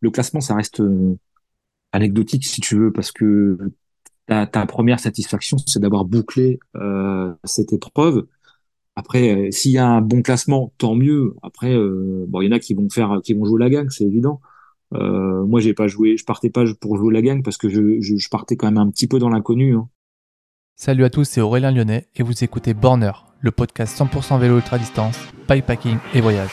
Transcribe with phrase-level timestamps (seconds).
[0.00, 0.82] le classement, ça reste
[1.92, 3.58] anecdotique si tu veux, parce que
[4.26, 6.60] ta, première satisfaction, c'est d'avoir bouclé
[7.44, 8.26] cette épreuve.
[8.96, 11.34] Après, s'il y a un bon classement, tant mieux.
[11.42, 14.40] Après, il y en a qui vont faire, qui vont jouer la gang, c'est évident.
[14.94, 18.28] Euh, moi, j'ai pas joué, je partais pas pour jouer la gang parce que je
[18.30, 19.74] partais quand même un petit peu dans l'inconnu.
[19.74, 19.88] Hein.
[20.76, 24.78] Salut à tous, c'est Aurélien Lyonnais et vous écoutez Borner, le podcast 100% vélo ultra
[24.78, 25.18] distance,
[25.48, 26.52] bikepacking et voyage.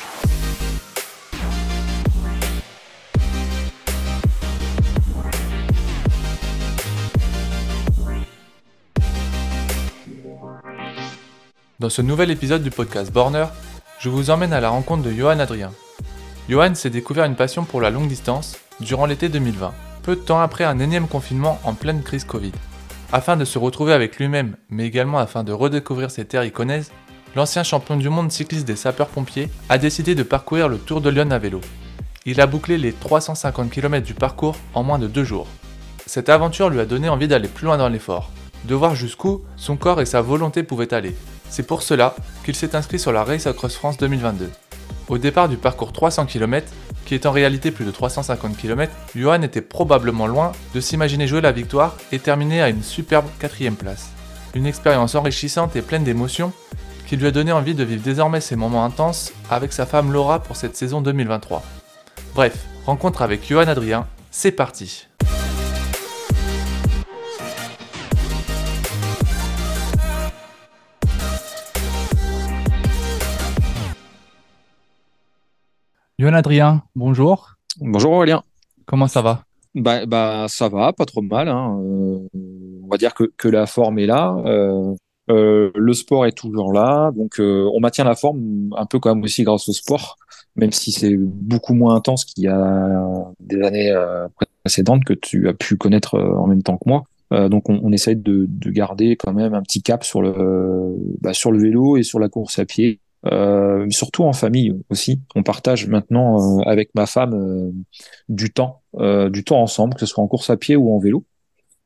[11.78, 13.47] Dans ce nouvel épisode du podcast Borner,
[14.00, 15.74] je vous emmène à la rencontre de Johan Adrien,
[16.47, 20.39] Johan s'est découvert une passion pour la longue distance durant l'été 2020, peu de temps
[20.39, 22.54] après un énième confinement en pleine crise Covid.
[23.11, 26.93] Afin de se retrouver avec lui-même, mais également afin de redécouvrir ses terres iconaises,
[27.36, 31.32] l'ancien champion du monde cycliste des sapeurs-pompiers a décidé de parcourir le Tour de Lyon
[31.32, 31.60] à vélo.
[32.25, 35.47] Il a bouclé les 350 km du parcours en moins de deux jours.
[36.05, 38.31] Cette aventure lui a donné envie d'aller plus loin dans l'effort,
[38.64, 41.14] de voir jusqu'où son corps et sa volonté pouvaient aller.
[41.49, 44.49] C'est pour cela qu'il s'est inscrit sur la Race Across France 2022.
[45.07, 46.67] Au départ du parcours 300 km,
[47.05, 51.41] qui est en réalité plus de 350 km, Johan était probablement loin de s'imaginer jouer
[51.41, 54.09] la victoire et terminer à une superbe quatrième place.
[54.55, 56.53] Une expérience enrichissante et pleine d'émotions
[57.05, 60.39] qui lui a donné envie de vivre désormais ces moments intenses avec sa femme Laura
[60.39, 61.61] pour cette saison 2023.
[62.33, 65.07] Bref, rencontre avec Johan Adrien, c'est parti
[76.17, 77.58] Yohan Adrien, bonjour.
[77.81, 78.41] Bonjour Aurélien.
[78.85, 79.44] Comment ça va?
[79.73, 81.49] Bah, bah, ça va, pas trop mal.
[81.49, 81.77] Hein.
[81.81, 82.19] Euh,
[82.85, 84.33] on va dire que, que, la forme est là.
[84.45, 84.93] Euh,
[85.30, 87.11] euh, le sport est toujours là.
[87.13, 90.16] Donc on maintient la forme un peu quand même aussi grâce au sport,
[90.55, 93.93] même si c'est beaucoup moins intense qu'il y a des années
[94.63, 97.03] précédentes que tu as pu connaître en même temps que moi.
[97.49, 101.33] donc on, on essaye de, de, garder quand même un petit cap sur le, bah,
[101.33, 105.21] sur le vélo et sur la course à pied euh, surtout en famille aussi.
[105.36, 107.71] On partage maintenant euh, avec ma femme euh,
[108.30, 108.81] du temps,
[109.30, 111.25] du temps ensemble, que ce soit en course à pied ou en vélo.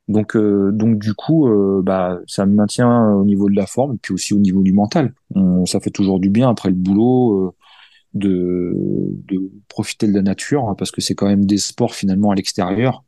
[0.08, 1.48] Donc, donc du coup,
[1.84, 5.14] bah, ça me maintient au niveau de la forme puis aussi au niveau du mental.
[5.66, 7.54] ça fait toujours du bien après le boulot
[8.16, 8.76] de,
[9.68, 13.04] profiter de la nature hein, parce que c'est quand même des sports finalement à l'extérieur.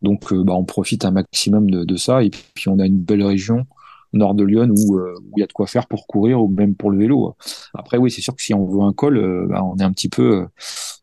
[0.00, 3.66] Donc, bah, on profite un maximum de ça et puis on a une belle région
[4.16, 6.48] nord de Lyon où euh, où il y a de quoi faire pour courir ou
[6.48, 7.34] même pour le vélo.
[7.74, 9.92] Après oui, c'est sûr que si on veut un col, euh, bah, on est un
[9.92, 10.46] petit peu euh,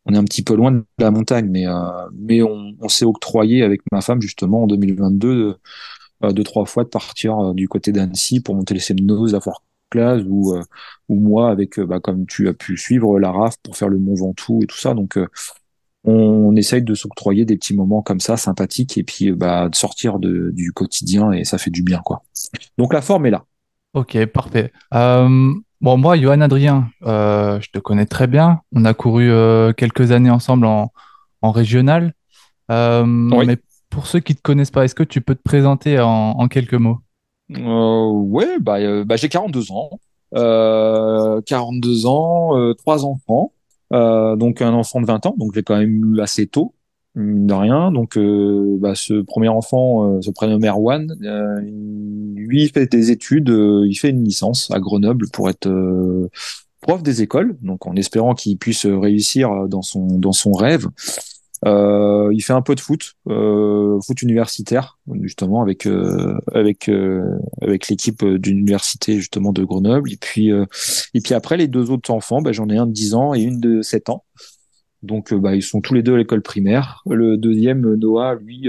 [0.05, 1.65] on est un petit peu loin de la montagne, mais
[2.13, 5.55] mais on, s'est octroyé avec ma femme justement en 2022
[6.23, 10.55] deux trois fois de partir du côté d'Annecy pour monter les Semnoz, Fort Classe ou
[11.09, 14.15] ou moi avec bah, comme tu as pu suivre la RAF pour faire le Mont
[14.15, 14.93] Ventoux et tout ça.
[14.93, 15.17] Donc
[16.03, 20.19] on essaye de s'octroyer des petits moments comme ça sympathiques et puis bah, de sortir
[20.19, 22.23] de, du quotidien et ça fait du bien quoi.
[22.77, 23.45] Donc la forme est là.
[23.93, 24.71] Ok, parfait.
[24.95, 28.61] Euh, bon, moi, Johan Adrien, euh, je te connais très bien.
[28.75, 30.91] On a couru euh, quelques années ensemble en,
[31.41, 32.13] en régional.
[32.69, 33.57] Mais
[33.89, 36.47] pour ceux qui ne te connaissent pas, est-ce que tu peux te présenter en, en
[36.47, 36.99] quelques mots?
[37.49, 39.91] Ouais, bah, bah j'ai 42 ans.
[40.33, 43.53] 42 ans, trois enfants.
[43.93, 46.73] Euh, donc un enfant de 20 ans, donc j'ai quand même eu assez tôt,
[47.15, 47.91] de rien.
[47.91, 53.11] Donc euh, bah, ce premier enfant, euh, se prénomme Erwan, euh, lui il fait des
[53.11, 55.69] études, il fait une licence à Grenoble pour être
[56.81, 60.87] prof des écoles, donc en espérant qu'il puisse réussir dans son dans son rêve.
[61.65, 67.37] Euh, il fait un peu de foot, euh, foot universitaire justement avec euh, avec euh,
[67.61, 70.11] avec l'équipe d'université justement de Grenoble.
[70.11, 73.13] Et puis et puis après les deux autres enfants, bah, j'en ai un de 10
[73.13, 74.25] ans et une de 7 ans.
[75.03, 77.01] Donc bah, ils sont tous les deux à l'école primaire.
[77.09, 78.67] Le deuxième Noah, lui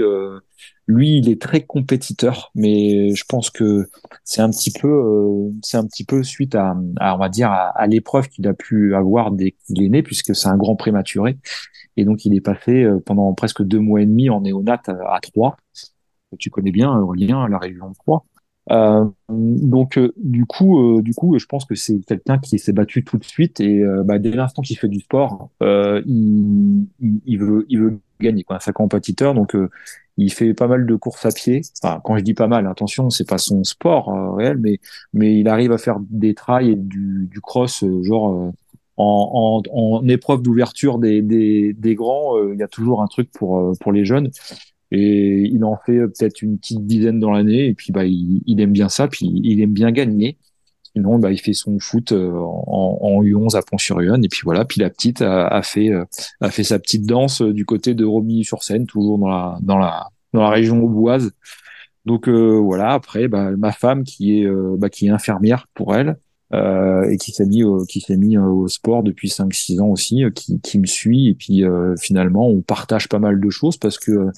[0.87, 3.89] lui il est très compétiteur, mais je pense que
[4.23, 8.29] c'est un petit peu c'est un petit peu suite à, on va dire à l'épreuve
[8.29, 11.37] qu'il a pu avoir dès qu'il est né puisque c'est un grand prématuré
[11.97, 15.19] et donc, il est passé euh, pendant presque deux mois et demi en néonat à,
[15.21, 15.57] Troyes.
[16.39, 18.23] Tu connais bien, Aurélien, la région de Troyes.
[18.71, 22.73] Euh, donc euh, du coup, euh, du coup, je pense que c'est quelqu'un qui s'est
[22.73, 27.39] battu tout de suite et bah, dès l'instant qu'il fait du sport, il, il, il,
[27.39, 28.43] veut, il veut gagner.
[28.43, 28.59] Quoi.
[28.59, 29.55] C'est un compétiteur, donc
[30.17, 31.61] il fait pas mal de courses à pied.
[31.83, 34.79] Enfin, quand je dis pas mal, attention, c'est pas son sport réel, mais
[35.13, 38.51] mais il arrive à faire des trails et du, du cross, genre
[38.97, 43.07] en, en, en épreuve d'ouverture des, des, des grands, euh, il y a toujours un
[43.07, 44.31] truc pour, euh, pour les jeunes.
[44.91, 47.67] Et il en fait peut-être une petite dizaine dans l'année.
[47.67, 49.07] Et puis, bah, il, il, aime bien ça.
[49.07, 50.37] Puis, il aime bien gagner.
[50.93, 54.23] Sinon, bah, il fait son foot en, en, U11 à Pont-sur-Yonne.
[54.23, 54.63] Et puis voilà.
[54.63, 55.91] Puis la petite a, a fait
[56.39, 60.43] a fait sa petite danse du côté de Romilly-sur-Seine, toujours dans la dans la dans
[60.43, 61.33] la région auboise.
[62.05, 62.93] Donc voilà.
[62.93, 64.47] Après, bah, ma femme qui est
[64.77, 66.15] bah, qui est infirmière pour elle,
[66.53, 69.87] euh, et qui s'est mis au, qui s'est mis euh, au sport depuis 5-6 ans
[69.87, 71.29] aussi, euh, qui, qui me suit.
[71.29, 71.63] Et puis
[71.99, 74.29] finalement on partage pas mal de choses parce que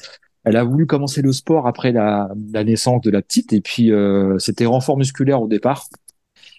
[0.44, 3.52] elle a voulu commencer le sport après la, la naissance de la petite.
[3.54, 3.92] Et puis
[4.40, 5.88] c'était renfort musculaire au départ.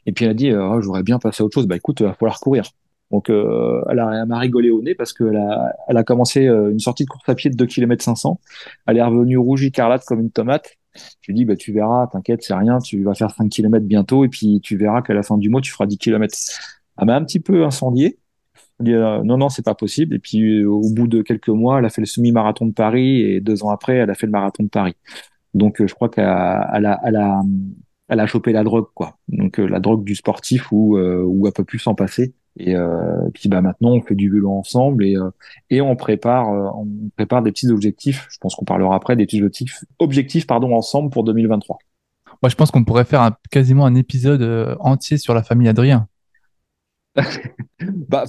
[0.07, 1.67] Et puis elle a dit oh, j'aurais bien passé à autre chose.
[1.67, 2.71] Bah écoute il va falloir courir.
[3.11, 6.43] Donc euh, elle, a, elle m'a rigolé au nez parce qu'elle a, elle a commencé
[6.43, 8.39] une sortie de course à pied de 2 km 500
[8.87, 12.43] elle est revenue rouge écarlate comme une tomate je lui dis, bah, tu verras, t'inquiète,
[12.43, 15.39] c'est rien, tu vas faire 5 km bientôt, et puis tu verras qu'à la fin
[15.39, 16.37] du mois, tu feras 10 km.
[16.99, 18.19] Elle m'a un petit peu incendié.
[18.81, 20.15] dit, euh, non, non, c'est pas possible.
[20.17, 23.23] Et puis, euh, au bout de quelques mois, elle a fait le semi-marathon de Paris,
[23.23, 24.97] et deux ans après, elle a fait le marathon de Paris.
[25.55, 29.19] Donc, euh, je crois qu'elle a, elle elle elle chopé la drogue, quoi.
[29.29, 32.35] Donc, la drogue du sportif où, où elle peut plus s'en passer.
[32.59, 35.31] Et euh, puis bah maintenant on fait du vélo ensemble et euh,
[35.71, 38.27] et on prépare euh, on prépare des petits objectifs.
[38.31, 41.79] Je pense qu'on parlera après des petits objectifs objectifs pardon ensemble pour 2023.
[42.43, 46.09] Moi je pense qu'on pourrait faire un, quasiment un épisode entier sur la famille Adrien.
[48.09, 48.25] bah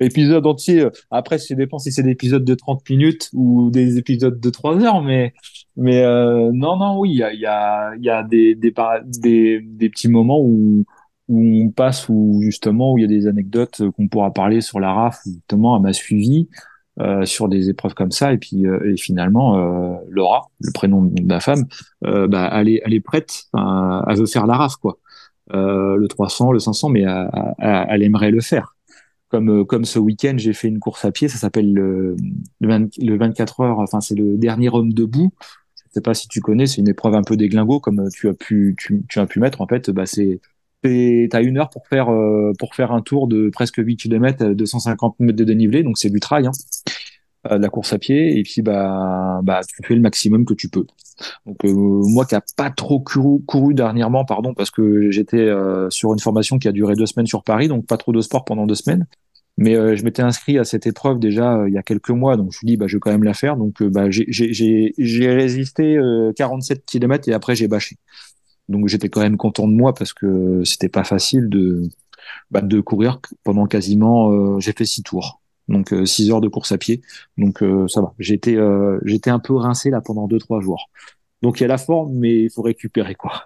[0.00, 0.86] épisode entier.
[1.10, 4.82] Après, ça dépend si c'est des épisodes de 30 minutes ou des épisodes de 3
[4.82, 5.34] heures, mais
[5.76, 8.74] mais euh, non non oui, il y a il y a y a des des,
[9.20, 10.84] des des petits moments où
[11.30, 14.80] où on passe où justement où il y a des anecdotes qu'on pourra parler sur
[14.80, 16.48] la RAF justement elle m'a suivi
[17.00, 18.32] euh, sur des épreuves comme ça.
[18.32, 21.66] Et puis euh, et finalement euh, Laura le prénom de ma femme
[22.04, 24.98] euh, bah, elle est elle est prête elle veut faire la RAF quoi.
[25.54, 27.04] Euh, le 300 le 500 mais
[27.58, 28.74] elle, aimerait le faire.
[29.28, 32.16] Comme comme ce week-end j'ai fait une course à pied ça s'appelle le,
[32.60, 35.32] le, 24 heures enfin c'est le dernier homme debout.
[35.76, 38.34] Je sais pas si tu connais c'est une épreuve un peu déglingo comme tu as
[38.34, 40.40] pu tu, tu as pu mettre en fait bah c'est
[40.82, 45.16] t'as une heure pour faire euh, pour faire un tour de presque 8 km, 250
[45.20, 46.52] mètres de dénivelé, donc c'est du trail, hein,
[47.50, 50.54] euh, de la course à pied, et puis bah bah tu fais le maximum que
[50.54, 50.86] tu peux.
[51.46, 55.50] Donc euh, moi qui a pas trop couru, couru, dernièrement, pardon, parce que j'étais
[55.90, 58.44] sur une formation qui a duré deux semaines sur Paris, donc pas trop de sport
[58.44, 59.06] pendant deux semaines.
[59.58, 62.56] Mais je m'étais inscrit à cette épreuve déjà il y a quelques mois, donc je
[62.56, 63.56] me suis dit bah je vais quand même la faire.
[63.56, 64.94] Donc bah j'ai
[65.28, 65.98] résisté
[66.36, 67.96] 47 km et après j'ai bâché.
[68.70, 71.82] Donc j'étais quand même content de moi parce que c'était pas facile de
[72.50, 75.40] bah, de courir pendant quasiment euh, j'ai fait six tours.
[75.68, 77.02] Donc euh, six heures de course à pied.
[77.36, 78.14] Donc euh, ça va.
[78.18, 78.56] J'étais
[79.04, 80.88] j'étais un peu rincé là pendant deux trois jours.
[81.42, 83.44] Donc il y a la forme mais il faut récupérer quoi.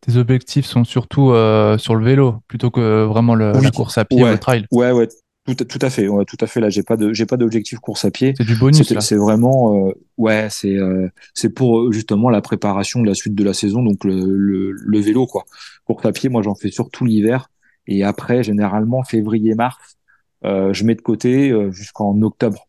[0.00, 1.32] Tes objectifs sont surtout
[1.78, 4.66] sur le vélo plutôt que vraiment le, la course à pied ou le trail.
[4.70, 5.08] Ouais ouais,
[5.44, 6.60] tout, tout, à fait, ouais, tout à fait.
[6.60, 8.34] Là, j'ai pas de, j'ai pas d'objectif course à pied.
[8.36, 8.82] C'est du bonus.
[9.00, 13.34] C'est vraiment, euh, ouais, c'est, euh, c'est pour euh, justement la préparation de la suite
[13.34, 15.44] de la saison, donc le, le, le vélo, quoi.
[15.84, 17.50] Course à pied, moi, j'en fais surtout l'hiver,
[17.86, 19.98] et après, généralement, février-mars,
[20.42, 22.68] je mets de côté jusqu'en octobre.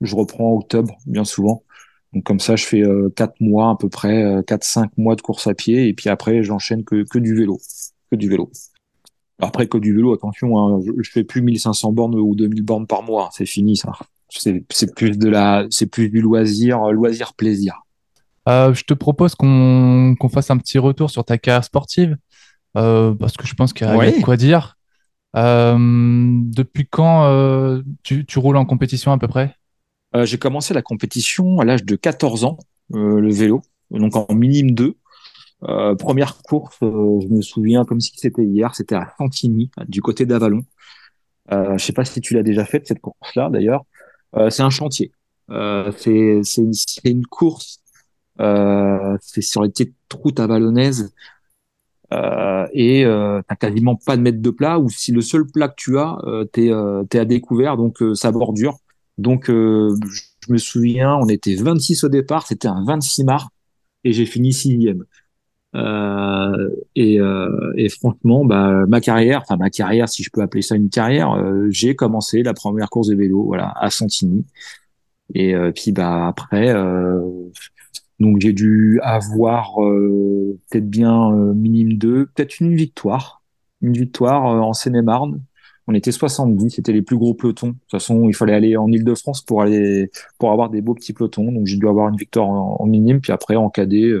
[0.00, 1.64] Je reprends octobre, bien souvent.
[2.12, 2.82] Donc comme ça, je fais
[3.14, 6.42] quatre mois à peu près, quatre cinq mois de course à pied, et puis après,
[6.42, 7.58] j'enchaîne que que du vélo,
[8.10, 8.50] que du vélo.
[9.40, 13.02] Après, que du vélo, attention, hein, je, fais plus 1500 bornes ou 2000 bornes par
[13.02, 13.30] mois.
[13.32, 13.92] C'est fini, ça.
[14.28, 17.82] C'est plus de la, c'est plus du loisir, loisir plaisir.
[18.48, 22.16] Euh, je te propose qu'on fasse un petit retour sur ta carrière sportive,
[22.76, 24.76] euh, parce que je pense qu'il y, a de quoi dire.
[25.36, 29.54] Euh, depuis quand tu, tu, roules en compétition à peu près?
[30.24, 32.58] J'ai commencé la compétition à l'âge de 14 ans,
[32.92, 34.96] le vélo, donc en minime 2.
[35.68, 40.00] Euh, première course, euh, je me souviens comme si c'était hier, c'était à Santigny, du
[40.00, 40.62] côté d'Avalon.
[41.52, 43.84] Euh, je sais pas si tu l'as déjà faite cette course-là d'ailleurs.
[44.36, 45.12] Euh, c'est un chantier.
[45.48, 46.42] c'est
[47.04, 47.80] une, course.
[48.38, 51.12] c'est sur les petites routes avalonnaises
[52.72, 54.78] et t'as quasiment pas de mètre de plat.
[54.78, 56.18] Ou si le seul plat que tu as,
[56.52, 58.78] t'es es à découvert, donc ça bordure.
[59.18, 63.46] Donc je me souviens, on était 26 au départ, c'était un 26 mars
[64.04, 65.04] et j'ai fini sixième.
[65.76, 70.62] Euh, et, euh, et, franchement, bah, ma carrière, enfin ma carrière, si je peux appeler
[70.62, 74.44] ça une carrière, euh, j'ai commencé la première course de vélo, voilà, à Santigny.
[75.34, 76.74] Et euh, puis bah après,
[78.18, 83.42] donc j'ai dû avoir peut-être bien minimum deux, peut-être une victoire,
[83.80, 85.40] une victoire en Seine-et-Marne.
[85.86, 87.68] On était 70, c'était les plus gros pelotons.
[87.68, 91.12] De toute façon, il fallait aller en Île-de-France pour aller pour avoir des beaux petits
[91.12, 91.50] pelotons.
[91.52, 94.12] Donc j'ai dû avoir une victoire en, en minime, puis après en cadet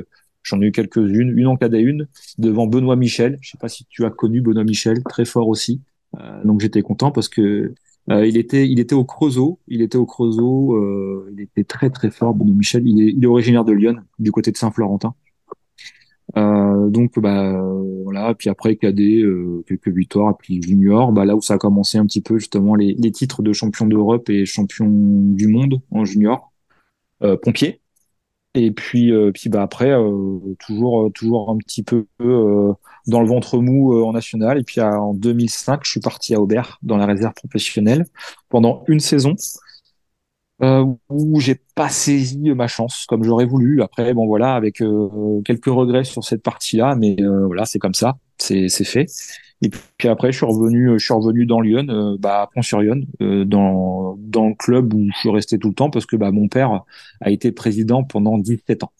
[0.42, 2.06] J'en ai eu quelques-unes, une en KD1
[2.38, 3.38] devant Benoît Michel.
[3.40, 5.82] Je sais pas si tu as connu Benoît Michel, très fort aussi.
[6.18, 7.74] Euh, donc j'étais content parce que
[8.10, 9.58] euh, il était, il était au Creusot.
[9.68, 10.76] Il était au Creusot.
[10.76, 12.86] Euh, il était très très fort, Benoît Michel.
[12.86, 15.14] Il est, originaire de Lyon, du côté de Saint-Florentin.
[16.34, 17.60] donc bah
[18.04, 19.22] voilà, puis après cadet,
[19.66, 22.94] quelques victoires, puis junior, bah là où ça a commencé un petit peu justement les,
[22.94, 26.52] les titres de champion d'Europe et champion du monde en junior,
[27.42, 27.80] pompier.
[28.54, 29.94] Et puis, puis bah après,
[30.58, 34.58] toujours, toujours un petit peu dans le ventre mou en national.
[34.58, 38.06] Et puis en 2005, je suis parti à Aubert dans la réserve professionnelle
[38.48, 39.36] pendant une saison
[40.62, 43.82] euh, où j'ai pas saisi ma chance comme j'aurais voulu.
[43.82, 47.94] Après, bon voilà, avec euh, quelques regrets sur cette partie-là, mais euh, voilà, c'est comme
[47.94, 49.06] ça, c'est c'est fait.
[49.62, 53.06] Et puis après, je suis revenu, je suis revenu dans Lyon, euh, bah à Pont-sur-Yonne,
[53.20, 56.48] dans dans le club où je suis resté tout le temps parce que bah mon
[56.48, 56.82] père
[57.20, 58.92] a été président pendant 17 ans.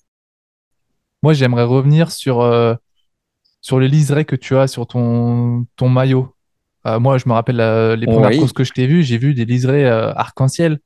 [1.23, 2.38] Moi, j'aimerais revenir sur
[3.61, 6.35] sur les liserés que tu as sur ton ton maillot.
[6.87, 7.57] moi, je me rappelle
[7.99, 10.79] les premières courses que je t'ai vues, j'ai vu des liserés arc-en-ciel.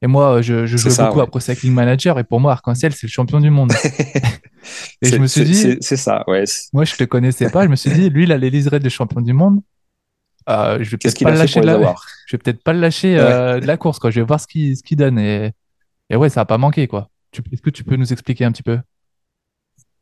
[0.00, 3.06] Et moi, je, je joue beaucoup à Pro Cycling Manager et pour moi, Arc-en-Ciel, c'est
[3.06, 3.72] le champion du monde.
[5.02, 6.44] et je me suis dit, c'est ça, ouais.
[6.72, 7.64] Moi, je le connaissais pas.
[7.64, 9.60] Je me suis dit, lui, il a les liserés de champion du monde.
[10.48, 11.94] Euh, je vais peut-être pas, lâcher de la...
[12.26, 14.10] je vais peut-être pas le lâcher euh, de la course, quoi.
[14.10, 15.18] Je vais voir ce qu'il ce donne.
[15.18, 15.52] Et...
[16.10, 17.10] et ouais, ça a pas manqué, quoi.
[17.52, 18.78] Est-ce que tu peux nous expliquer un petit peu?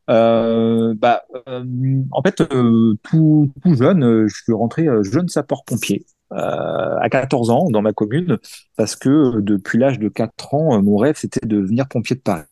[0.08, 1.64] Euh, bah, euh,
[2.12, 6.06] en fait, euh, tout, tout, jeune, je suis rentré jeune sapeur-pompier.
[6.32, 8.38] Euh, à 14 ans dans ma commune
[8.76, 12.46] parce que depuis l'âge de 4 ans, mon rêve c'était de devenir pompier de Paris.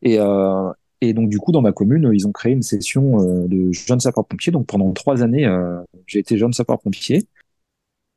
[0.00, 0.70] Et, euh,
[1.02, 4.00] et donc du coup dans ma commune, ils ont créé une session euh, de jeunes
[4.00, 4.52] sapeurs-pompiers.
[4.52, 5.46] Donc pendant trois années,
[6.06, 7.26] j'ai été jeune sapeur-pompier.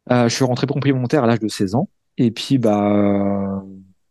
[0.10, 1.89] je suis rentré pompier volontaire à l'âge de 16 ans.
[2.17, 3.63] Et puis bah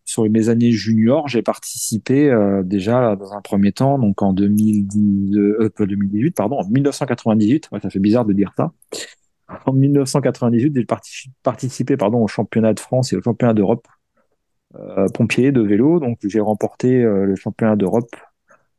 [0.04, 2.30] sur mes années juniors, j'ai participé
[2.64, 5.30] déjà dans un premier temps, donc en 2010,
[5.78, 7.70] 2018, pardon, en 1998.
[7.72, 8.72] Ouais, ça fait bizarre de dire ça
[9.66, 10.86] en 1998, j'ai
[11.42, 13.86] participé pardon, au championnat de France et au championnat d'Europe
[14.74, 16.00] euh, pompier de vélo.
[16.00, 18.14] Donc j'ai remporté euh, le championnat d'Europe.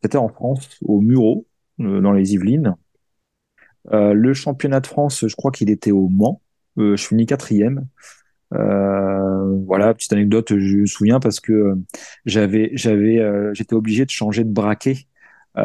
[0.02, 1.46] C'était en France, au Muro,
[1.80, 2.76] euh, dans les Yvelines.
[3.94, 6.42] Euh, le championnat de France, je crois qu'il était au Mans.
[6.78, 7.88] je finis quatrième.
[8.52, 11.76] voilà, petite anecdote, je me souviens parce que
[12.26, 13.20] j'avais, j'avais,
[13.54, 15.08] j'étais obligé de changer de braquet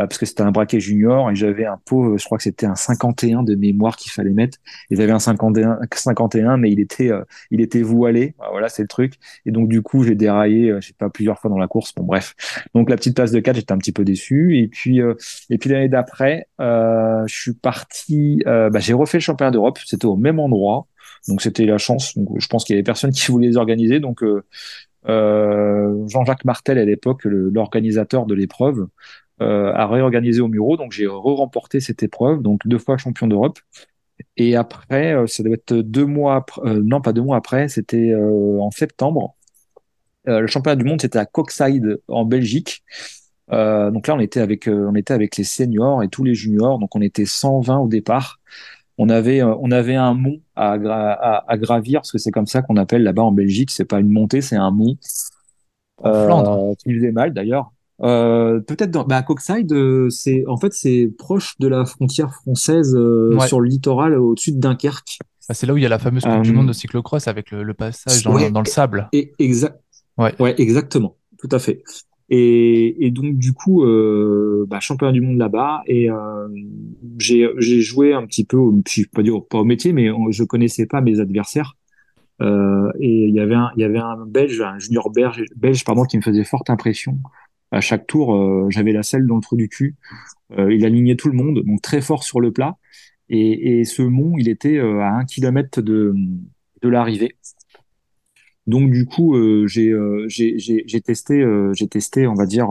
[0.01, 2.75] parce que c'était un braquet junior et j'avais un pot, je crois que c'était un
[2.75, 4.59] 51 de mémoire qu'il fallait mettre.
[4.91, 8.35] Et j'avais un 51, 51, mais il était, euh, il était voilé.
[8.51, 9.15] Voilà, c'est le truc.
[9.45, 11.95] Et donc du coup, j'ai déraillé, euh, je sais pas, plusieurs fois dans la course.
[11.95, 12.35] Bon, bref.
[12.75, 14.59] Donc la petite place de 4, j'étais un petit peu déçu.
[14.59, 15.01] Et puis,
[15.51, 18.43] et puis l'année d'après, je suis parti.
[18.47, 19.79] bah, j'ai refait le championnat d'Europe.
[19.85, 20.87] C'était au même endroit.
[21.29, 22.17] Donc c'était la chance.
[22.17, 24.01] Donc je pense qu'il y avait personne qui voulait les organiser.
[24.01, 24.23] Donc
[25.09, 28.87] euh, Jean-Jacques Martel à l'époque, l'organisateur de l'épreuve, euh,
[29.41, 30.77] à réorganiser au Muro.
[30.77, 33.59] Donc j'ai re-remporté cette épreuve, donc deux fois champion d'Europe.
[34.37, 37.69] Et après, euh, ça doit être deux mois, après, euh, non pas deux mois après,
[37.69, 39.35] c'était en septembre.
[40.27, 42.85] le championnat du monde, c'était à Coxide en Belgique.
[43.51, 46.79] donc là, on était avec, on était avec les seniors et tous les juniors.
[46.79, 48.39] Donc on était 120 au départ.
[48.99, 50.75] On avait, on avait un mont à,
[51.49, 53.71] à, gravir, parce que c'est comme ça qu'on appelle là-bas en Belgique.
[53.71, 54.97] C'est pas une montée, c'est un mont.
[56.05, 57.73] Euh, qui faisait mal d'ailleurs.
[58.03, 62.97] Euh, peut-être dans bah, Coxide, euh, c'est en fait c'est proche de la frontière française
[62.97, 65.19] euh, sur le littoral au-dessus de Dunkerque.
[65.49, 67.51] Ah, c'est là où il y a la fameuse Coupe du Monde de cyclocross avec
[67.51, 69.09] le, passage dans, le sable.
[69.13, 69.81] Et exact.
[70.19, 70.35] Ouais.
[70.41, 70.55] ouais.
[70.59, 71.83] exactement, tout à fait.
[72.29, 73.85] Et, et donc du coup,
[74.67, 76.09] bah, championnat du monde là-bas et
[77.19, 80.87] j'ai j'ai joué un petit peu, je pas dire pas au métier, mais je connaissais
[80.87, 81.77] pas mes adversaires.
[82.41, 86.05] et il y avait un il y avait un Belge, un junior belge, belge pardon,
[86.05, 87.19] qui me faisait forte impression
[87.73, 89.97] à chaque tour, euh, j'avais la selle dans le trou du cul.
[90.59, 92.77] Euh, il alignait tout le monde, donc très fort sur le plat.
[93.31, 96.15] Et, et ce mont, il était euh, à un kilomètre de,
[96.83, 97.37] de l'arrivée.
[98.67, 99.93] Donc du coup, euh, j'ai
[100.29, 102.71] j'ai testé, j'ai testé, on va dire,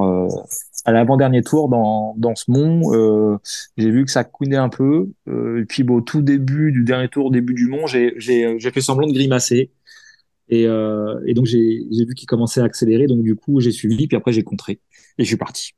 [0.86, 3.40] à l'avant-dernier tour dans, dans ce mont.
[3.76, 5.10] j'ai vu que ça couinait un peu.
[5.28, 8.14] et puis bon, au tout début du dernier tour, début du mont, j'ai
[8.74, 9.72] fait semblant de grimacer.
[10.48, 13.08] Et, et donc j'ai vu qu'il commençait à accélérer.
[13.08, 14.08] Donc du coup, j'ai suivi.
[14.08, 14.80] Puis après, j'ai contré
[15.18, 15.74] et je suis parti.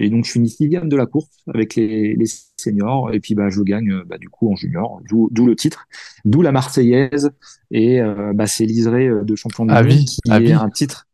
[0.00, 2.24] Et donc, je finis sixième de la course avec les, les
[2.56, 3.12] seniors.
[3.12, 5.86] Et puis, bah, je gagne bah, du coup en junior, d'où le titre,
[6.24, 7.30] d'où la Marseillaise.
[7.70, 11.06] Et euh, bah, c'est euh, de champion du monde qui est un titre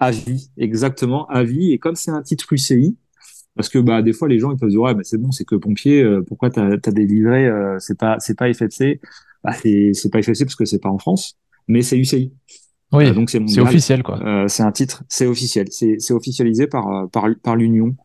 [0.00, 1.72] à vie, exactement à vie.
[1.72, 2.96] Et comme c'est un titre UCI,
[3.54, 5.44] parce que bah des fois les gens ils peuvent dire ouais mais c'est bon c'est
[5.44, 9.00] que pompier euh, pourquoi t'as as des livrets c'est pas c'est pas FFC
[9.44, 12.32] bah c'est pas FFC parce que c'est pas en France mais c'est UCI
[12.94, 14.20] oui, donc c'est officiel quoi.
[14.24, 17.96] Euh, c'est un titre, c'est officiel, c'est officialisé par euh, par, par l'Union.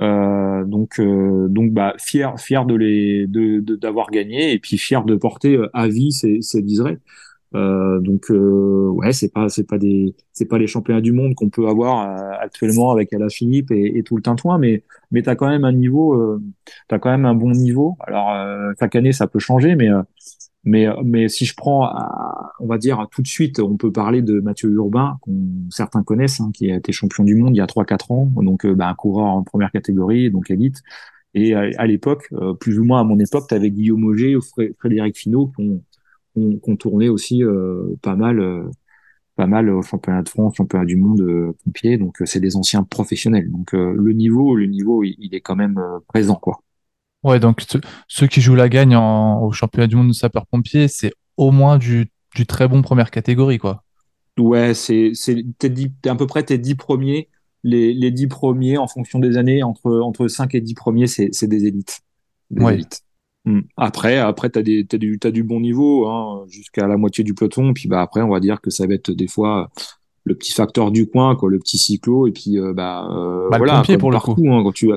[0.00, 5.04] Euh, donc euh, donc bah fier fier de les de d'avoir gagné et puis fier
[5.04, 6.98] de porter à vie ces ces liserés.
[7.54, 11.34] Euh, donc euh, ouais, c'est pas c'est pas des c'est pas les championnats du monde
[11.34, 15.22] qu'on peut avoir euh, actuellement avec Ala Philippe et, et, tout le tintouin, mais mais
[15.22, 16.42] t'as quand même un niveau, euh,
[16.88, 17.96] t'as quand même un bon niveau.
[18.06, 19.88] Alors euh, chaque année ça peut changer, mais
[20.64, 21.92] mais mais si je prends,
[22.60, 25.34] on va dire tout de suite, on peut parler de Mathieu Urbain, qu'on
[25.70, 28.26] certains connaissent, hein, qui a été champion du monde il y a trois quatre ans,
[28.36, 30.82] donc bah, un coureur en première catégorie, donc élite.
[31.34, 32.28] Et à, l'époque,
[32.60, 34.42] plus ou moins à mon époque, tu avais Guillaume Auger ou
[34.78, 35.80] Frédéric Finot qui
[36.36, 38.64] ont, tournait aussi euh, pas mal euh,
[39.36, 41.96] pas mal au championnat de France, championnat du monde euh, pompier.
[41.98, 43.50] Donc c'est des anciens professionnels.
[43.50, 46.60] Donc le niveau, le niveau, il, est quand même présent, quoi.
[47.24, 47.64] Ouais, donc
[48.08, 52.10] ceux qui jouent la gagne au championnat du monde de sapeurs-pompiers, c'est au moins du,
[52.34, 53.84] du, très bon première catégorie, quoi.
[54.38, 55.44] Ouais, c'est c'est
[56.06, 57.28] à peu près tes dix premiers.
[57.64, 61.46] Les, les dix premiers, en fonction des années, entre entre 5 et 10 premiers, c'est
[61.46, 62.00] des élites.
[62.50, 63.02] Des élites.
[63.44, 63.60] Hmm.
[63.76, 67.34] Après, après, t'as des, t'as du, t'as du bon niveau, hein, jusqu'à la moitié du
[67.34, 67.72] peloton.
[67.72, 69.70] Puis bah après, on va dire que ça va être des fois
[70.24, 73.58] le petit facteur du coin, quoi, le petit cyclo, et puis euh, bah, euh, bah,
[73.58, 74.34] voilà, le pompier pour le coup.
[74.48, 74.90] Hein, quand tu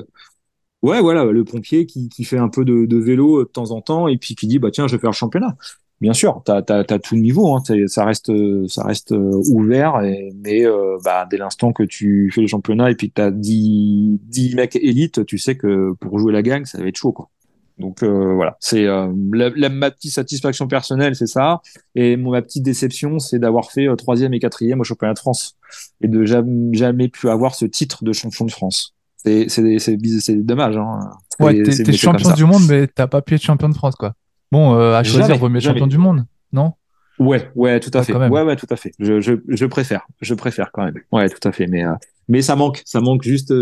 [0.81, 3.71] ouais, voilà, le pompier qui, qui fait un peu de, de vélo euh, de temps
[3.71, 5.55] en temps, et puis qui dit bah tiens, je vais faire le championnat.
[6.01, 8.29] Bien sûr, t'as, t'as tout le niveau, hein, ça reste,
[8.67, 10.65] ça reste ouvert, et, mais
[11.05, 14.75] bah dès l'instant que tu fais le championnat et puis que t'as 10, 10 mecs
[14.75, 17.29] élites, tu sais que pour jouer la gang, ça va être chaud, quoi.
[17.77, 21.61] Donc euh, voilà, c'est euh, ma petite satisfaction personnelle, c'est ça.
[21.93, 25.57] Et ma petite déception, c'est d'avoir fait euh, troisième et quatrième au championnat de France
[26.01, 28.94] et de jamais, jamais pu avoir ce titre de champion de France.
[29.25, 30.77] C'est c'est dommage.
[30.77, 30.99] Hein.
[31.39, 34.13] Ouais, t'es champion du monde, mais t'as pas pu être champion de France, quoi.
[34.51, 36.73] Bon, à choisir, vaut mieux champion du monde, non?
[37.17, 38.13] Ouais, ouais, tout à fait.
[38.13, 38.91] Ouais, ouais, tout à fait.
[38.99, 40.99] Je, je, je préfère, je préfère quand même.
[41.11, 41.67] Ouais, tout à fait.
[41.67, 41.83] Mais
[42.27, 43.53] mais ça manque, ça manque juste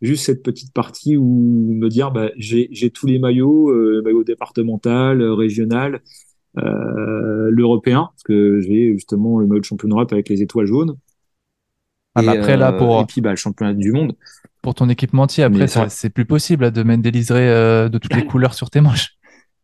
[0.00, 5.20] juste cette petite partie où me dire bah, j'ai tous les maillots, euh, maillot départemental,
[5.20, 6.00] euh, régional,
[6.58, 10.96] euh, l'européen, parce que j'ai justement le maillot de champion d'Europe avec les étoiles jaunes.
[12.14, 13.00] Ah, bah, après, là, pour.
[13.00, 14.16] Et puis, bah, le championnat du monde.
[14.62, 18.54] Pour ton équipementier, après, c'est plus possible de mettre des liserés de toutes les couleurs
[18.54, 19.16] sur tes manches.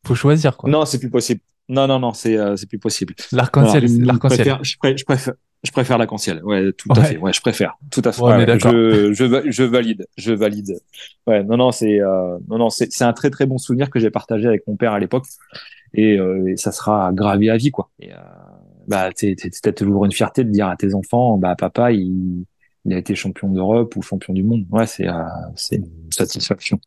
[0.06, 0.70] Faut choisir, quoi.
[0.70, 1.40] Non, c'est plus possible.
[1.68, 3.14] Non, non, non, c'est c'est plus possible.
[3.32, 4.58] L'arc-en-ciel, l'arc-en-ciel.
[4.62, 5.34] Je, je, préfère,
[5.66, 6.42] je préfère l'arc-en-ciel.
[6.44, 7.18] Ouais, tout à fait.
[7.18, 7.76] Ouais, je préfère.
[7.90, 8.22] Tout à fait.
[8.58, 10.06] je, je, je, valide.
[10.16, 10.78] Je valide.
[11.26, 13.98] Ouais, non, non, c'est, euh, non, non, c'est, c'est un très, très bon souvenir que
[13.98, 15.26] j'ai partagé avec mon père à l'époque.
[15.94, 17.90] Et, euh, et, ça sera gravé à vie, quoi.
[17.98, 18.16] Et, euh,
[18.86, 22.44] bah, c'est toujours une fierté de dire à tes enfants, bah, papa, il,
[22.86, 24.64] il a été champion d'Europe ou champion du monde.
[24.70, 25.22] Ouais, c'est, euh,
[25.56, 26.78] c'est une satisfaction.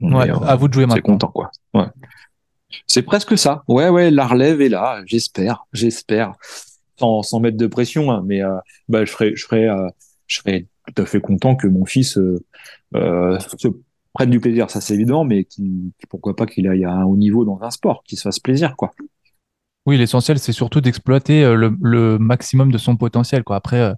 [0.00, 0.96] Ouais, à vous de jouer maintenant.
[0.96, 1.50] C'est content, quoi.
[1.74, 1.86] Ouais.
[2.86, 3.64] C'est presque ça.
[3.66, 5.02] Ouais, ouais, la relève est là.
[5.04, 6.34] J'espère, j'espère
[6.98, 8.56] sans, sans mettre de pression, hein, mais euh,
[8.88, 9.88] bah, je serais, je serais, euh,
[10.26, 12.44] je serais tout à fait content que mon fils euh,
[12.94, 13.68] euh se
[14.12, 17.16] prenne du plaisir, ça c'est évident, mais qui, pourquoi pas qu'il aille à un haut
[17.16, 18.92] niveau dans un sport, qu'il se fasse plaisir, quoi.
[19.86, 23.56] Oui, l'essentiel c'est surtout d'exploiter le, le, maximum de son potentiel, quoi.
[23.56, 23.94] Après,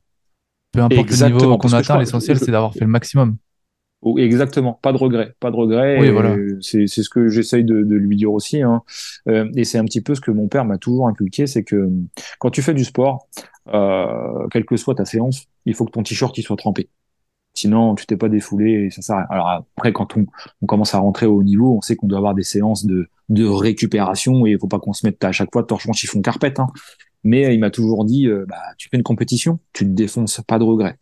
[0.73, 3.37] peu importe le niveau qu'on atteint, l'essentiel c'est d'avoir fait le maximum.
[4.17, 5.99] Exactement, pas de regret, pas de regret.
[6.01, 6.35] Oui, voilà.
[6.61, 8.63] C'est ce que j'essaye de, de, lui dire aussi.
[8.63, 8.83] Hein.
[9.29, 11.91] Euh, et c'est un petit peu ce que mon père m'a toujours inculqué, c'est que
[12.39, 13.29] quand tu fais du sport,
[13.75, 16.89] euh, quelle que soit ta séance, il faut que ton t-shirt il soit trempé.
[17.53, 20.25] Sinon, tu t'es pas défoulé et ça sert Alors après, quand on,
[20.63, 23.45] on, commence à rentrer au niveau, on sait qu'on doit avoir des séances de, de
[23.45, 26.59] récupération et il faut pas qu'on se mette à chaque fois torchon chiffon carpette.
[26.59, 26.69] Hein.
[27.25, 30.59] Mais il m'a toujours dit, euh, bah, tu fais une compétition, tu te défonces, pas
[30.59, 30.99] de regret.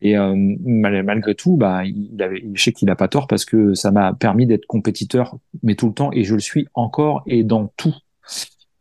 [0.00, 3.74] Et euh, malgré tout, bah, il avait, je sais qu'il n'a pas tort parce que
[3.74, 7.42] ça m'a permis d'être compétiteur, mais tout le temps, et je le suis encore et
[7.42, 7.94] dans tout.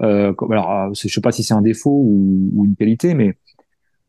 [0.01, 3.37] Euh, alors, euh, je sais pas si c'est un défaut ou, une qualité, mais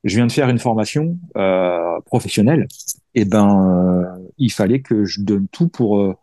[0.02, 2.66] je viens de faire une formation euh, professionnelle.
[3.14, 6.16] Et ben, euh, il fallait que je donne tout pour, euh,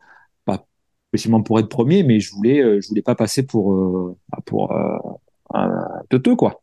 [0.46, 0.67] pas
[1.10, 3.74] spécialement pour être premier, mais je voulais, je voulais pas passer pour
[4.30, 4.74] bah, pour
[5.54, 6.62] un teuteux quoi.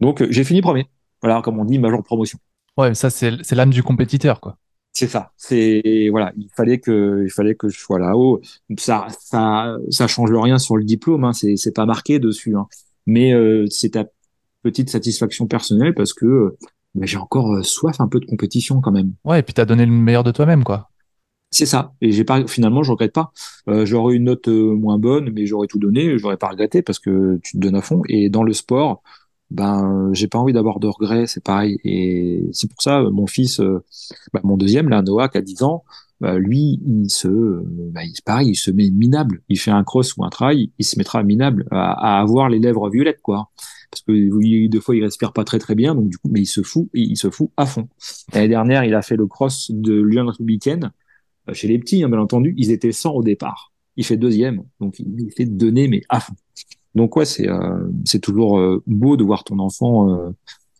[0.00, 0.86] Donc, j'ai fini premier.
[1.22, 2.38] Voilà, comme on dit, major promotion.
[2.76, 4.56] Ouais, ça, c'est l'âme du compétiteur, quoi.
[4.94, 5.32] C'est ça.
[5.36, 8.42] C'est voilà, il fallait que il fallait que je sois là-haut.
[8.78, 11.24] Ça ça ça change rien sur le diplôme.
[11.24, 12.54] Hein, c'est c'est pas marqué dessus.
[12.54, 12.66] Hein.
[13.06, 14.04] Mais euh, c'est ta
[14.62, 16.58] petite satisfaction personnelle parce que euh,
[16.94, 19.14] bah, j'ai encore euh, soif un peu de compétition quand même.
[19.24, 20.90] Ouais, et puis t'as donné le meilleur de toi-même, quoi.
[21.52, 21.92] C'est ça.
[22.00, 23.32] Et j'ai pas finalement, je regrette pas.
[23.68, 26.18] Euh, j'aurais une note moins bonne, mais j'aurais tout donné.
[26.18, 28.02] J'aurais pas regretté parce que tu te donnes à fond.
[28.08, 29.02] Et dans le sport,
[29.50, 31.78] ben j'ai pas envie d'avoir de regrets, c'est pareil.
[31.84, 33.84] Et c'est pour ça, mon fils, euh,
[34.32, 35.84] ben, mon deuxième, là, Noah, qui a 10 ans,
[36.22, 39.42] ben, lui, il se, ben, il, pareil, il se met minable.
[39.48, 42.88] Il fait un cross ou un trail, il se mettra minable à, avoir les lèvres
[42.90, 43.50] violettes, quoi.
[43.90, 46.46] Parce que deux fois, il respire pas très très bien, donc du coup, mais il
[46.46, 47.88] se fout, il se fout à fond.
[48.32, 51.01] L'année dernière, il a fait le cross de Lyon républicaine euh,
[51.52, 52.54] chez les petits, hein, bien entendu.
[52.56, 53.72] Ils étaient 100 au départ.
[53.96, 56.32] Il fait deuxième, donc il fait donner mais à fond.
[56.94, 57.46] Donc ouais, c'est
[58.06, 60.32] c'est toujours beau de voir ton enfant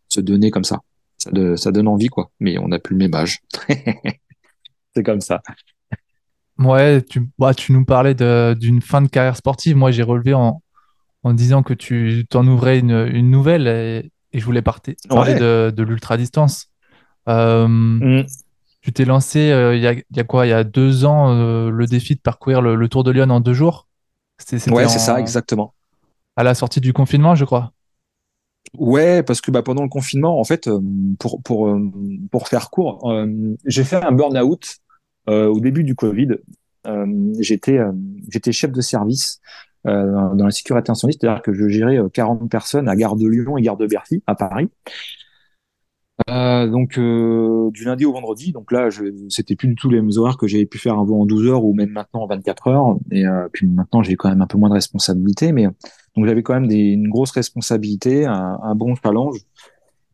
[0.09, 0.81] se donner comme ça.
[1.18, 2.31] Ça, ça donne envie quoi.
[2.40, 3.40] Mais on n'a plus le même âge.
[4.94, 5.42] c'est comme ça.
[6.59, 9.77] Ouais, tu, bah, tu nous parlais d'une fin de carrière sportive.
[9.77, 10.62] Moi, j'ai relevé en,
[11.22, 15.83] en disant que tu t'en ouvrais une, une nouvelle et, je voulais parler de, de
[15.83, 16.68] l'ultra-distance.
[17.29, 18.25] Euh, mm.
[18.82, 20.46] Tu t'es lancé euh, il, y a, il, y a, quoi?
[20.46, 23.40] Il y a deux ans, euh, le défi de parcourir le, Tour de Lyon en
[23.40, 23.86] deux jours?
[24.70, 25.72] Ouais, c'est ça, exactement.
[26.36, 27.72] À la sortie du confinement, je crois.
[28.76, 30.68] Ouais, parce que bah, pendant le confinement, en fait,
[31.20, 31.78] pour, pour,
[32.30, 33.14] pour faire court,
[33.64, 34.78] j'ai fait un burn-out
[35.28, 36.38] au début du Covid.
[37.38, 37.78] j'étais
[38.28, 39.40] j'étais chef de service
[39.86, 43.58] euh, dans la sécurité incendie, c'est-à-dire que je gérais 40 personnes à Gare de Lyon
[43.58, 44.68] et Gare de Bercy à Paris.
[46.30, 48.52] Euh, donc euh, du lundi au vendredi.
[48.52, 48.88] Donc là,
[49.28, 51.64] c'était plus du tout les mêmes horaires que j'avais pu faire avant en 12 heures
[51.64, 52.96] ou même maintenant en 24 heures.
[53.11, 55.64] Et euh, puis maintenant, j'ai quand même un peu moins de responsabilité, mais
[56.16, 59.38] donc j'avais quand même une grosse responsabilité, un, un bon challenge.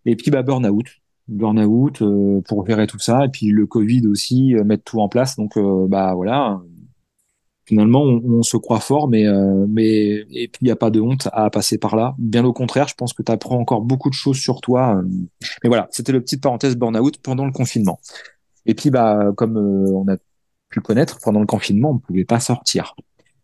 [0.07, 0.87] Et puis bah burn-out,
[1.29, 3.25] burn-out euh, pour gérer tout ça.
[3.25, 5.37] Et puis le Covid aussi, mettre tout en place.
[5.37, 6.61] Donc bah voilà,
[7.69, 11.01] finalement, on, se croit fort, mais, euh, mais et puis il n'y a pas de
[11.01, 12.15] honte à passer par là.
[12.17, 14.97] Bien au contraire, je pense que tu apprends encore beaucoup de choses sur toi.
[14.97, 15.03] Euh.
[15.63, 18.01] Mais voilà, c'était le petite parenthèse burn-out pendant le confinement.
[18.65, 20.17] Et puis, bah, comme euh, on a
[20.71, 22.95] pu connaître, pendant le confinement, on ne pouvait pas sortir.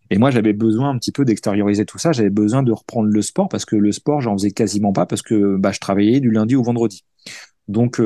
[0.08, 2.12] Et moi, j'avais besoin un petit peu d'extérioriser tout ça.
[2.12, 5.20] J'avais besoin de reprendre le sport parce que le sport, j'en faisais quasiment pas parce
[5.20, 7.04] que bah, je travaillais du lundi au vendredi.
[7.66, 7.98] Donc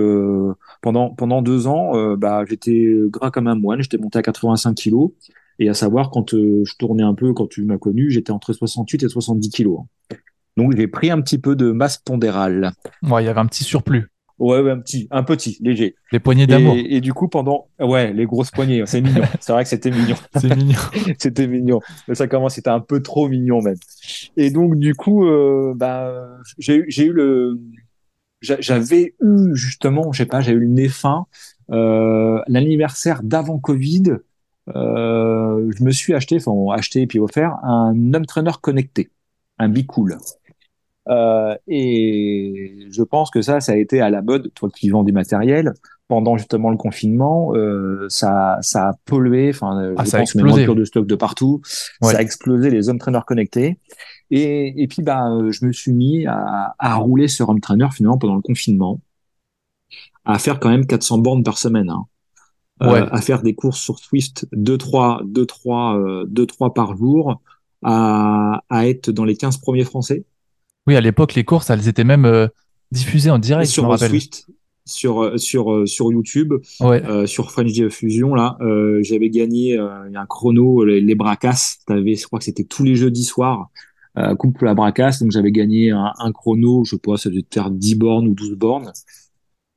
[0.81, 3.83] pendant pendant deux ans, bah, j'étais gras comme un moine.
[3.83, 5.11] J'étais monté à 85 kilos.
[5.59, 8.53] Et à savoir, quand euh, je tournais un peu, quand tu m'as connu, j'étais entre
[8.53, 9.81] 68 et 70 kilos.
[10.57, 12.73] Donc j'ai pris un petit peu de masse pondérale.
[13.03, 14.11] Ouais, il y avait un petit surplus.
[14.38, 15.97] Ouais, ouais, un petit, un petit, léger.
[16.12, 16.77] Les poignées d'amour.
[16.77, 19.23] Et, du coup, pendant, ouais, les grosses poignées, c'est mignon.
[19.40, 20.14] c'est vrai que c'était mignon.
[20.37, 20.79] c'est mignon.
[21.18, 21.81] c'était mignon.
[22.07, 23.79] Mais ça commence, c'était un peu trop mignon même.
[24.37, 27.59] Et donc, du coup, euh, bah, j'ai eu le,
[28.40, 31.27] j'avais eu justement, je sais pas, j'ai eu le nez fin,
[31.71, 34.25] euh, l'anniversaire d'avant Covid euh,
[34.74, 39.11] je me suis acheté, enfin acheté et puis offert un home trainer connecté,
[39.59, 40.18] un Bicool.
[41.09, 45.04] Euh, et je pense que ça, ça a été à la mode, toi qui vends
[45.04, 45.72] du matériel,
[46.07, 50.40] pendant justement le confinement, euh, ça, ça a pollué, enfin, ah, je ça pense a
[50.40, 50.66] explosé.
[50.66, 51.61] de stock de partout,
[52.02, 53.78] ça a explosé les home trainers connectés.
[54.31, 58.18] Et, et puis, bah, je me suis mis à, à rouler sur home trainer finalement
[58.18, 59.00] pendant le confinement,
[60.24, 61.88] à faire quand même 400 bornes par semaine.
[61.88, 62.04] Hein.
[62.83, 67.41] Euh, à faire des courses sur Swift 2-3 deux, trois, euh, deux, trois par jour,
[67.83, 70.25] à, à être dans les 15 premiers français.
[70.87, 72.47] Oui, à l'époque, les courses, elles étaient même euh,
[72.93, 73.69] diffusées en direct.
[73.69, 74.47] sur Swift,
[74.85, 77.27] sur sur sur YouTube, ouais.
[77.27, 78.57] sur French Fusion là,
[79.03, 81.79] j'avais gagné un chrono les, les bracasses.
[81.87, 83.69] T'avais, je crois que c'était tous les jeudis soirs.
[84.38, 87.71] coupe la bracasse, donc j'avais gagné un, un, chrono, je sais pas, ça devait faire
[87.71, 88.93] 10 bornes ou 12 bornes.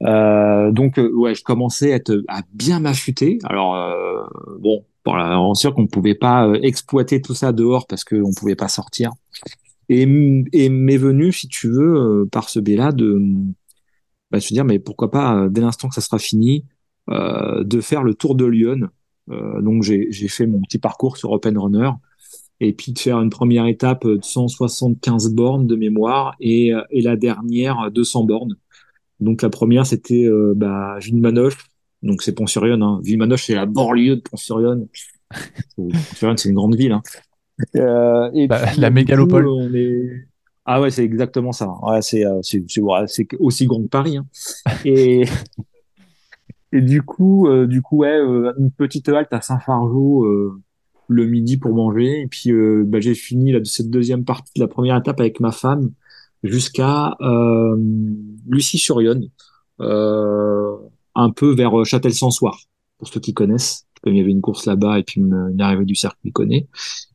[0.03, 1.93] Euh, donc euh, ouais, je commençais
[2.27, 3.39] à, bien m'affûter.
[3.43, 4.23] Alors euh,
[4.59, 8.55] bon, voilà, on sûr qu'on ne pouvait pas exploiter tout ça dehors parce qu'on pouvait
[8.55, 9.11] pas sortir.
[9.89, 10.03] Et,
[10.53, 13.21] et m'est venu, si tu veux, par ce biais-là, de
[14.31, 16.65] bah, se dire mais pourquoi pas dès l'instant que ça sera fini,
[17.09, 18.89] de faire le tour de Lyon.
[19.27, 21.89] donc j'ai fait mon petit parcours sur Open Runner
[22.61, 27.17] et puis de faire une première étape de 175 bornes de mémoire et, et la
[27.17, 28.55] dernière 200 bornes.
[29.21, 31.57] Donc la première, c'était euh, bah, Villmanoche,
[32.01, 32.83] donc c'est Pont-sur-Yonne.
[32.83, 32.99] Hein.
[33.03, 34.87] Villmanoche, c'est la banlieue de Pont-sur-Yonne.
[35.77, 36.91] Pont-sur-Yonne, c'est une grande ville.
[36.91, 37.03] Hein.
[37.75, 39.47] Euh, et bah, la mégalopole.
[39.47, 40.27] on est...
[40.65, 41.73] Ah ouais, c'est exactement ça.
[41.81, 42.41] Ouais, c'est euh,
[43.39, 44.17] aussi grand que Paris.
[44.17, 44.25] Hein.
[44.85, 45.25] Et
[46.71, 50.27] et du coup, euh, du coup, ouais, euh, une petite halte à Saint-Fargeau
[51.07, 52.21] le midi pour manger.
[52.21, 52.51] Et puis
[52.85, 55.91] bah, j'ai fini là, cette deuxième partie de la première étape avec ma femme
[56.43, 57.75] jusqu'à euh,
[58.47, 59.29] Lucie-sur-Yonne,
[59.81, 60.75] euh,
[61.15, 62.59] un peu vers Châtel-Sans-Soir,
[62.97, 65.85] pour ceux qui connaissent, comme il y avait une course là-bas et puis une, arrivée
[65.85, 66.67] du qui connaît.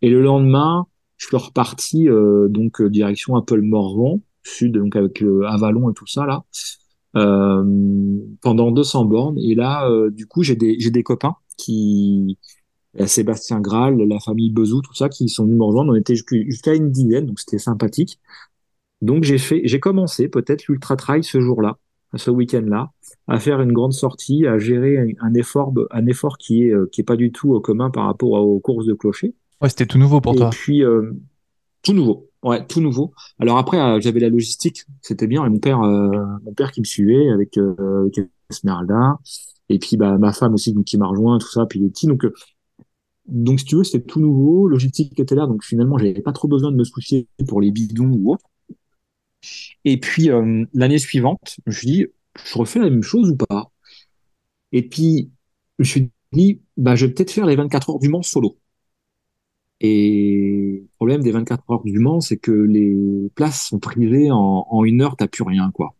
[0.02, 0.86] Et le lendemain,
[1.16, 5.94] je suis reparti euh, donc direction un peu le Morvan, sud, donc avec Avalon et
[5.94, 6.44] tout ça là,
[7.16, 7.64] euh,
[8.42, 9.38] pendant 200 bornes.
[9.38, 12.38] Et là, du coup, j'ai des j'ai des copains qui
[13.06, 15.92] Sébastien Graal, la famille Bezou, tout ça, qui sont venus me rejoindre.
[15.92, 18.20] On était jusqu'à une dizaine, donc c'était sympathique.
[19.02, 21.76] Donc j'ai fait, j'ai commencé peut-être l'ultra trail ce jour-là,
[22.14, 22.90] ce week-end-là,
[23.28, 27.02] à faire une grande sortie, à gérer un, effort, un effort qui est euh, qui
[27.02, 29.34] est pas du tout commun par rapport aux courses de clocher.
[29.60, 30.46] Ouais, c'était tout nouveau pour et toi.
[30.46, 31.12] Et puis euh,
[31.82, 33.12] tout nouveau, ouais, tout nouveau.
[33.38, 36.86] Alors après, euh, j'avais la logistique, c'était bien, et mon père, mon père qui me
[36.86, 39.18] suivait avec, avec Esmeralda,
[39.68, 42.26] et puis bah ma femme aussi qui m'a rejoint, tout ça, puis les petits, donc
[43.28, 46.46] donc, si tu veux, c'était tout nouveau, logistique était là, donc finalement, j'avais pas trop
[46.46, 48.44] besoin de me soucier pour les bidons ou autre.
[49.84, 52.06] Et puis, euh, l'année suivante, je me suis dit,
[52.44, 53.70] je refais la même chose ou pas?
[54.72, 55.30] Et puis,
[55.78, 58.58] je me suis dit, bah, je vais peut-être faire les 24 heures du Mans solo.
[59.80, 64.66] Et le problème des 24 heures du Mans, c'est que les places sont privées en,
[64.68, 65.94] en une heure, t'as plus rien, quoi.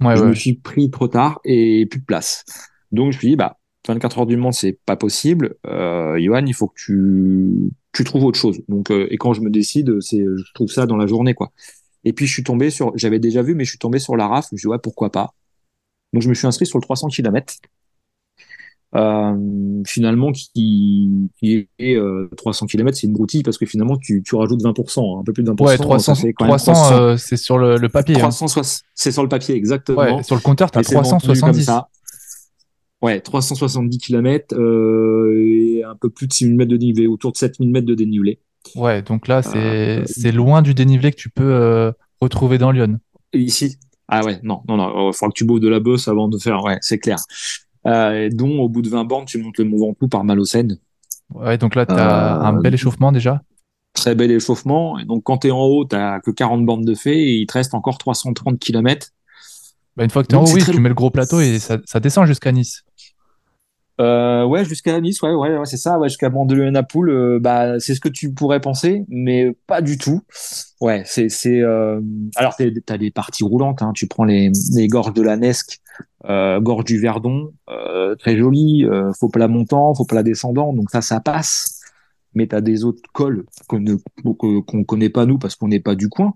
[0.00, 0.28] Ouais, je ouais.
[0.28, 2.44] me suis pris trop tard et plus de place.
[2.92, 5.56] Donc, je me suis dit, bah, 24 heures du Mans, c'est pas possible.
[5.66, 8.60] Euh, Johan, il faut que tu, tu trouves autre chose.
[8.68, 11.52] Donc, euh, et quand je me décide, c'est, je trouve ça dans la journée, quoi.
[12.06, 14.28] Et puis, je suis tombé sur, j'avais déjà vu, mais je suis tombé sur la
[14.28, 14.46] RAF.
[14.50, 15.34] Je me suis dit, ouais, pourquoi pas?
[16.12, 17.54] Donc, je me suis inscrit sur le 300 km.
[18.94, 24.22] Euh, finalement, qui, qui est euh, 300 km, c'est une broutille parce que finalement, tu,
[24.24, 25.64] tu rajoutes 20%, un peu plus de 20%.
[25.64, 28.14] Ouais, ça 300, fait quand même 300 300, euh, c'est sur le, le papier.
[28.14, 28.20] hein.
[28.20, 29.98] 360 c'est sur le papier, exactement.
[30.16, 31.64] Ouais, sur le compteur, c'est vendu comme 370.
[31.64, 31.88] ça.
[33.02, 37.36] Ouais, 370 km euh, et un peu plus de 6000 mètres de dénivelé, autour de
[37.36, 38.38] 7000 mètres de dénivelé.
[38.74, 42.70] Ouais, donc là, c'est Euh, c'est loin du dénivelé que tu peux euh, retrouver dans
[42.72, 42.98] Lyon.
[43.32, 43.76] ici,
[44.08, 46.38] ah ouais, non, non, non, il faudra que tu bouffes de la bosse avant de
[46.38, 47.18] faire, ouais, c'est clair.
[47.86, 50.78] Euh, dont au bout de 20 bornes, tu montes le Mont Ventoux par Malocène.
[51.32, 53.42] Ouais, donc là, t'as un Euh, bel échauffement déjà.
[53.94, 54.98] très bel échauffement.
[54.98, 57.46] Et donc, quand tu es en haut, tu que 40 bornes de fait et il
[57.46, 59.08] te reste encore 330 km.
[59.96, 61.58] Bah, une fois que t'es en Donc, haut, oui, tu mets le gros plateau et
[61.58, 62.84] ça, ça descend jusqu'à Nice.
[64.00, 67.94] Euh, ouais, jusqu'à Nice, ouais, ouais, ouais, c'est ça, ouais, jusqu'à Mandelieu-Napoule, euh, bah, c'est
[67.94, 70.20] ce que tu pourrais penser, mais pas du tout.
[70.80, 72.00] Ouais, c'est, c'est, euh...
[72.36, 72.54] alors
[72.84, 75.80] t'as des parties roulantes, hein, tu prends les, les gorges de la Nesque,
[76.26, 80.22] euh, gorge du Verdon, euh, très joli, euh, faut pas la montant, faut pas la
[80.22, 81.80] descendant, donc ça, ça passe.
[82.34, 83.94] Mais t'as des autres cols qu'on ne,
[84.60, 86.34] qu'on connaît pas nous parce qu'on n'est pas du coin.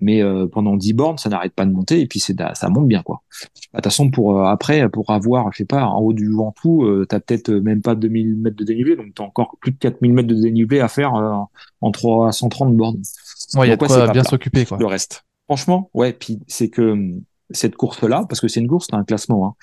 [0.00, 2.86] Mais euh, pendant 10 bornes, ça n'arrête pas de monter et puis c'est, ça monte
[2.86, 3.22] bien, quoi.
[3.72, 6.30] Bah, De toute façon, pour euh, après, pour avoir, je sais pas, en haut du
[6.30, 9.72] Ventoux, euh, t'as peut-être euh, même pas 2000 mètres de dénivelé, donc t'as encore plus
[9.72, 11.38] de 4000 mètres de dénivelé à faire euh,
[11.80, 13.00] en 330 bornes.
[13.54, 14.76] Ouais, il y a de quoi bien s'occuper, quoi.
[14.78, 15.24] le reste?
[15.46, 19.04] Franchement, ouais, puis c'est que hum, cette course-là, parce que c'est une course, c'est un
[19.04, 19.54] classement, hein,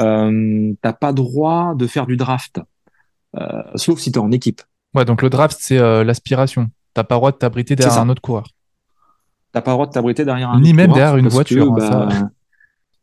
[0.00, 2.60] euh, t'as pas droit de faire du draft,
[3.36, 4.62] euh, sauf si t'es en équipe.
[4.94, 6.70] Ouais, donc le draft, c'est euh, l'aspiration.
[6.94, 8.46] T'as pas le droit de t'abriter derrière un autre coureur.
[9.54, 11.80] T'as pas le droit de t'abriter derrière un Ni même derrière une que, voiture, hein,
[11.80, 12.06] ça.
[12.06, 12.30] bah,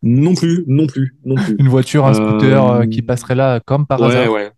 [0.04, 1.56] non plus, non plus, non plus.
[1.60, 4.32] Une voiture, un scooter euh, Euh, qui passerait là comme par ouais, hasard.
[4.34, 4.52] ouais.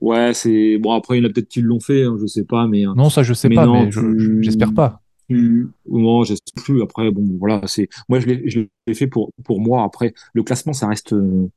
[0.00, 0.92] Ouais, c'est bon.
[0.92, 2.94] Après, il y en a peut-être qui l'ont fait, hein, je sais pas, mais euh,
[2.94, 5.00] Non, ça, je sais mais pas, non, mais je- tu, j'espère pas.
[5.28, 6.82] tu, non, je sais plus.
[6.82, 9.84] Après, bon, voilà, c'est moi, je l'ai, je l'ai fait pour pour moi.
[9.84, 11.48] Après, le classement, ça reste euh,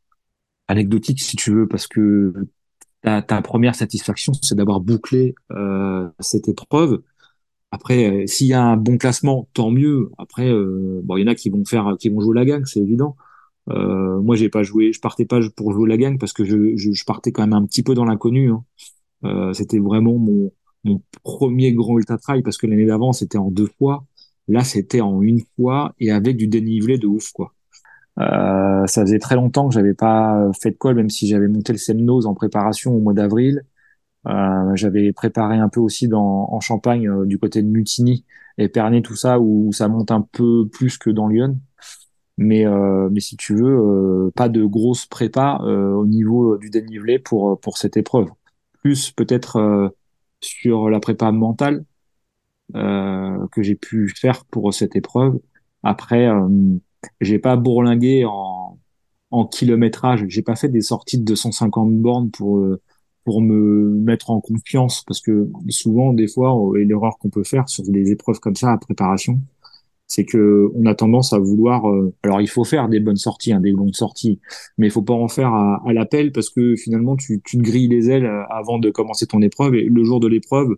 [0.68, 2.34] anecdotique si tu veux, parce que
[3.02, 7.02] ta, ta première satisfaction, c'est d'avoir bouclé euh, cette épreuve.
[7.74, 10.12] Après, euh, s'il y a un bon classement, tant mieux.
[10.20, 12.80] Après, euh, il y en a qui vont faire, qui vont jouer la gang, c'est
[12.80, 13.16] évident.
[13.72, 17.06] Euh, moi, j'ai pas joué, je partais pas pour jouer la gang parce que je,
[17.06, 18.52] partais quand même un petit peu dans l'inconnu.
[18.52, 19.54] hein.
[19.54, 20.52] C'était vraiment mon,
[21.24, 24.06] premier grand ultra trail parce que l'année d'avant, c'était en deux fois.
[24.48, 27.54] Là, c'était en une fois et avec du dénivelé de ouf, quoi.
[28.18, 31.80] Ça faisait très longtemps que j'avais pas fait de col, même si j'avais monté le
[31.80, 33.64] Semnose en préparation au mois d'avril.
[34.28, 38.26] Euh, j'avais préparé un peu aussi dans, en Champagne, euh, du côté de Mutigny
[38.58, 41.60] et Pernay, tout ça, où ça monte un peu plus que dans Lyon.
[42.38, 43.78] Mais, euh, mais si tu veux,
[44.28, 48.30] euh, pas de grosse prépa euh, au niveau du dénivelé pour, pour cette épreuve.
[48.82, 49.90] Plus peut-être euh,
[50.42, 51.86] sur la prépa mentale
[52.76, 55.40] euh, que j'ai pu faire pour cette épreuve.
[55.84, 56.48] Après, euh,
[57.22, 58.80] j'ai pas bourlingué en,
[59.32, 60.26] en kilométrage.
[60.28, 62.82] J'ai pas fait des sorties de 250 bornes pour euh,
[63.24, 67.70] pour me mettre en confiance parce que souvent, des fois, et l'erreur qu'on peut faire
[67.70, 69.40] sur des épreuves comme ça à préparation,
[70.08, 71.90] c'est que on a tendance à vouloir.
[71.90, 74.40] euh, alors, il faut faire des bonnes sorties, hein, des longues sorties,
[74.78, 77.64] mais il faut pas en faire à, à l'appel parce que finalement, tu, tu te
[77.64, 80.76] grilles les ailes euh, avant de commencer ton épreuve et le jour de l'épreuve,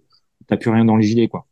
[0.48, 1.48] t'as plus rien dans les gilets, quoi.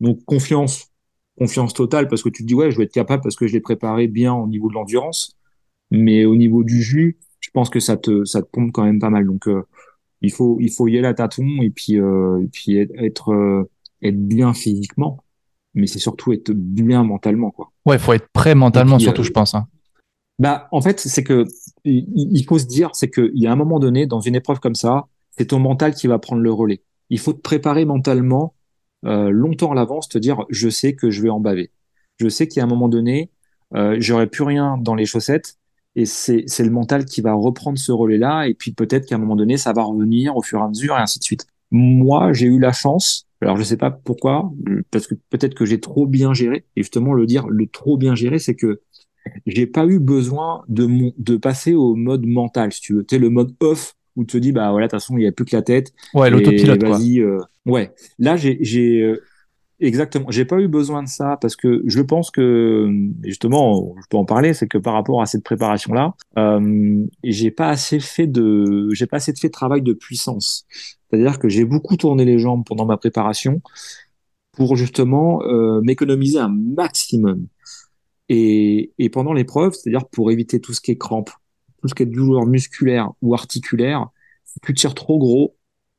[0.00, 0.90] Donc, confiance,
[1.38, 3.52] confiance totale parce que tu te dis ouais, je vais être capable parce que je
[3.54, 5.36] l'ai préparé bien au niveau de l'endurance,
[5.90, 8.98] mais au niveau du jus, je pense que ça te ça te pompe quand même
[9.00, 9.26] pas mal.
[9.26, 9.62] Donc, euh,
[10.22, 13.32] il faut il faut y aller à tâtons et puis euh, et puis être être,
[13.32, 13.70] euh,
[14.02, 15.24] bien physiquement,
[15.74, 17.70] mais c'est surtout être bien mentalement, quoi.
[17.84, 19.54] Ouais, faut être prêt mentalement, puis, surtout, euh, je pense.
[19.54, 19.68] hein.
[20.38, 21.44] bah, en fait, c'est que
[21.84, 24.74] il, faut se dire, c'est qu'il y a un moment donné, dans une épreuve comme
[24.74, 26.82] ça, c'est ton mental qui va prendre le relais.
[27.10, 28.54] Il faut te préparer mentalement
[29.04, 31.70] euh, longtemps à l'avance, te dire, je sais que je vais en baver.
[32.18, 33.30] Je sais qu'il y a un moment donné,
[33.74, 35.58] euh, j'aurai plus rien dans les chaussettes,
[35.96, 39.18] et c'est c'est le mental qui va reprendre ce relais-là, et puis peut-être qu'à un
[39.18, 41.46] moment donné, ça va revenir au fur et à mesure, et ainsi de suite.
[41.72, 43.26] Moi, j'ai eu la chance.
[43.40, 44.52] Alors, je sais pas pourquoi,
[44.90, 46.64] parce que peut-être que j'ai trop bien géré.
[46.76, 48.80] Et justement, le dire, le trop bien géré, c'est que
[49.46, 53.04] j'ai pas eu besoin de mon, de passer au mode mental, si tu veux.
[53.04, 55.24] Tu sais, le mode off où tu te dis bah voilà de toute façon il
[55.24, 55.92] y a plus que la tête.
[56.14, 56.98] Ouais, l'autopilote quoi.
[56.98, 57.92] Vas-y, euh, ouais.
[58.18, 59.22] Là j'ai j'ai euh,
[59.80, 62.88] exactement, j'ai pas eu besoin de ça parce que je pense que
[63.22, 67.50] justement, je peux en parler, c'est que par rapport à cette préparation là, euh, j'ai
[67.50, 70.66] pas assez fait de j'ai pas assez fait de travail de puissance.
[71.10, 73.60] C'est-à-dire que j'ai beaucoup tourné les jambes pendant ma préparation
[74.52, 77.46] pour justement euh, m'économiser un maximum.
[78.28, 81.30] Et, et pendant l'épreuve, c'est-à-dire pour éviter tout ce qui est crampe,
[81.80, 84.08] tout ce qui est douleur musculaire ou articulaire,
[84.44, 85.56] si tu tires trop gros,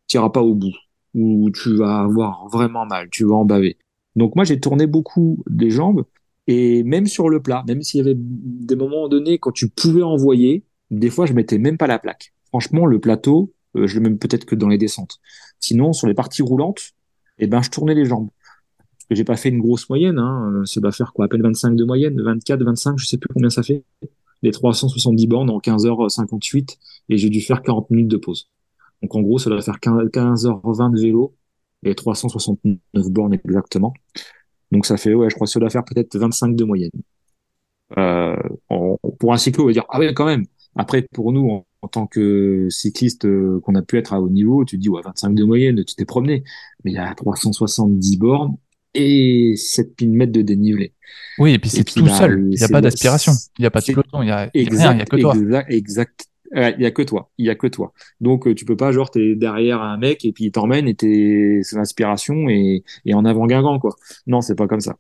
[0.08, 0.74] tu n'iras pas au bout,
[1.14, 3.78] ou tu vas avoir vraiment mal, tu vas en baver.
[4.16, 6.04] Donc moi, j'ai tourné beaucoup des jambes,
[6.48, 10.04] et même sur le plat, même s'il y avait des moments donnés quand tu pouvais
[10.04, 12.34] envoyer, des fois, je mettais même pas la plaque.
[12.48, 15.20] Franchement, le plateau, euh, je le mets peut-être que dans les descentes.
[15.60, 16.94] Sinon, sur les parties roulantes,
[17.40, 18.30] eh ben, je tournais les jambes.
[19.12, 20.64] J'ai pas fait une grosse moyenne, hein.
[20.66, 23.50] Ça doit faire quoi, à peine 25 de moyenne, 24, 25, je sais plus combien
[23.50, 23.84] ça fait
[24.44, 26.78] les 370 bornes en 15h58
[27.10, 28.50] et j'ai dû faire 40 minutes de pause.
[29.02, 31.36] Donc en gros, ça doit faire 15h20 de vélo
[31.84, 32.80] et 369
[33.10, 33.94] bornes exactement.
[34.72, 36.92] Donc ça fait, ouais, je crois que ça doit faire peut-être 25 de moyenne.
[37.98, 38.36] Euh,
[39.20, 40.46] pour un cyclo, on va dire, ah ouais, quand même.
[40.76, 41.50] Après, pour nous,
[41.82, 45.02] en, tant que cycliste euh, qu'on a pu être à haut niveau, tu dis, ouais,
[45.04, 46.44] 25 de moyenne, tu t'es promené.
[46.84, 48.58] Mais il y a 370 bornes
[48.94, 50.94] et 7000 mètres de dénivelé.
[51.38, 52.50] Oui, et puis c'est tout bah, seul.
[52.52, 53.32] Il n'y a pas d'aspiration.
[53.58, 54.22] Il n'y a pas de peloton.
[54.22, 54.50] Il n'y a, rien.
[54.54, 55.36] Il n'y a que toi.
[55.70, 56.26] Exact.
[56.56, 57.30] Il n'y a que toi.
[57.38, 57.94] Il y a que toi.
[58.22, 60.96] Donc, euh, tu peux pas, genre, t'es derrière un mec et puis il t'emmène et
[60.96, 63.96] t'es, c'est l'inspiration et, et en avant guingant, quoi.
[64.28, 64.98] Non, c'est pas comme ça.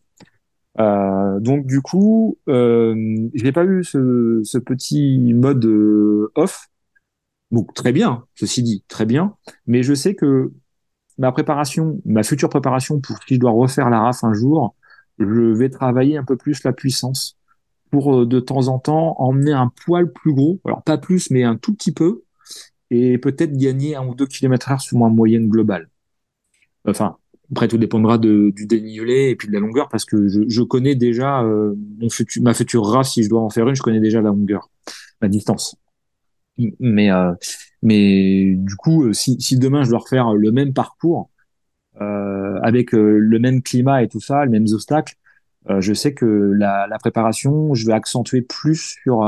[0.79, 2.93] Euh, donc, du coup, euh,
[3.33, 6.67] je n'ai pas eu ce, ce petit mode euh, off.
[7.51, 9.35] Donc, très bien, ceci dit, très bien.
[9.67, 10.51] Mais je sais que
[11.17, 14.75] ma préparation, ma future préparation pour si je dois refaire la RAF un jour,
[15.19, 17.36] je vais travailler un peu plus la puissance
[17.91, 21.43] pour euh, de temps en temps emmener un poil plus gros, alors pas plus, mais
[21.43, 22.23] un tout petit peu,
[22.89, 25.89] et peut-être gagner un ou deux kilomètres heure sur ma moyenne globale.
[26.87, 27.17] Enfin,
[27.51, 31.43] après tout dépendra du dénivelé et puis de la longueur, parce que je, connais déjà
[31.43, 31.75] euh,
[32.41, 34.69] ma future RAF, si je dois en faire une, je connais déjà la longueur,
[35.21, 35.75] la distance.
[36.79, 37.33] Mais euh,
[37.83, 41.29] mais du coup, si, si demain je dois refaire le même parcours,
[42.61, 45.15] avec le même climat et tout ça, les mêmes obstacles,
[45.79, 49.23] je sais que la, la, préparation, je vais accentuer plus sur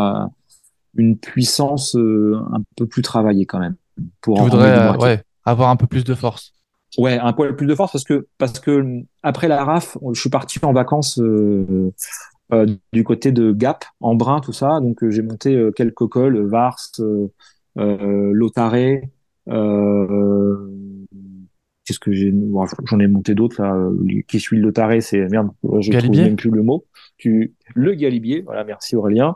[0.96, 3.76] une puissance un peu plus travaillée quand même.
[4.22, 6.54] Pour tu voudrais ouais, avoir un peu plus de force.
[6.98, 10.30] Ouais, un peu plus de force parce que parce que après la RAF, je suis
[10.30, 11.94] parti en vacances euh,
[12.52, 14.80] euh, du côté de Gap, en Brun, tout ça.
[14.80, 17.28] Donc j'ai monté euh, quelques cols, Vars, euh,
[17.78, 19.12] Lotaré,
[21.90, 22.32] qu'est-ce que j'ai
[22.86, 23.76] j'en ai monté d'autres là
[24.28, 25.50] qui suit le Lotaré c'est merde
[25.80, 26.86] je trouve même plus le mot.
[27.18, 29.36] Tu le Galibier voilà merci Aurélien.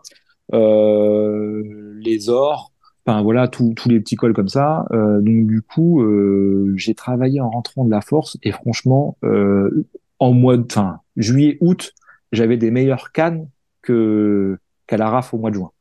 [0.53, 1.63] Euh,
[1.99, 2.71] les ors
[3.05, 4.85] enfin voilà tous les petits cols comme ça.
[4.91, 9.87] Euh, donc du coup euh, j'ai travaillé en rentrant de la force et franchement euh,
[10.19, 11.93] en mois de fin juillet août
[12.31, 13.49] j'avais des meilleures cannes
[13.81, 15.71] que qu'à la RAF au mois de juin.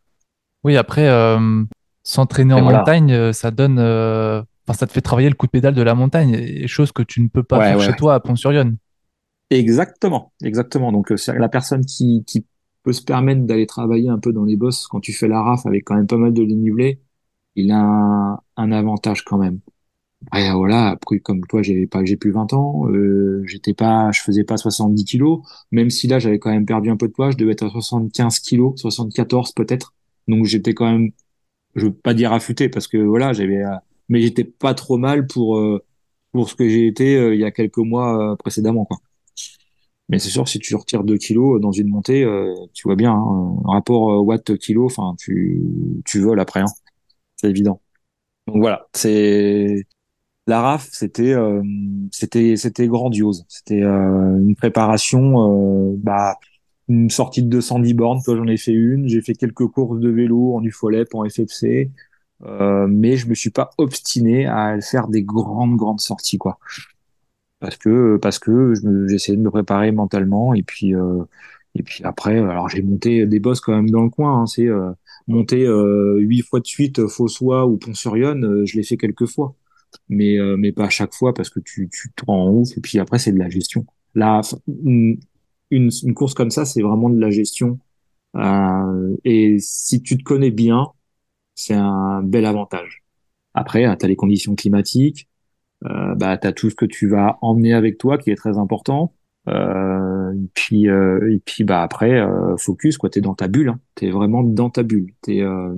[0.65, 1.07] Oui après
[2.03, 3.77] s'entraîner en montagne ça donne
[4.73, 7.21] Enfin, ça te fait travailler le coup de pédale de la montagne, chose que tu
[7.21, 8.77] ne peux pas faire chez toi à Pont-sur-Yonne.
[9.51, 10.93] Exactement, exactement.
[10.93, 12.47] Donc, euh, la personne qui, qui
[12.83, 15.67] peut se permettre d'aller travailler un peu dans les bosses quand tu fais la RAF
[15.67, 17.01] avec quand même pas mal de dénivelé,
[17.55, 19.61] il a un, un, avantage quand même.
[20.35, 24.23] Et voilà, après, comme toi, j'ai pas, j'ai plus 20 ans, euh, j'étais pas, je
[24.23, 27.31] faisais pas 70 kilos, même si là, j'avais quand même perdu un peu de poids,
[27.31, 29.95] je devais être à 75 kilos, 74 peut-être.
[30.29, 31.11] Donc, j'étais quand même,
[31.75, 33.77] je veux pas dire affûté parce que voilà, j'avais, euh,
[34.13, 35.83] mais j'étais pas trop mal pour euh,
[36.33, 38.99] pour ce que j'ai été euh, il y a quelques mois euh, précédemment quoi.
[40.11, 42.27] Mais c'est sûr si tu retires 2 kilos dans une montée,
[42.75, 45.63] tu vois bien hein, rapport watt kilo, enfin tu
[46.05, 46.67] tu voles après hein.
[47.37, 47.81] C'est évident.
[48.47, 49.87] Donc voilà, c'est
[50.47, 51.35] la RAF, c'était
[52.11, 53.47] c'était c'était grandiose.
[53.49, 56.39] C'était une préparation bah
[56.89, 60.11] une sortie de 210 bornes, toi j'en ai fait une, j'ai fait quelques courses de
[60.11, 61.91] vélo en UFOLEP, en FFC,
[62.45, 66.59] euh, mais je me suis pas obstiné à faire des grandes grandes sorties quoi.
[67.61, 68.75] Parce que parce que
[69.09, 71.23] j'essayais de me préparer mentalement et puis euh,
[71.77, 74.67] et puis après alors j'ai monté des bosses quand même dans le coin hein, c'est
[74.67, 74.91] euh,
[75.29, 79.55] monter euh, huit fois de suite Fossois ou euh, je l'ai fait quelques fois.
[80.09, 82.81] Mais mais pas à chaque fois parce que tu tu te rends en ouf et
[82.81, 83.87] puis après c'est de la gestion.
[84.15, 85.19] Là une,
[85.71, 87.79] une course comme ça c'est vraiment de la gestion
[89.25, 90.93] et si tu te connais bien
[91.55, 93.03] c'est un bel avantage.
[93.55, 95.29] Après, tu as les conditions climatiques,
[95.87, 98.59] euh, bah, tu as tout ce que tu vas emmener avec toi qui est très
[98.59, 99.15] important.
[99.49, 103.49] Euh, et puis, euh, et puis bah, après, euh, focus, quoi, tu es dans ta
[103.49, 103.81] bulle, hein.
[103.97, 105.13] tu es vraiment dans ta bulle.
[105.29, 105.75] Es, euh,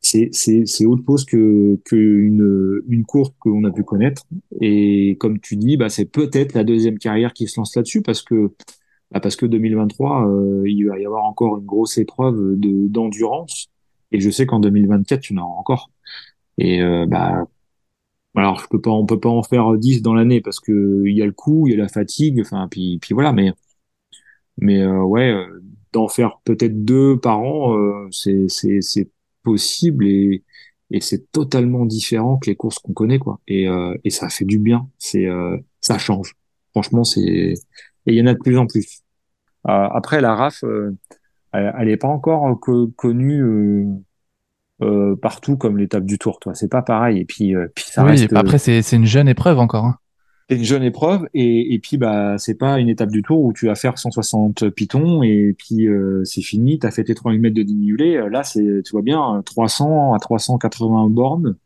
[0.00, 4.24] c'est c'est c'est autre chose que que une une qu'on a pu connaître.
[4.60, 8.22] Et comme tu dis, bah c'est peut-être la deuxième carrière qui se lance là-dessus parce
[8.22, 8.52] que
[9.10, 13.68] bah parce que 2023, euh, il va y avoir encore une grosse épreuve de d'endurance.
[14.14, 15.90] Et je sais qu'en 2024, tu en auras encore.
[16.58, 17.46] Et euh, bah
[18.36, 21.16] alors je peux pas, on peut pas en faire 10 dans l'année parce que il
[21.16, 23.32] y a le coup, il y a la fatigue, enfin puis puis voilà.
[23.32, 23.52] Mais
[24.58, 25.62] mais euh, ouais, euh,
[25.92, 29.10] d'en faire peut-être deux par an, euh, c'est c'est
[29.42, 30.44] possible et
[30.90, 33.40] et c'est totalement différent que les courses qu'on connaît quoi.
[33.48, 33.66] Et
[34.04, 34.88] et ça fait du bien.
[34.98, 35.26] C'est
[35.80, 36.36] ça change.
[36.72, 37.56] Franchement, c'est et
[38.06, 39.02] il y en a de plus en plus.
[39.64, 40.64] après la RAF,
[41.54, 42.58] elle, est pas encore
[42.96, 43.42] connue.
[44.82, 46.52] Euh, partout comme l'étape du Tour, toi.
[46.54, 47.20] C'est pas pareil.
[47.20, 48.32] Et puis, puis ça oui, reste.
[48.34, 49.84] Après, c'est une jeune épreuve encore.
[49.84, 49.98] Hein
[50.48, 53.54] c'est une jeune épreuve et, et puis bah c'est pas une étape du tour où
[53.54, 57.40] tu vas faire 160 pitons et puis euh, c'est fini, tu as fait tes 3000
[57.40, 58.22] mètres de dénivelé.
[58.30, 61.56] Là, c'est tu vois bien 300 à 380 bornes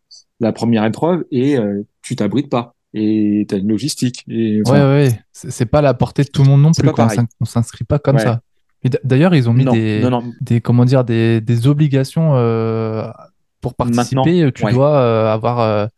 [0.41, 4.25] la première épreuve et euh, tu t'abrites pas et tu as une logistique.
[4.29, 6.89] Et, ouais, ouais, c'est pas la portée de tout le monde non plus.
[7.41, 8.41] On s'inscrit pas comme ça.
[9.05, 10.03] D'ailleurs, ils ont mis des,
[10.41, 13.09] des, comment dire, des, des obligations euh,
[13.61, 14.51] pour participer.
[14.53, 15.89] tu dois avoir,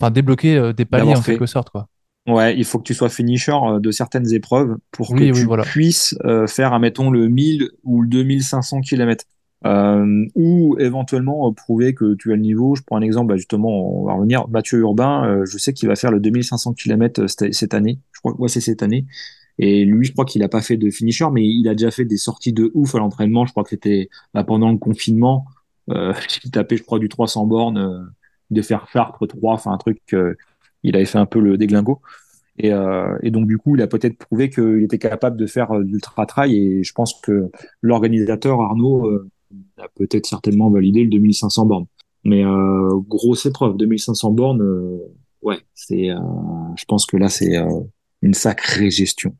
[0.00, 1.88] enfin, débloquer des paliers en quelque sorte, quoi.
[2.26, 6.16] Ouais, il faut que tu sois finisher euh, de certaines épreuves pour que tu puisses
[6.24, 9.24] euh, faire, admettons, le 1000 ou le 2500 km.
[9.66, 12.74] Euh, ou éventuellement euh, prouver que tu as le niveau.
[12.76, 14.48] Je prends un exemple, bah, justement, on va revenir.
[14.48, 17.98] Mathieu Urbain, je sais qu'il va faire le 2500 km cette année.
[18.12, 19.06] Je crois que ouais, c'est cette année.
[19.60, 22.04] Et lui, je crois qu'il a pas fait de finisher, mais il a déjà fait
[22.04, 23.46] des sorties de ouf à l'entraînement.
[23.46, 25.44] Je crois que c'était bah, pendant le confinement.
[25.90, 26.12] Euh,
[26.44, 28.12] il tapait, je crois, du 300 bornes,
[28.50, 30.00] de faire Chartres 3, enfin un truc
[30.82, 32.00] il avait fait un peu le déglingo.
[32.58, 35.72] Et, euh, et donc, du coup, il a peut-être prouvé qu'il était capable de faire
[35.72, 36.56] euh, l'ultra-trail.
[36.56, 37.50] Et je pense que
[37.80, 39.30] l'organisateur, Arnaud, euh,
[39.78, 41.86] a peut-être certainement validé le 2500 bornes.
[42.24, 44.98] Mais euh, grosse épreuve, 2500 bornes, euh,
[45.42, 46.08] ouais, c'est,
[46.76, 47.56] je pense que là, c'est
[48.22, 49.34] une sacrée gestion.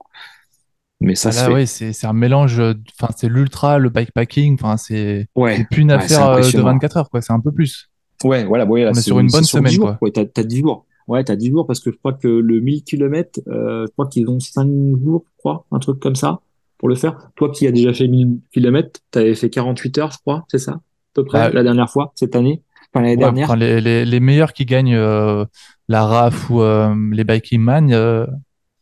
[1.00, 2.60] Mais ça, ah là, c'est un mélange.
[2.60, 4.54] Enfin, c'est l'ultra, le bikepacking.
[4.54, 7.22] Enfin, c'est ouais, plus une affaire de 24 heures, quoi.
[7.22, 7.88] C'est un peu plus.
[8.22, 8.66] Ouais, voilà.
[8.66, 9.98] Ouais, On est sur une bonne semaine, quoi.
[10.02, 10.86] Ouais, t'as as 10 jours.
[11.10, 14.06] Ouais, t'as 10 jours parce que je crois que le 1000 km, euh, je crois
[14.06, 14.68] qu'ils ont 5
[15.02, 16.40] jours, je crois, un truc comme ça,
[16.78, 17.30] pour le faire.
[17.34, 20.72] Toi qui as déjà fait 1000 km, t'avais fait 48 heures, je crois, c'est ça,
[20.72, 20.80] à
[21.14, 22.62] peu près, bah, la dernière fois, cette année,
[22.92, 23.56] enfin l'année dernière?
[23.56, 25.44] les, les, les, meilleurs qui gagnent euh,
[25.88, 28.24] la RAF ou euh, les Biking Man, euh,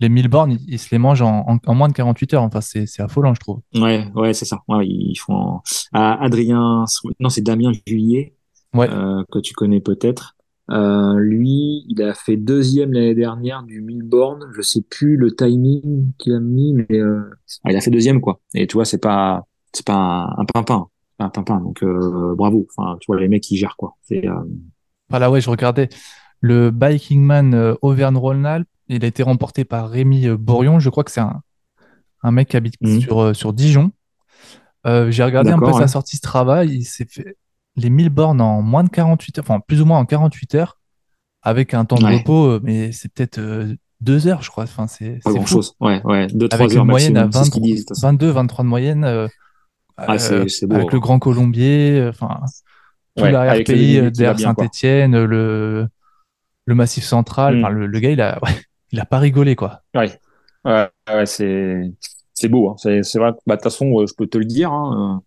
[0.00, 2.42] les 1000 bornes, ils, se les mangent en, en, moins de 48 heures.
[2.42, 3.60] Enfin, c'est, c'est affolant, je trouve.
[3.74, 4.62] Ouais, ouais, c'est ça.
[4.68, 5.60] Ouais, ils font.
[5.92, 6.84] Ah, Adrien,
[7.20, 8.34] non, c'est Damien Juillet,
[8.74, 8.88] ouais.
[9.30, 10.36] que tu connais peut-être.
[10.70, 14.50] Euh, lui, il a fait deuxième l'année dernière du 1000 bornes.
[14.54, 17.22] Je sais plus le timing qu'il a mis, mais euh,
[17.64, 18.40] ah, il a fait deuxième quoi.
[18.54, 20.86] Et tu vois, c'est pas c'est pas un, un pimpin,
[21.18, 21.60] un pimpin.
[21.60, 22.66] Donc euh, bravo.
[22.76, 23.96] Enfin, tu vois les mecs qui gèrent quoi.
[24.02, 24.34] C'est euh,
[25.08, 25.88] voilà ouais, je regardais
[26.40, 28.68] le Biking Man Auvergne-Rhône-Alpes.
[28.88, 30.78] Il a été remporté par Rémi Borion.
[30.78, 31.42] Je crois que c'est un
[32.22, 33.00] un mec qui habite mhm.
[33.00, 33.92] sur sur Dijon.
[34.84, 36.64] J'ai regardé un peu sa sortie Strava.
[36.64, 37.36] Il s'est fait
[37.78, 40.78] les 1000 bornes en moins de 48 heures, enfin plus ou moins en 48 heures,
[41.42, 44.64] avec un temps de repos, euh, mais c'est peut-être euh, deux heures, je crois.
[44.64, 45.74] Enfin, c'est pas grand chose.
[45.80, 49.04] Ouais, ouais, deux, avec une moyenne à 22, 23 de moyenne.
[49.04, 49.28] Euh,
[49.96, 52.40] ah, beau, avec le Grand Colombier, enfin,
[53.16, 55.88] tout l'arrière-pays derrière Saint-Etienne, le,
[56.66, 57.56] le Massif Central.
[57.56, 57.58] Mm.
[57.58, 58.40] Enfin, le, le, gars, il a,
[58.92, 59.82] il a pas rigolé, quoi.
[59.94, 60.18] Ouais,
[60.64, 61.92] ouais, ouais c'est,
[62.34, 62.70] c'est beau.
[62.70, 62.76] Hein.
[62.78, 63.32] C'est, vrai.
[63.46, 64.72] Bah, de toute façon, je peux te le dire.
[64.72, 65.22] Hein,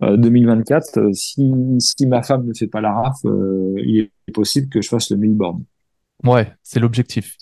[0.00, 4.68] 2024, euh, si, si ma femme ne fait pas la RAF, euh, il est possible
[4.68, 5.64] que je fasse le 1000 bornes.
[6.22, 7.36] Ouais, c'est l'objectif.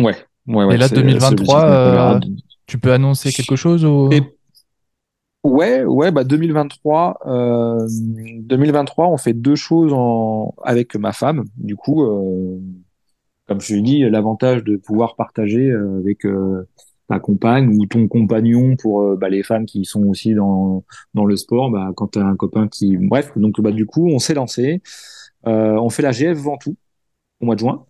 [0.00, 0.16] Ouais,
[0.46, 0.74] ouais, ouais.
[0.74, 2.20] Et là, 2023, euh,
[2.66, 4.10] tu peux annoncer quelque chose ou...
[5.44, 11.44] Ouais, ouais, bah 2023, euh, 2023, on fait deux choses en, avec ma femme.
[11.56, 12.60] Du coup, euh,
[13.52, 16.24] comme je l'ai dit, l'avantage de pouvoir partager avec
[17.08, 20.84] ta compagne ou ton compagnon pour euh, bah, les femmes qui sont aussi dans,
[21.14, 22.96] dans le sport, bah, quand tu as un copain qui...
[22.96, 24.82] Bref, donc bah, du coup, on s'est lancé.
[25.46, 26.76] Euh, on fait la GF Ventoux
[27.40, 27.84] au mois de juin.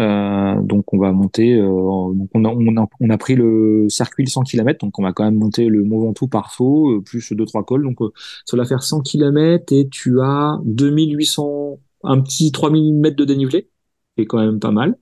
[0.00, 1.66] Euh, donc on va monter, euh,
[2.14, 5.02] donc on a, on, a, on a pris le circuit de 100 km, donc on
[5.02, 7.82] va quand même monter le Mont Ventoux par saut, euh, plus deux trois cols.
[7.84, 7.98] Donc
[8.46, 13.68] ça va faire 100 km et tu as 2800, un petit 3000 mètres de dénivelé,
[14.16, 14.96] qui est quand même pas mal.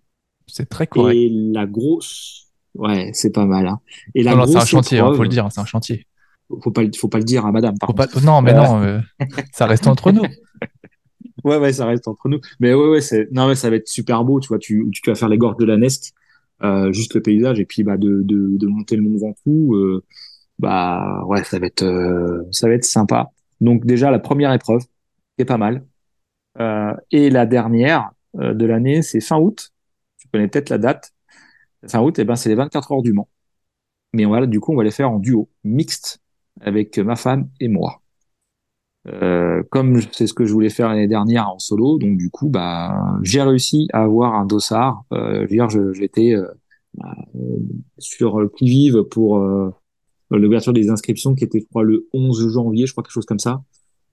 [0.46, 1.16] C'est très correct.
[1.16, 3.66] Et la grosse, Ouais, c'est pas mal.
[3.66, 3.80] Hein.
[4.14, 6.06] Et la c'est un chantier, il hein, faut le dire, c'est un chantier.
[6.62, 7.76] Faut pas, faut pas le dire à madame.
[7.78, 8.24] Par contre.
[8.24, 9.00] Non, mais non, euh,
[9.52, 10.22] ça reste entre nous.
[11.42, 12.38] Ouais, ouais, ça reste entre nous.
[12.58, 15.08] Mais ouais, ouais, c'est, non, mais ça va être super beau, tu vois, tu, tu
[15.08, 16.12] vas faire les gorges de la Nest,
[16.62, 20.04] euh, juste le paysage, et puis, bah, de, de, de monter le Mont Ventoux, euh,
[20.58, 23.30] bah, ouais, ça va être, euh, ça va être sympa.
[23.62, 24.82] Donc déjà la première épreuve,
[25.38, 25.86] c'est pas mal.
[26.58, 29.72] Euh, et la dernière de l'année, c'est fin août.
[30.18, 31.12] Tu connais peut-être la date.
[31.88, 33.28] Fin août, eh ben c'est les 24 heures du Mans.
[34.12, 36.20] Mais voilà, du coup, on va les faire en duo, mixte,
[36.60, 38.02] avec ma femme et moi.
[39.06, 42.48] Euh, comme c'est ce que je voulais faire l'année dernière en solo, donc du coup,
[42.50, 45.04] bah, j'ai réussi à avoir un dossard.
[45.12, 45.46] Euh,
[45.94, 46.46] j'étais euh,
[46.94, 47.14] bah,
[47.98, 49.70] sur le qui-vive pour euh,
[50.30, 53.38] l'ouverture des inscriptions qui était, je crois, le 11 janvier, je crois quelque chose comme
[53.38, 53.62] ça.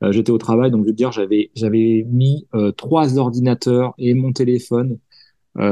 [0.04, 4.32] Euh, j'étais au travail, donc je veux dire, j'avais j'avais mis trois ordinateurs et mon
[4.32, 5.00] téléphone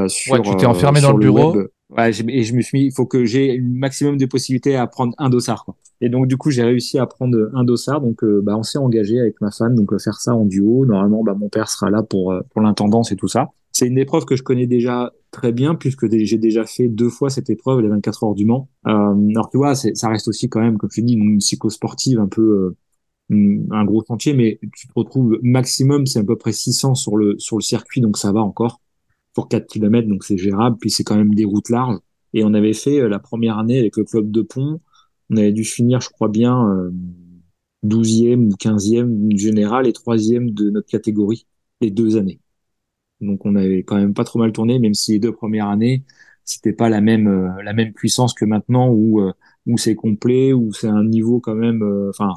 [0.07, 0.33] sur.
[0.33, 1.55] Ouais, tu t'es enfermé dans le, bureau.
[1.95, 4.87] Ouais, et je me suis mis, il faut que j'ai un maximum de possibilités à
[4.87, 5.65] prendre un dossard.
[5.65, 5.75] Quoi.
[6.01, 8.01] Et donc du coup, j'ai réussi à prendre un dossard.
[8.01, 10.85] Donc, euh, bah, on s'est engagé avec ma femme, donc faire ça en duo.
[10.85, 13.51] Normalement, bah, mon père sera là pour euh, pour l'intendance et tout ça.
[13.71, 17.29] C'est une épreuve que je connais déjà très bien puisque j'ai déjà fait deux fois
[17.29, 18.69] cette épreuve, les 24 heures du Mans.
[18.87, 22.27] Euh, alors tu vois, ça reste aussi quand même, comme je dis, une psychosportive un
[22.27, 22.77] peu euh,
[23.31, 27.37] un gros chantier, mais tu te retrouves maximum, c'est à peu près 600 sur le
[27.39, 28.81] sur le circuit, donc ça va encore
[29.33, 30.77] pour 4 km, donc c'est gérable.
[30.79, 31.99] Puis c'est quand même des routes larges.
[32.33, 34.81] Et on avait fait euh, la première année avec le club de pont.
[35.29, 36.91] On avait dû finir, je crois bien, euh,
[37.85, 41.47] 12e ou 15e du général et 3e de notre catégorie
[41.81, 42.39] les deux années.
[43.21, 46.03] Donc on avait quand même pas trop mal tourné, même si les deux premières années,
[46.43, 49.33] c'était pas la même euh, la même puissance que maintenant où euh,
[49.67, 51.81] où c'est complet, où c'est un niveau quand même.
[52.09, 52.33] Enfin,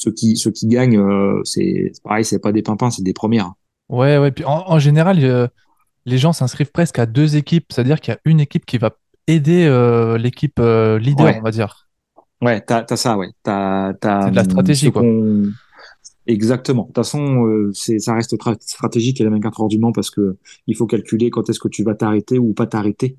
[0.00, 1.00] ceux qui ceux qui gagnent,
[1.44, 3.52] c'est pareil, c'est pas des pimpins, c'est des premières.
[3.88, 4.30] Ouais, ouais.
[4.30, 5.50] Puis en, en général,
[6.06, 8.90] les gens s'inscrivent presque à deux équipes, c'est-à-dire qu'il y a une équipe qui va
[9.26, 11.88] aider euh, l'équipe euh, leader, on va dire.
[12.42, 13.28] Ouais, t'as as ça, ouais.
[13.42, 15.02] T'as de la stratégie, quoi.
[16.26, 16.82] Exactement.
[16.82, 20.36] De toute façon, euh, ça reste stratégique et la 24 heures du Mans parce que
[20.66, 23.16] il faut calculer quand est-ce que tu vas t'arrêter ou pas t'arrêter.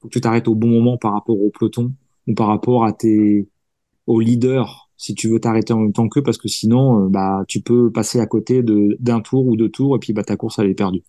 [0.00, 1.92] Faut que tu t'arrêtes au bon moment par rapport au peloton
[2.26, 3.48] ou par rapport à tes
[4.06, 7.60] aux leaders si tu veux t'arrêter en même temps qu'eux parce que sinon bah tu
[7.60, 10.70] peux passer à côté d'un tour ou deux tours et puis bah ta course elle
[10.70, 11.02] est perdue.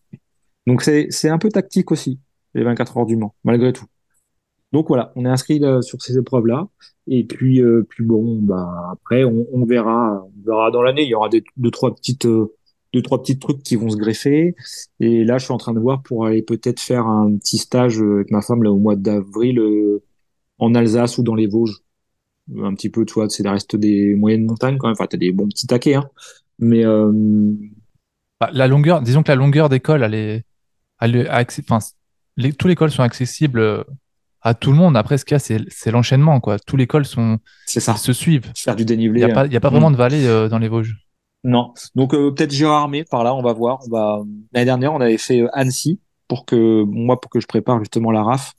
[0.66, 2.20] Donc c'est un peu tactique aussi,
[2.54, 3.86] les 24 heures du Mans, malgré tout.
[4.74, 6.68] Donc voilà, on est inscrit sur ces épreuves-là.
[7.08, 11.04] Et puis, euh, puis bon, bah après, on, verra, on verra dans l'année.
[11.04, 12.54] Il y aura des, deux trois petites, euh,
[12.94, 14.56] deux trois petits trucs qui vont se greffer.
[15.00, 18.02] Et là, je suis en train de voir pour aller peut-être faire un petit stage
[18.02, 20.04] avec ma femme là au mois d'avril euh,
[20.60, 21.82] en Alsace ou dans les Vosges.
[22.64, 24.94] Un petit peu, tu vois, c'est le reste des moyennes montagnes quand même.
[24.94, 26.10] Enfin, t'as des bons petits taquets, hein.
[26.60, 26.84] Mais
[28.40, 30.44] bah, la longueur, disons que la longueur d'école, elle est,
[31.00, 31.80] enfin,
[32.38, 33.84] les, tous les cols sont accessibles euh,
[34.42, 34.96] à tout le monde.
[34.96, 36.40] Après, ce qu'il y a, c'est l'enchaînement.
[36.40, 36.60] Quoi.
[36.60, 37.96] Tous les cols sont, ça.
[37.96, 38.52] se suivent.
[38.56, 39.22] Faire du dénivelé.
[39.22, 40.96] Il n'y a, pas, a pas vraiment de vallée euh, dans les Vosges.
[41.44, 41.74] Non.
[41.96, 43.80] Donc, euh, peut-être Gérard Armé par là, on va voir.
[43.88, 44.24] On va...
[44.54, 48.24] L'année dernière, on avait fait Annecy pour que, moi, pour que je prépare justement la
[48.24, 48.54] RAF.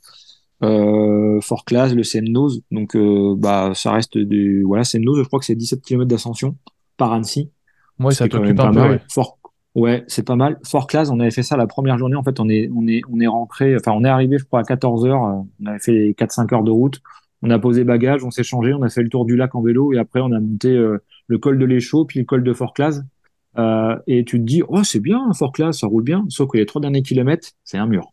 [0.62, 2.62] Euh, Fort Class, le Semnose.
[2.70, 2.96] Donc,
[3.38, 6.56] bah, ça reste du, voilà, Semnose, je crois que c'est 17 km d'ascension
[6.96, 7.50] par Annecy.
[7.98, 8.80] Moi, ça t'occupe un peu.
[8.80, 9.00] Ouais.
[9.10, 9.38] Fort,
[9.78, 10.58] Ouais, c'est pas mal.
[10.64, 12.16] Fort classe, on avait fait ça la première journée.
[12.16, 14.60] En fait, on est, on est, on est rentré, enfin, on est arrivé, je crois,
[14.60, 15.24] à 14 heures.
[15.24, 17.00] Euh, on avait fait les 4-5 heures de route.
[17.42, 19.62] On a posé bagages, on s'est changé, on a fait le tour du lac en
[19.62, 20.98] vélo et après, on a monté euh,
[21.28, 23.02] le col de l'Échaud, puis le col de Fort classe.
[23.56, 26.24] Euh, et tu te dis, oh, c'est bien, Fort classe, ça roule bien.
[26.28, 28.12] Sauf que les trois derniers kilomètres, c'est un mur.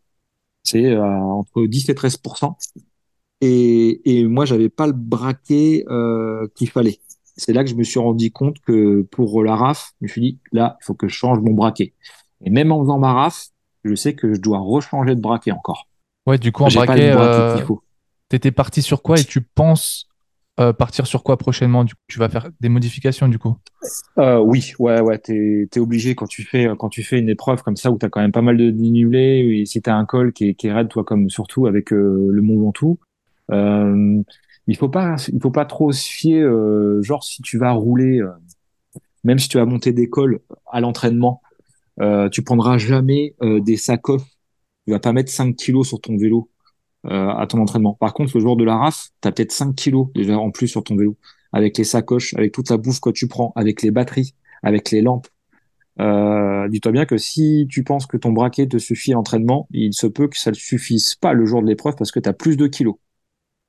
[0.66, 2.20] C'est euh, entre 10 et 13
[3.42, 5.86] et, et moi, j'avais pas le braquet
[6.56, 7.00] qu'il fallait
[7.38, 10.22] c'est là que je me suis rendu compte que pour la RAF, je me suis
[10.22, 11.94] dit, là, il faut que je change mon braquet.
[12.44, 13.48] Et même en faisant ma RAF,
[13.84, 15.88] je sais que je dois rechanger de braquet encore.
[16.26, 17.58] Ouais, du coup, en braquet, euh,
[18.30, 20.08] t'étais parti sur quoi et tu penses
[20.60, 23.58] euh, partir sur quoi prochainement Tu vas faire des modifications du coup?
[24.18, 27.64] Euh, Oui, ouais, ouais, t'es es obligé quand tu fais quand tu fais une épreuve
[27.64, 30.34] comme ça où t'as quand même pas mal de dénivelé et si t'as un col
[30.34, 33.00] qui est, qui est raide, toi comme surtout avec euh, le Mont Ventoux,
[33.52, 34.22] euh,
[34.68, 38.20] il faut pas, il faut pas trop se fier, euh, genre si tu vas rouler,
[38.20, 38.32] euh,
[39.24, 40.40] même si tu vas monter d'école
[40.72, 41.42] à l'entraînement,
[42.32, 44.22] tu prendras jamais des sacoches.
[44.86, 46.50] Tu vas pas mettre 5 kilos sur ton vélo
[47.10, 47.94] à ton entraînement.
[47.94, 50.68] Par contre, le jour de la RAF, tu as peut-être 5 kilos déjà en plus
[50.68, 51.18] sur ton vélo,
[51.54, 54.34] avec les sacoches, avec toute la bouffe que tu prends, avec les batteries,
[54.64, 55.28] avec les lampes.
[55.98, 60.08] Dis-toi bien que si tu penses que ton braquet te suffit à l'entraînement, il se
[60.08, 62.58] peut que ça ne suffise pas le jour de l'épreuve parce que tu as plus
[62.58, 62.96] de kilos.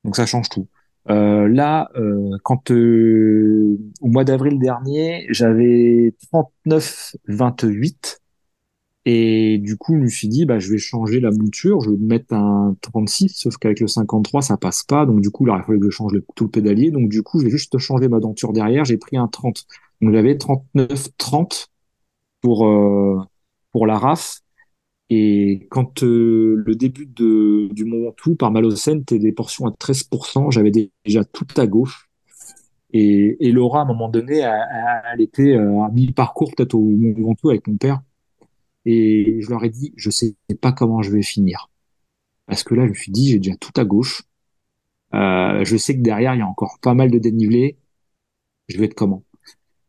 [0.04, 0.68] Donc ça change tout.
[1.08, 8.18] Euh, là, euh, quand euh, au mois d'avril dernier, j'avais 39,28
[9.06, 11.96] et du coup, je me suis dit, bah, je vais changer la monture, je vais
[11.96, 15.06] mettre un 36, sauf qu'avec le 53, ça passe pas.
[15.06, 16.90] Donc du coup, là, il fallait que je change tout le pédalier.
[16.90, 18.84] Donc du coup, j'ai juste changé ma denture derrière.
[18.84, 19.66] J'ai pris un 30.
[20.02, 21.68] Donc j'avais 39,30
[22.42, 22.66] pour
[23.72, 24.40] pour la RAF
[25.08, 30.50] et quand euh, le début du Mont Ventoux, par Malocène, t'es des portions à 13%,
[30.50, 30.72] j'avais
[31.04, 32.08] déjà tout à gauche.
[32.92, 37.66] Et, Laura, à un moment donné, elle, était à mi-parcours, peut-être au Mont Ventoux avec
[37.68, 38.00] mon père.
[38.86, 41.70] Et je leur ai dit, je sais pas comment je vais finir.
[42.46, 44.22] Parce que là, je me suis dit, j'ai déjà tout à gauche.
[45.12, 47.76] Euh, je sais que derrière, il y a encore pas mal de dénivelé.
[48.68, 49.24] Je vais être comment?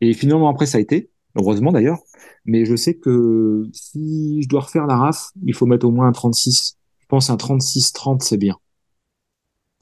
[0.01, 1.99] Et finalement, après, ça a été, heureusement d'ailleurs.
[2.45, 6.07] Mais je sais que si je dois refaire la RAF, il faut mettre au moins
[6.07, 6.77] un 36.
[6.99, 8.57] Je pense un 36-30, c'est bien.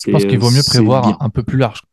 [0.06, 1.84] Je pense qu'il vaut mieux prévoir un peu plus large.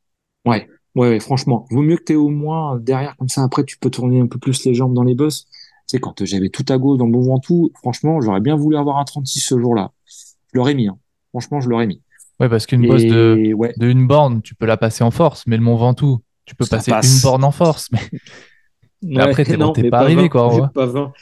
[0.44, 1.66] Ouais, ouais, ouais franchement.
[1.70, 4.26] Vaut mieux que tu aies au moins derrière, comme ça, après, tu peux tourner un
[4.26, 5.46] peu plus les jambes dans les bosses.
[5.88, 8.76] Tu sais, quand j'avais tout à gauche dans le bon tout, franchement, j'aurais bien voulu
[8.76, 9.92] avoir un 36 ce jour-là.
[10.06, 10.88] Je l'aurais mis.
[10.88, 10.98] Hein.
[11.30, 12.00] Franchement, je l'aurais mis.
[12.40, 15.56] Ouais, parce qu'une bosse de, de une borne, tu peux la passer en force, mais
[15.56, 17.90] le Mont Ventoux, tu peux passer une borne en force.
[19.02, 20.70] Mais, après, t'es pas, pas, arrivé, quoi.
[20.74, 21.12] Pas 20.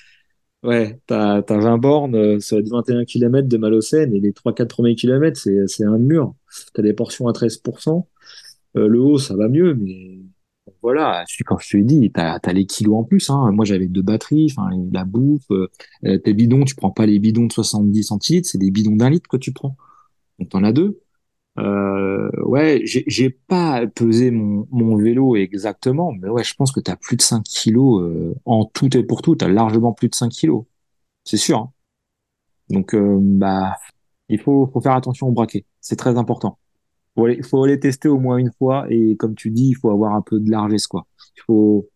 [0.62, 4.32] Ouais, t'as as 20 bornes, euh, ça va être 21 km de Malocène et les
[4.32, 6.34] 3-4 premiers kilomètres, c'est un mur.
[6.74, 8.04] T'as des portions à 13%.
[8.76, 10.18] Euh, le haut, ça va mieux, mais
[10.82, 13.30] voilà, quand je te l'ai dit, t'as as les kilos en plus.
[13.30, 13.50] Hein.
[13.52, 14.54] Moi, j'avais deux batteries,
[14.92, 18.70] la bouffe, euh, tes bidons, tu prends pas les bidons de 70 centilitres, c'est des
[18.70, 19.76] bidons d'un litre que tu prends.
[20.38, 21.00] Donc t'en as deux.
[21.58, 26.96] Euh, ouais, j'ai pas pesé mon, vélo exactement, mais ouais, je pense que tu as
[26.96, 29.36] plus de 5 kilos euh, en tout et pour tout.
[29.36, 30.64] Tu as largement plus de 5 kilos.
[31.24, 31.58] C'est sûr.
[31.58, 31.72] Hein.
[32.70, 33.78] Donc, euh, bah,
[34.28, 35.66] il faut, faut faire attention au braquet.
[35.80, 36.58] C'est très important.
[37.20, 39.90] Faut, aller, faut aller tester au moins une fois et comme tu dis, il faut
[39.90, 41.06] avoir un peu de largesse, quoi.
[41.36, 41.88] Il faut,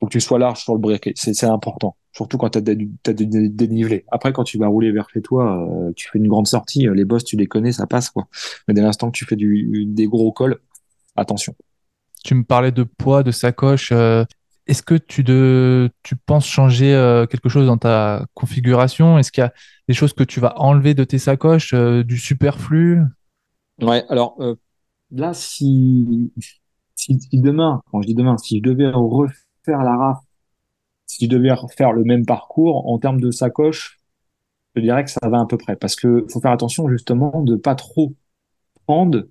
[0.00, 1.12] faut que tu sois large sur le braquet.
[1.16, 4.06] C'est important surtout quand tu as, des dénivelé.
[4.10, 6.94] Après, quand tu vas rouler vers chez toi, euh, tu fais une grande sortie, euh,
[6.94, 8.08] les bosses, tu les connais, ça passe.
[8.08, 8.26] quoi.
[8.66, 10.58] Mais dès l'instant que tu fais des gros cols,
[11.14, 11.54] attention.
[12.24, 13.90] Tu me parlais de poids, de sacoche.
[13.92, 14.24] Euh,
[14.66, 16.90] est-ce que tu, de, tu penses changer
[17.30, 19.18] quelque chose dans ta configuration?
[19.18, 19.52] Est-ce qu'il y a
[19.86, 23.02] des choses que tu vas enlever de tes sacoches, du superflu?
[23.80, 24.38] Ouais, alors
[25.10, 26.32] là, si,
[26.94, 30.18] si, si, demain, quand je dis demain, si je devais refaire la RAF
[31.06, 33.98] si tu devais faire le même parcours en termes de sacoche,
[34.74, 35.76] je dirais que ça va à peu près.
[35.76, 38.12] Parce que faut faire attention justement de pas trop
[38.86, 39.22] prendre,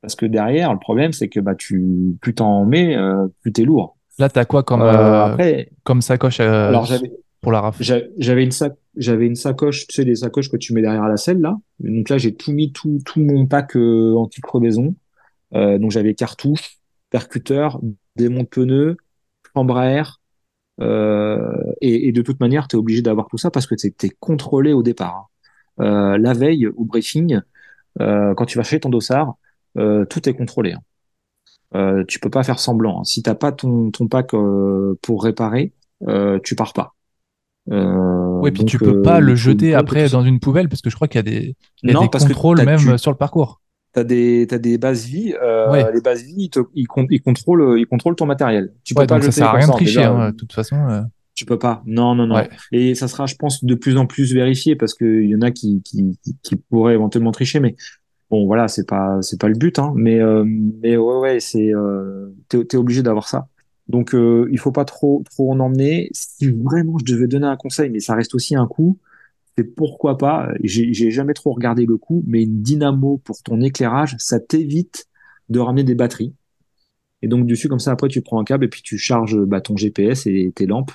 [0.00, 3.64] parce que derrière, le problème, c'est que bah, tu, plus t'en mets, euh, plus t'es
[3.64, 3.96] lourd.
[4.18, 6.86] Là, t'as quoi comme, euh, euh comme sacoche euh, alors
[7.46, 10.72] pour la RAF J'avais une, sac, j'avais une sacoche, tu sais, des sacoches que tu
[10.72, 11.56] mets derrière la selle, là.
[11.78, 14.96] Donc là, j'ai tout mis, tout, tout mon pack anti-crevaison.
[15.52, 16.78] donc j'avais cartouche,
[17.10, 17.80] percuteur,
[18.16, 18.96] démon de pneus,
[19.54, 20.20] chambre à air,
[20.80, 23.94] euh, et, et, de toute manière, tu es obligé d'avoir tout ça parce que tu
[24.02, 25.28] es, contrôlé au départ.
[25.78, 25.84] Hein.
[25.84, 27.40] Euh, la veille au briefing,
[28.00, 29.36] euh, quand tu vas chez ton dossard,
[29.78, 30.72] euh, tout est contrôlé.
[30.72, 30.80] Hein.
[31.74, 33.00] Euh, tu peux pas faire semblant.
[33.00, 33.04] Hein.
[33.04, 35.72] Si t'as pas ton, ton pack euh, pour réparer,
[36.42, 36.95] tu pars pas.
[37.68, 41.08] Oui, puis tu peux pas le jeter après dans une poubelle parce que je crois
[41.08, 43.60] qu'il y a des, il y a des contrôles même sur le parcours
[43.96, 45.34] tu as des, as des bases vie.
[45.42, 48.72] Euh, Les bases vie, ils, ils, ils, contrôlent, ils contrôlent ton matériel.
[48.84, 50.76] Tu peux pas donc ça sert à rien de tricher, hein, de toute façon.
[50.88, 51.00] Euh...
[51.34, 51.82] Tu peux pas.
[51.86, 52.42] Non, non, non.
[52.72, 55.50] Et ça sera, je pense, de plus en plus vérifié parce qu'il y en a
[55.50, 57.74] qui, qui, qui, pourraient éventuellement tricher, mais
[58.30, 59.92] bon, voilà, c'est pas, c'est pas le but, hein.
[59.96, 63.48] Mais, euh, mais ouais, ouais, c'est, euh, t'es, es obligé d'avoir ça.
[63.88, 66.10] Donc, euh, il faut pas trop, trop en emmener.
[66.12, 68.98] Si vraiment je devais donner un conseil, mais ça reste aussi un coup,
[69.56, 74.14] c'est pourquoi pas, j'ai jamais trop regardé le coup, mais une dynamo pour ton éclairage,
[74.18, 75.06] ça t'évite
[75.48, 76.34] de ramener des batteries.
[77.22, 79.60] Et donc dessus, comme ça, après, tu prends un câble et puis tu charges bah,
[79.60, 80.92] ton GPS et tes lampes.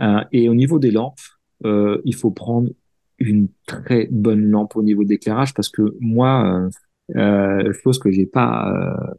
[0.00, 1.20] Euh, et au niveau des lampes,
[1.64, 2.70] euh, il faut prendre
[3.18, 6.70] une très bonne lampe au niveau d'éclairage parce que moi,
[7.14, 9.14] euh, euh chose que j'ai pas euh,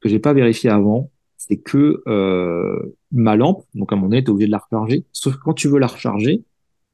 [0.00, 1.10] que j'ai pas vérifié avant,
[1.48, 2.02] c'est que
[3.10, 5.04] ma lampe, donc à mon avis, tu es obligé de la recharger.
[5.12, 6.44] Sauf que quand tu veux la recharger,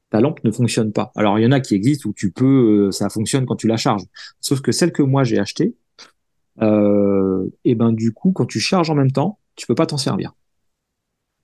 [0.09, 1.11] ta lampe ne fonctionne pas.
[1.15, 3.67] Alors il y en a qui existent où tu peux, euh, ça fonctionne quand tu
[3.67, 4.03] la charges.
[4.41, 5.75] Sauf que celle que moi j'ai achetée,
[6.61, 9.97] euh, et ben du coup quand tu charges en même temps, tu peux pas t'en
[9.97, 10.33] servir.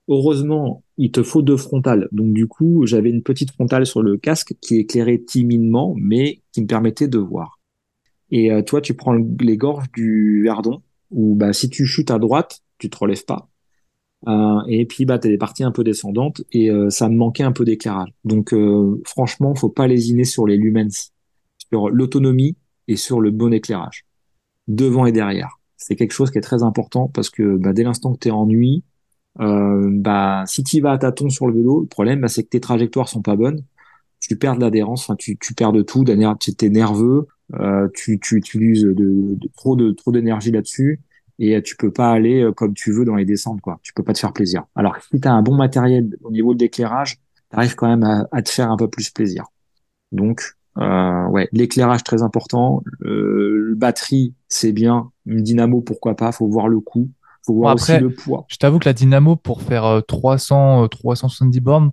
[0.08, 2.08] Heureusement, il te faut deux frontales.
[2.12, 6.62] Donc du coup, j'avais une petite frontale sur le casque qui éclairait timidement, mais qui
[6.62, 7.58] me permettait de voir.
[8.30, 12.18] Et euh, toi, tu prends les gorges du Verdon, où bah, si tu chutes à
[12.18, 13.48] droite, tu te relèves pas.
[14.28, 17.42] Euh, et puis bah t'as des parties un peu descendantes et euh, ça me manquait
[17.42, 18.08] un peu d'éclairage.
[18.24, 21.12] Donc euh, franchement, faut pas lésiner sur les lumens,
[21.70, 22.56] sur l'autonomie
[22.88, 24.04] et sur le bon éclairage,
[24.68, 25.58] devant et derrière.
[25.76, 28.30] C'est quelque chose qui est très important parce que bah, dès l'instant que tu es
[28.30, 28.84] en nuit,
[29.40, 32.48] euh, bah si tu vas à tâtons sur le vélo, le problème bah, c'est que
[32.48, 33.62] tes trajectoires sont pas bonnes,
[34.20, 38.18] tu perds de l'adhérence, enfin tu, tu perds de tout, tu es nerveux, euh, tu,
[38.18, 41.00] tu utilises de, de, trop de trop d'énergie là-dessus
[41.38, 43.78] et tu peux pas aller euh, comme tu veux dans les descentes quoi.
[43.82, 44.64] Tu peux pas te faire plaisir.
[44.74, 47.16] Alors si tu as un bon matériel au niveau de l'éclairage,
[47.50, 49.44] tu arrives quand même à, à, te faire un peu plus plaisir.
[50.12, 50.42] Donc
[50.78, 56.68] euh, ouais, l'éclairage très important, euh, batterie c'est bien, une dynamo pourquoi pas, faut voir
[56.68, 57.08] le coup.
[57.44, 58.44] faut voir Bon, aussi après, le poids.
[58.48, 61.90] je t'avoue que la dynamo pour faire euh, 300, euh, 370 bornes,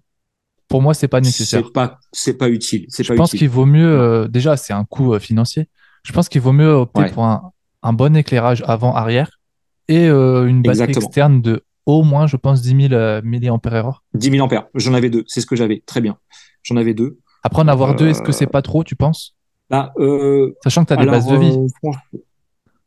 [0.67, 1.71] pour moi, c'est pas C'est nécessaire.
[1.71, 2.85] pas, c'est pas utile.
[2.89, 3.39] C'est Je pas pense utile.
[3.39, 5.69] qu'il vaut mieux, euh, déjà, c'est un coût euh, financier.
[6.03, 7.52] Je pense qu'il vaut mieux opter Ouais, pour un,
[7.83, 9.39] un bon éclairage avant-arrière
[9.87, 11.05] et euh, une batterie exactement.
[11.05, 13.39] externe de au moins, je pense, 10 000 euh, mAh.
[13.39, 14.67] 10 000 ampères.
[14.73, 15.23] J'en avais deux.
[15.27, 15.83] C'est ce que j'avais.
[15.85, 16.17] Très bien.
[16.63, 17.19] J'en avais deux.
[17.43, 19.35] Après en avoir deux, est-ce que Euh, c'est pas trop, tu penses?
[19.69, 21.57] là, euh, Sachant que tu as des bases de vie.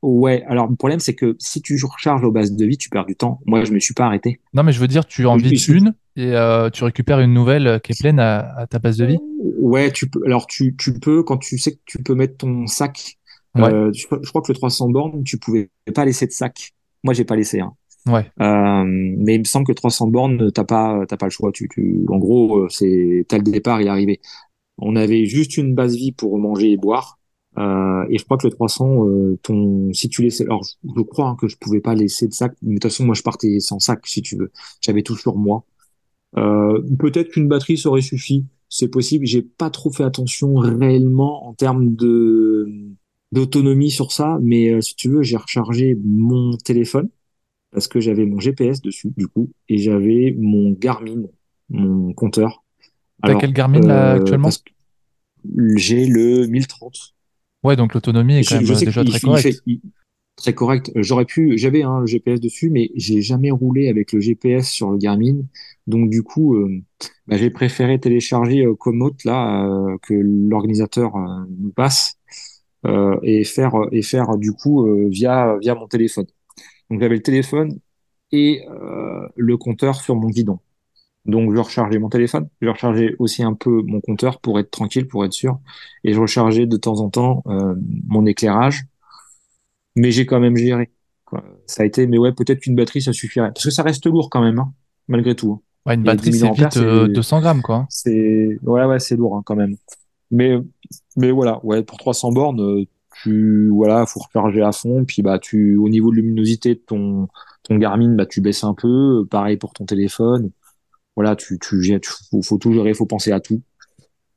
[0.03, 0.45] ouais.
[0.49, 3.17] Alors, le problème, c'est que si tu recharges aux bases de vie, tu perds du
[3.17, 3.41] temps.
[3.47, 4.41] Moi, je me suis pas arrêté.
[4.55, 7.81] Non, mais je veux dire, tu en vides une et euh, tu récupères une nouvelle
[7.83, 9.19] qui est pleine à, à ta base de vie.
[9.59, 10.21] Ouais, tu peux.
[10.25, 13.19] Alors, tu, tu peux, quand tu sais que tu peux mettre ton sac,
[13.57, 16.73] Ouais, euh, je, je crois que le 300 bornes, tu pouvais pas laisser de sac.
[17.05, 17.61] Moi, j'ai pas laissé.
[17.61, 17.73] Hein.
[18.07, 18.31] ouais.
[18.41, 21.53] Euh, mais il me semble que 300 bornes, t'as pas, t'as pas le choix.
[21.53, 24.21] Tu, tu, en gros, euh, c'est, t'as le départ et arrivé.
[24.79, 27.19] On avait juste une base vie pour manger et boire.
[27.59, 31.03] Euh, et je crois que le 300, euh, ton, si tu laissais, alors je, je
[31.03, 33.23] crois hein, que je pouvais pas laisser de sac, mais de toute façon moi je
[33.23, 34.53] partais sans sac si tu veux.
[34.83, 35.65] J'avais tout sur moi.
[36.37, 39.25] Euh, peut-être qu'une batterie ça aurait suffi, c'est possible.
[39.27, 42.69] J'ai pas trop fait attention réellement en termes de
[43.33, 47.09] d'autonomie sur ça, mais euh, si tu veux, j'ai rechargé mon téléphone
[47.73, 51.25] parce que j'avais mon GPS dessus du coup et j'avais mon Garmin,
[51.71, 52.65] mon compteur.
[53.23, 54.51] T'as quel Garmin là euh, actuellement?
[55.77, 57.15] j'ai le 1030.
[57.63, 59.63] Ouais, donc l'autonomie est quand Je, même je euh, déjà très correcte.
[60.37, 60.91] très correct.
[60.97, 64.99] J'aurais pu, j'avais un GPS dessus, mais j'ai jamais roulé avec le GPS sur le
[64.99, 65.43] Garmin.
[65.87, 66.83] Donc du coup, euh,
[67.27, 72.26] bah, j'ai préféré télécharger euh, Komoot là euh, que l'organisateur euh, nous passe euh,
[73.23, 76.27] et faire et faire du coup euh, via via mon téléphone.
[76.91, 77.79] Donc j'avais le téléphone
[78.33, 80.59] et euh, le compteur sur mon guidon.
[81.27, 85.09] Donc je rechargeais mon téléphone, je rechargeais aussi un peu mon compteur pour être tranquille,
[85.09, 85.59] pour être sûr,
[86.05, 87.75] et je rechargeais de temps en temps euh,
[88.09, 88.85] mon éclairage
[89.95, 90.91] mais j'ai quand même géré.
[91.25, 91.45] quoi.
[91.67, 93.53] Ça a été, mais ouais, peut-être qu'une batterie, ça suffirait.
[93.53, 94.73] Parce que ça reste lourd quand même, hein,
[95.09, 95.53] malgré tout.
[95.53, 95.61] hein.
[95.87, 97.87] Ouais, une Et 10 batterie, 000 c'est vite euh, c'est, 200 grammes, quoi.
[97.89, 99.77] c'est, ouais, ouais, c'est lourd hein, quand même.
[100.31, 100.59] Mais,
[101.17, 102.85] mais voilà, ouais, pour 300 bornes, euh,
[103.23, 105.05] tu, voilà, faut recharger à fond.
[105.05, 107.29] Puis bah, tu, au niveau de luminosité de ton,
[107.63, 109.27] ton Garmin, bah, tu baisses un peu.
[109.31, 110.51] Pareil pour ton téléphone.
[111.17, 112.01] Voilà, tu, tu,
[112.31, 113.63] faut, faut tout gérer, faut penser à tout.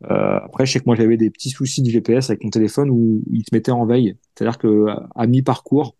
[0.06, 2.90] Euh, après, je sais que moi j'avais des petits soucis de GPS avec mon téléphone
[2.90, 4.16] où il se mettait en veille.
[4.36, 5.96] C'est-à-dire que à mi-parcours,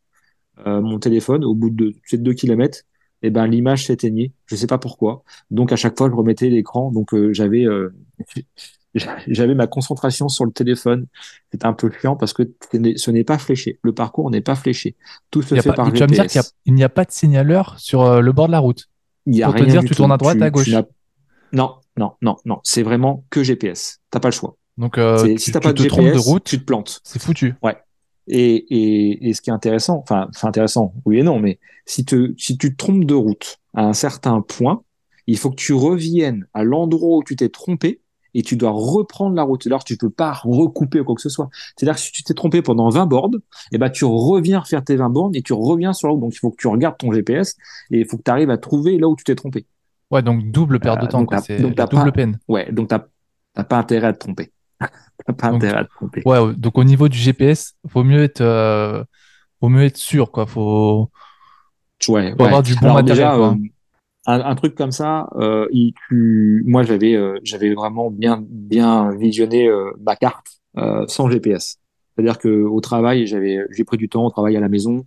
[0.68, 2.80] euh, mon téléphone, au bout de peut-être deux kilomètres,
[3.22, 4.32] et ben l'image s'éteignait.
[4.46, 5.24] Je sais pas pourquoi.
[5.52, 6.92] Donc à chaque fois, je remettais l'écran.
[6.92, 7.94] Donc euh, j'avais euh,
[9.28, 11.06] j'avais ma concentration sur le téléphone.
[11.52, 13.80] C'était un peu chiant parce que ce n'est pas fléché.
[13.84, 14.96] Le parcours n'est pas fléché.
[15.32, 16.56] Tout se fait pas, par tu vas me dire qu'il a- GPS.
[16.68, 18.90] n'y a pas de signaleur sur euh, le bord de la route
[19.26, 20.70] Il y a pour te rien dire du tu tournes à droite, Tu, à gauche.
[21.52, 22.60] non, non, non, non.
[22.64, 24.00] C'est vraiment que GPS.
[24.12, 24.56] T'as pas le choix.
[24.78, 26.66] Donc euh, C'est si tu, t'as pas te de trompes de GPS, route, tu te
[26.66, 27.00] plantes.
[27.04, 27.56] c'est foutu.
[27.62, 27.78] Ouais.
[28.28, 32.06] Et, et, et ce qui est intéressant, enfin, c'est intéressant, oui et non, mais si,
[32.06, 34.84] te, si tu te trompes de route à un certain point,
[35.26, 38.02] il faut que tu reviennes à l'endroit où tu t'es trompé
[38.34, 39.66] et tu dois reprendre la route.
[39.68, 41.50] Alors, tu peux pas recouper ou quoi que ce soit.
[41.76, 43.40] C'est-à-dire que si tu t'es trompé pendant 20 bornes,
[43.72, 46.22] eh ben, tu reviens faire tes 20 bornes et tu reviens sur la route.
[46.22, 47.56] Donc, il faut que tu regardes ton GPS
[47.92, 49.66] et il faut que tu arrives à trouver là où tu t'es trompé.
[50.12, 52.40] Ouais, donc double perte de Euh, temps, C'est double pas, peine.
[52.48, 53.00] ouais, donc t'as,
[53.64, 54.52] pas intérêt à te tromper.
[55.26, 56.22] T'as pas Donc, intérêt à te tromper.
[56.26, 59.04] ouais, donc au niveau du GPS, vaut mieux être, euh,
[59.62, 60.46] vaut mieux être sûr, quoi.
[60.48, 61.12] Faut,
[62.08, 62.46] Ouais, faut ouais.
[62.46, 63.56] avoir du bon Alors matériel, déjà, euh.
[64.26, 69.16] Un, un truc comme ça, euh, il, tu, moi j'avais, euh, j'avais vraiment bien, bien
[69.16, 70.48] visionné euh, ma carte
[70.78, 71.78] euh, sans GPS.
[72.16, 75.06] C'est-à-dire que au travail, j'avais, j'ai pris du temps au travail à la maison.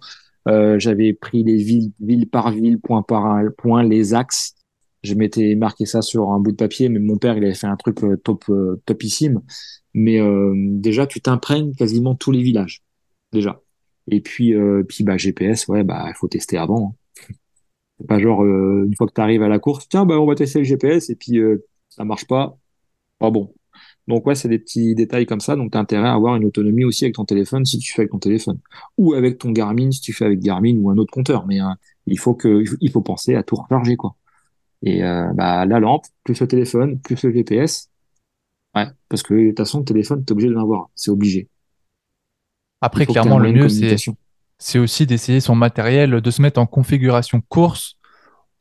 [0.48, 4.54] Euh, j'avais pris les villes, ville par ville, point par point, les axes.
[5.02, 7.66] Je m'étais marqué ça sur un bout de papier, mais mon père, il avait fait
[7.66, 8.44] un truc euh, top,
[8.86, 9.40] topissime.
[9.94, 10.20] Mais
[10.54, 12.82] déjà, tu t'imprègnes quasiment tous les villages,
[13.30, 13.60] déjà.
[14.10, 14.54] Et puis,
[14.88, 16.94] puis bah GPS, ouais, bah il faut tester avant.
[16.94, 17.01] hein.
[18.02, 20.26] C'est pas genre euh, une fois que tu arrives à la course, tiens, bah on
[20.26, 22.58] va tester le GPS et puis euh, ça marche pas.
[23.20, 23.54] Pas bon.
[24.08, 25.54] Donc ouais, c'est des petits détails comme ça.
[25.54, 28.10] Donc t'as intérêt à avoir une autonomie aussi avec ton téléphone si tu fais avec
[28.10, 28.58] ton téléphone
[28.98, 31.46] ou avec ton Garmin si tu fais avec Garmin ou un autre compteur.
[31.46, 31.66] Mais euh,
[32.06, 34.16] il faut que il faut penser à tout recharger quoi.
[34.82, 37.88] Et euh, bah la lampe plus le téléphone plus le GPS.
[38.74, 41.48] Ouais, parce que de toute façon le téléphone t'es obligé de l'avoir, c'est obligé.
[42.82, 43.96] Après, tu clairement, le mieux, c'est.
[44.62, 47.96] C'est aussi d'essayer son matériel, de se mettre en configuration course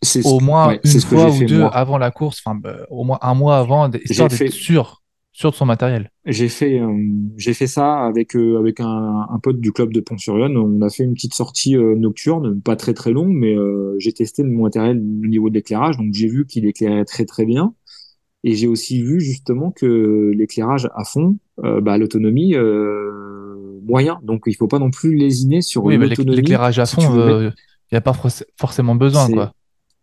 [0.03, 1.75] ce, au moins ouais, une fois ou deux moi.
[1.75, 5.51] avant la course, enfin, bah, au moins un mois avant, histoire d'être fait sûr, sûr
[5.51, 6.09] de son matériel.
[6.25, 6.91] J'ai fait, euh,
[7.37, 10.57] j'ai fait ça avec, euh, avec un, un pote du club de Pont-sur-Yonne.
[10.57, 13.55] On a fait une petite sortie euh, nocturne, pas très très longue, mais
[13.99, 15.97] j'ai testé mon matériel au niveau de l'éclairage.
[15.97, 17.75] Donc j'ai vu qu'il éclairait très très bien.
[18.43, 24.19] Et j'ai aussi vu justement que l'éclairage à fond, bah, l'autonomie euh, moyen.
[24.23, 27.49] Donc il faut pas non plus lésiner sur Oui, l'éclairage à fond, euh,
[27.91, 28.15] il n'y a pas
[28.57, 29.53] forcément besoin, quoi.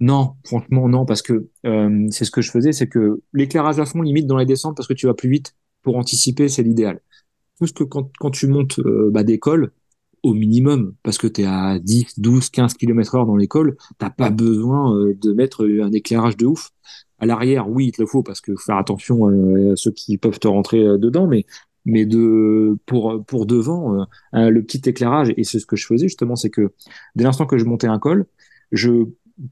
[0.00, 3.84] Non, franchement, non, parce que euh, c'est ce que je faisais, c'est que l'éclairage à
[3.84, 7.00] fond, limite dans les descentes, parce que tu vas plus vite pour anticiper, c'est l'idéal.
[7.58, 9.72] Plus que quand, quand tu montes euh, bah, d'école,
[10.22, 14.10] au minimum, parce que tu es à 10, 12, 15 km heure dans l'école, t'as
[14.10, 16.70] pas besoin euh, de mettre un éclairage de ouf.
[17.18, 20.38] À l'arrière, oui, il te le faut, parce que faire attention à ceux qui peuvent
[20.38, 21.46] te rentrer dedans, mais
[21.84, 26.36] mais de pour pour devant le petit éclairage et c'est ce que je faisais justement
[26.36, 26.72] c'est que
[27.14, 28.26] dès l'instant que je montais un col
[28.72, 29.06] je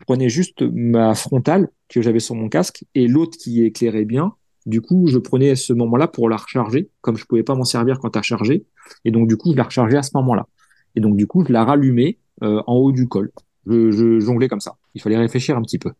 [0.06, 4.34] prenais juste ma frontale que j'avais sur mon casque et l'autre qui éclairait bien.
[4.64, 8.00] Du coup, je prenais ce moment-là pour la recharger, comme je pouvais pas m'en servir
[8.00, 8.66] quand à chargé.
[9.04, 10.48] Et donc, du coup, je la rechargeais à ce moment-là.
[10.96, 13.30] Et donc, du coup, je la rallumais euh, en haut du col.
[13.66, 14.76] Je, jonglais comme ça.
[14.94, 15.92] Il fallait réfléchir un petit peu.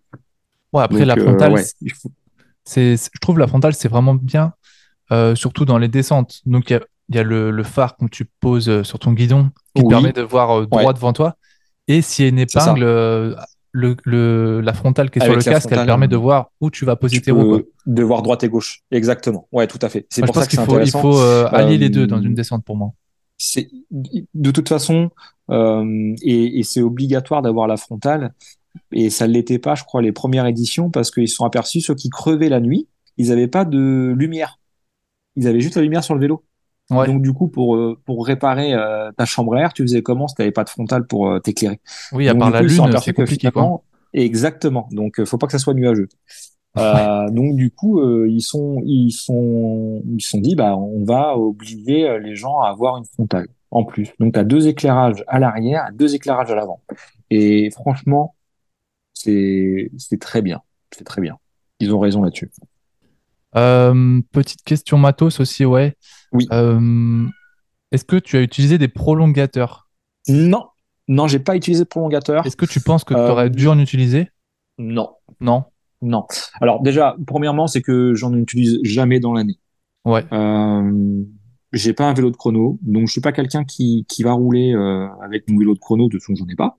[0.76, 1.54] Ouais, après, la euh, frontale,
[2.64, 4.52] c'est, je trouve la frontale, c'est vraiment bien,
[5.12, 6.40] euh, surtout dans les descentes.
[6.46, 6.80] Donc, il
[7.14, 10.66] y a, le, phare que tu poses sur ton guidon qui te permet de voir
[10.66, 11.36] droit devant toi.
[11.88, 13.36] Et s'il y a une épingle
[13.76, 16.96] le, la frontale qui est sur le casque, elle permet de voir où tu vas
[16.96, 17.62] poser tes roues.
[17.86, 18.82] De voir droite et gauche.
[18.90, 19.48] Exactement.
[19.52, 20.06] Ouais, tout à fait.
[20.10, 22.76] C'est pour ça qu'il faut, il faut euh, allier les deux dans une descente pour
[22.76, 22.92] moi.
[23.38, 25.10] C'est de toute façon,
[25.50, 28.32] euh, et, c'est obligatoire d'avoir la frontale.
[28.92, 31.80] Et ça ne l'était pas, je crois, les premières éditions parce qu'ils se sont aperçus
[31.80, 34.58] ceux qui crevaient la nuit, ils n'avaient pas de lumière.
[35.36, 36.42] Ils avaient juste la lumière sur le vélo.
[36.90, 40.28] Donc du coup, pour euh, pour réparer euh, ta chambre à air, tu faisais comment
[40.28, 41.80] si t'avais pas de frontale pour euh, t'éclairer?
[42.12, 43.50] Oui, à part la lune, c'est compliqué.
[43.50, 43.82] Quoi.
[44.12, 44.88] Exactement.
[44.92, 46.08] Donc faut pas que ça soit nuageux.
[46.76, 52.36] donc du coup, ils sont ils sont ils sont dit bah on va obliger les
[52.36, 54.12] gens à avoir une frontale en plus.
[54.20, 56.80] Donc tu as deux éclairages à l'arrière, deux éclairages à l'avant.
[57.30, 58.35] Et franchement,
[59.26, 60.60] c'est très bien,
[60.90, 61.36] c'est très bien.
[61.80, 62.50] Ils ont raison là-dessus.
[63.52, 65.96] petite question matos aussi, ouais.
[66.32, 66.46] Oui.
[66.52, 67.26] Euh,
[67.92, 69.88] est-ce que tu as utilisé des prolongateurs?
[70.28, 70.66] Non,
[71.08, 72.44] non, j'ai pas utilisé de prolongateur.
[72.46, 74.30] Est-ce que tu penses que tu aurais dû en utiliser?
[74.78, 75.10] Non.
[75.40, 75.64] Non?
[76.02, 76.26] Non.
[76.60, 79.58] Alors déjà, premièrement, c'est que j'en utilise jamais dans l'année.
[80.04, 80.24] Ouais.
[80.32, 81.22] Euh,
[81.72, 84.72] j'ai pas un vélo de chrono, donc je suis pas quelqu'un qui, qui va rouler
[84.72, 86.78] euh, avec mon vélo de chrono, de toute façon j'en ai pas.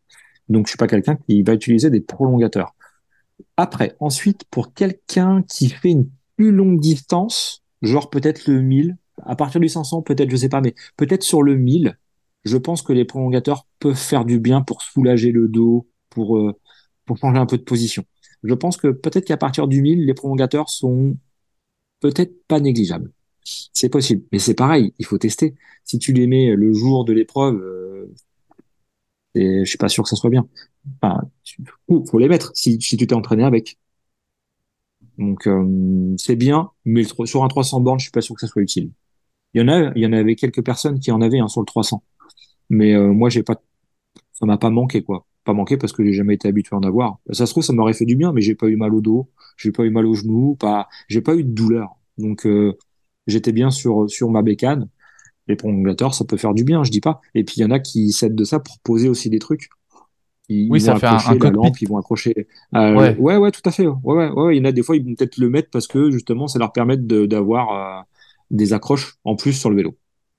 [0.49, 2.75] Donc je suis pas quelqu'un qui va utiliser des prolongateurs.
[3.57, 9.35] Après, ensuite, pour quelqu'un qui fait une plus longue distance, genre peut-être le 1000, à
[9.35, 11.97] partir du 500, peut-être, je sais pas, mais peut-être sur le 1000,
[12.45, 16.53] je pense que les prolongateurs peuvent faire du bien pour soulager le dos, pour, euh,
[17.05, 18.05] pour changer un peu de position.
[18.43, 21.17] Je pense que peut-être qu'à partir du 1000, les prolongateurs sont
[21.99, 23.11] peut-être pas négligeables.
[23.43, 25.55] C'est possible, mais c'est pareil, il faut tester.
[25.83, 28.13] Si tu les mets le jour de l'épreuve, euh,
[29.35, 30.47] je suis pas sûr que ça soit bien.
[31.01, 31.21] Enfin,
[32.09, 33.77] faut les mettre si, si tu t'es entraîné avec.
[35.17, 38.47] Donc euh, c'est bien, mais sur un 300 bornes, je suis pas sûr que ça
[38.47, 38.91] soit utile.
[39.53, 41.61] Il y en a, il y en avait quelques personnes qui en avaient un sur
[41.61, 42.03] le 300.
[42.69, 43.55] Mais euh, moi, j'ai pas,
[44.33, 45.27] ça m'a pas manqué quoi.
[45.45, 47.19] Pas manqué parce que j'ai jamais été habitué à en avoir.
[47.31, 49.29] Ça se trouve, ça m'aurait fait du bien, mais j'ai pas eu mal au dos,
[49.57, 51.95] j'ai pas eu mal au genou, pas, j'ai pas eu de douleur.
[52.19, 52.77] Donc euh,
[53.27, 54.89] j'étais bien sur sur ma bécane.
[55.47, 57.21] Les prolongateurs, ça peut faire du bien, je dis pas.
[57.35, 59.69] Et puis il y en a qui s'aident de ça pour poser aussi des trucs.
[60.49, 62.47] Ils, oui, ça vont fait accrocher un, la lampe, ils vont accrocher.
[62.75, 63.15] Euh, ouais.
[63.17, 63.37] ouais.
[63.37, 63.85] ouais, tout à fait.
[63.85, 64.55] Ouais, ouais, ouais.
[64.55, 66.57] Il y en a des fois, ils vont peut-être le mettre parce que justement, ça
[66.59, 68.05] leur permet d'avoir
[68.51, 69.95] des accroches en plus sur le vélo.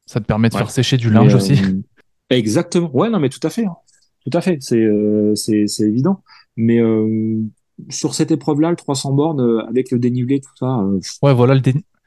[0.06, 1.52] Ça te permet de faire sécher du linge aussi.
[1.52, 1.82] Euh,
[2.30, 2.90] exactement.
[2.94, 3.66] Ouais, non, mais tout à fait.
[3.66, 3.76] Hein.
[4.24, 4.56] Tout à fait.
[4.60, 6.22] C'est euh, c'est évident.
[6.56, 7.42] Mais euh,
[7.90, 10.82] sur cette épreuve-là, le 300 bornes avec le dénivelé, tout ça.
[11.22, 11.60] ouais, voilà le,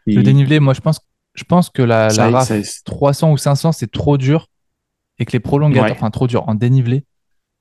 [0.08, 0.60] le, dénivelé.
[0.60, 1.00] Moi, je pense,
[1.34, 2.52] je pense que la, la RAF
[2.86, 4.48] 300 ou 500, c'est trop dur
[5.20, 7.04] et que les prolongateurs, enfin trop dur en dénivelé.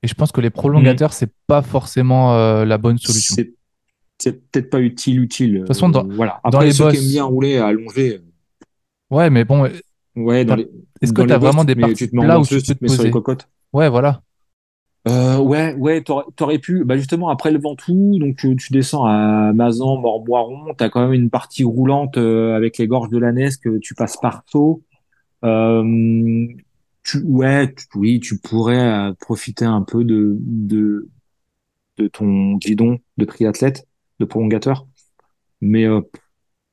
[0.02, 1.14] Et je pense que les prolongateurs, mm.
[1.14, 3.36] c'est pas forcément la bonne solution.
[4.18, 5.52] C'est peut-être pas utile, utile.
[5.54, 6.40] De toute façon, dans, voilà.
[6.44, 8.20] Après, dans les ceux qui aiment bien rouler à allonger,
[9.10, 9.68] Ouais, mais bon.
[10.16, 10.68] Ouais, dans les.
[11.00, 13.10] Est-ce que tu as vraiment des parties là où tu peux te poser?
[13.10, 14.22] cocottes Ouais, voilà.
[15.08, 19.98] Euh, ouais, ouais, t'aurais pu, bah justement après le Ventoux, donc tu, descends à Mazan,
[19.98, 23.94] Morboiron, t'as quand même une partie roulante euh, avec les gorges de la que tu
[23.94, 24.82] passes par Sceaux.
[25.44, 26.46] Euh,
[27.04, 31.08] tu, ouais, oui, tu pourrais euh, profiter un peu de, de
[31.98, 33.86] de ton guidon de triathlète,
[34.20, 34.86] de prolongateur,
[35.60, 36.02] mais euh,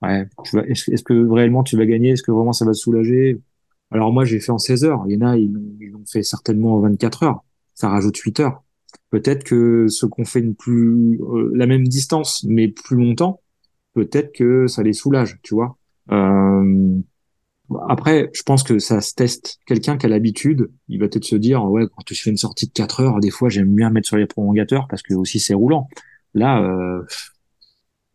[0.04, 0.28] Ouais,
[0.68, 2.12] est-ce que réellement tu vas gagner?
[2.12, 3.42] Est-ce que vraiment ça va te soulager?
[3.92, 5.04] Alors moi, j'ai fait en 16 heures.
[5.08, 5.52] Il y en a, ils
[5.92, 7.44] l'ont fait certainement en 24 heures.
[7.78, 8.64] Ça rajoute 8 heures.
[9.12, 13.42] Peut-être que ceux qu'on fait une plus euh, la même distance, mais plus longtemps,
[13.94, 15.78] peut-être que ça les soulage, tu vois.
[16.12, 16.96] Euh,
[17.90, 19.60] après, je pense que ça se teste.
[19.68, 22.68] Quelqu'un qui a l'habitude, il va peut-être se dire, ouais, quand tu fais une sortie
[22.68, 25.54] de 4 heures, des fois, j'aime bien mettre sur les prolongateurs parce que aussi c'est
[25.54, 25.88] roulant.
[26.34, 27.04] Là, euh,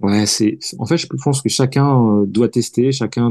[0.01, 3.31] Ouais, c'est en fait, je pense que chacun euh, doit tester, chacun,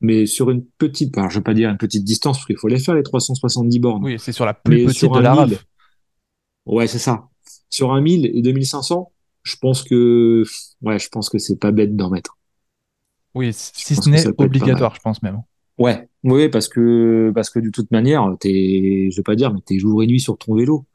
[0.00, 2.68] mais sur une petite, alors je vais pas dire une petite distance parce qu'il faut
[2.68, 4.04] les faire les 370 bornes.
[4.04, 5.66] Oui, c'est sur la plus petite de la raf.
[6.66, 7.28] Ouais, c'est ça.
[7.70, 10.44] Sur un 1000 et 2500, je pense que,
[10.82, 12.38] ouais, je pense que c'est pas bête d'en mettre.
[13.34, 15.42] Oui, si ce n'est obligatoire, je pense même.
[15.78, 19.60] Ouais, oui, parce que, parce que de toute manière, t'es, je vais pas dire, mais
[19.60, 20.86] t'es jour et nuit sur ton vélo.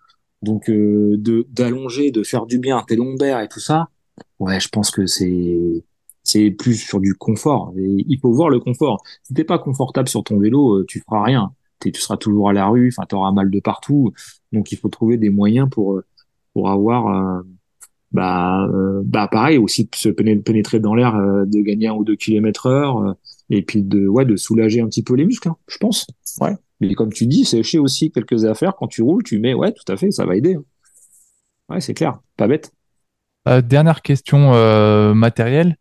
[0.42, 3.90] Donc, euh, de, d'allonger, de faire du bien à tes lombaires et tout ça,
[4.40, 5.84] ouais, je pense que c'est,
[6.30, 7.74] c'est plus sur du confort.
[7.78, 9.02] Et il faut voir le confort.
[9.24, 11.52] Si t'es pas confortable sur ton vélo, euh, tu feras rien.
[11.82, 14.12] Tu seras toujours à la rue, enfin, t'auras mal de partout.
[14.52, 16.06] Donc, il faut trouver des moyens pour, euh,
[16.54, 17.42] pour avoir, euh,
[18.12, 22.04] bah, euh, bah pareil aussi se péné- pénétrer dans l'air, euh, de gagner un ou
[22.04, 23.16] deux kilomètres heure,
[23.50, 26.08] et puis de ouais de soulager un petit peu les muscles, hein, je pense.
[26.42, 26.56] Ouais.
[26.82, 29.90] Mais comme tu dis, sécher aussi quelques affaires quand tu roules, tu mets ouais tout
[29.92, 30.56] à fait, ça va aider.
[30.56, 30.64] hein.
[31.70, 32.74] Ouais, c'est clair, pas bête.
[33.46, 34.52] Dernière question
[35.14, 35.78] matérielle.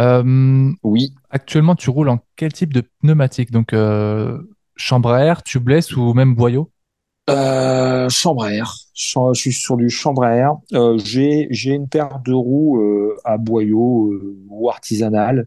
[0.00, 1.14] Euh, Oui.
[1.30, 3.50] actuellement, tu roules en quel type de pneumatique?
[3.50, 4.38] Donc, euh,
[4.76, 6.70] chambre à air, tubeless ou même boyau?
[7.30, 8.74] Euh, chambre à air.
[8.94, 10.56] Je suis sur du chambre à air.
[11.04, 12.80] J'ai une paire de roues
[13.24, 14.14] à boyau
[14.48, 15.46] ou artisanale.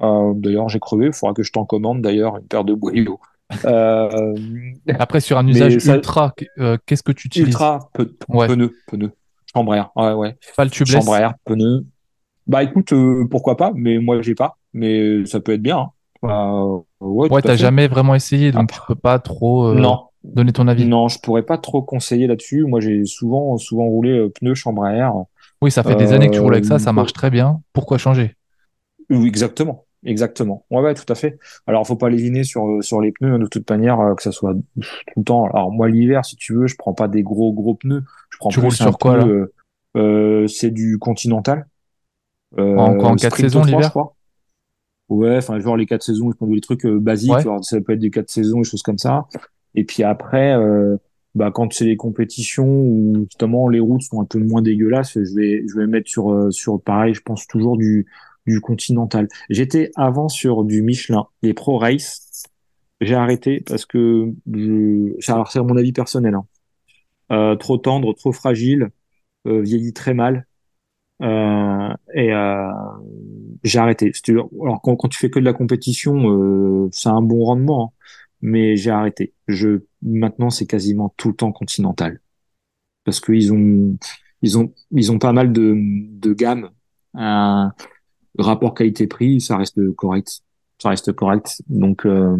[0.00, 1.06] D'ailleurs, j'ai crevé.
[1.06, 3.20] Il faudra que je t'en commande d'ailleurs une paire de boyaux.
[4.98, 6.34] Après, sur un usage ça, ultra,
[6.86, 7.48] qu'est-ce que tu utilises?
[7.48, 7.90] Ultra
[8.28, 9.10] Ouais, pneu, pneu.
[9.52, 9.90] Chambre à air.
[9.96, 10.36] Ouais, ouais.
[10.56, 11.84] pas le Chambre à air, pneu.
[12.48, 14.58] Bah écoute, euh, pourquoi pas, mais moi j'ai pas.
[14.72, 15.78] Mais ça peut être bien.
[15.78, 15.92] hein.
[16.22, 20.08] Bah, euh, ouais, Ouais, t'as jamais vraiment essayé, donc tu peux pas trop euh, non,
[20.24, 20.84] donner ton avis.
[20.84, 22.64] non, je pourrais pas trop conseiller là-dessus.
[22.64, 25.14] Moi j'ai souvent, souvent roulé euh, pneu chambre à air.
[25.62, 27.62] Oui, ça fait des années que tu roules avec ça, Euh, ça marche très bien.
[27.72, 28.36] Pourquoi changer?
[29.10, 29.84] oui, exactement.
[30.04, 30.64] Exactement.
[30.70, 31.38] Ouais, ouais, tout à fait.
[31.66, 34.22] Alors, faut pas lésiner sur, euh, sur les pneus, hein, de toute manière, euh, que
[34.22, 34.62] ça soit tout
[35.16, 35.46] le temps.
[35.46, 38.04] Alors, moi, l'hiver, si tu veux, je prends pas des gros, gros pneus.
[38.30, 39.34] Je prends Tu roules plus un sur quoi là?
[39.34, 39.52] pneu,
[39.96, 41.66] euh, euh, c'est du Continental.
[42.72, 43.90] En en Euh, quatre Sprinto saisons 3, je l'hiver?
[43.90, 44.16] crois.
[45.08, 47.48] Ouais, enfin, genre les quatre saisons, je prends des trucs euh, basiques, Ouais.
[47.62, 49.26] ça peut être des quatre saisons, des choses comme ça.
[49.74, 50.96] Et puis après, euh,
[51.34, 55.34] bah, quand c'est les compétitions où justement les routes sont un peu moins dégueulasses, je
[55.34, 58.06] vais, je vais mettre sur, sur pareil, je pense toujours du,
[58.46, 59.28] du Continental.
[59.48, 62.42] J'étais avant sur du Michelin, les Pro Race.
[63.00, 66.46] J'ai arrêté parce que je, c'est mon avis personnel, hein.
[67.32, 68.90] Euh, trop tendre, trop fragile,
[69.48, 70.47] euh, vieillit très mal.
[71.22, 72.70] Euh, et euh,
[73.64, 74.12] j'ai arrêté.
[74.62, 78.06] Alors quand, quand tu fais que de la compétition, euh, c'est un bon rendement, hein.
[78.40, 79.34] mais j'ai arrêté.
[79.48, 82.20] Je maintenant c'est quasiment tout le temps continental
[83.04, 83.96] parce qu'ils ont
[84.42, 86.70] ils ont ils ont pas mal de de gammes.
[87.14, 87.72] Un
[88.38, 90.42] rapport qualité-prix, ça reste correct.
[90.80, 91.62] Ça reste correct.
[91.68, 92.36] Donc euh,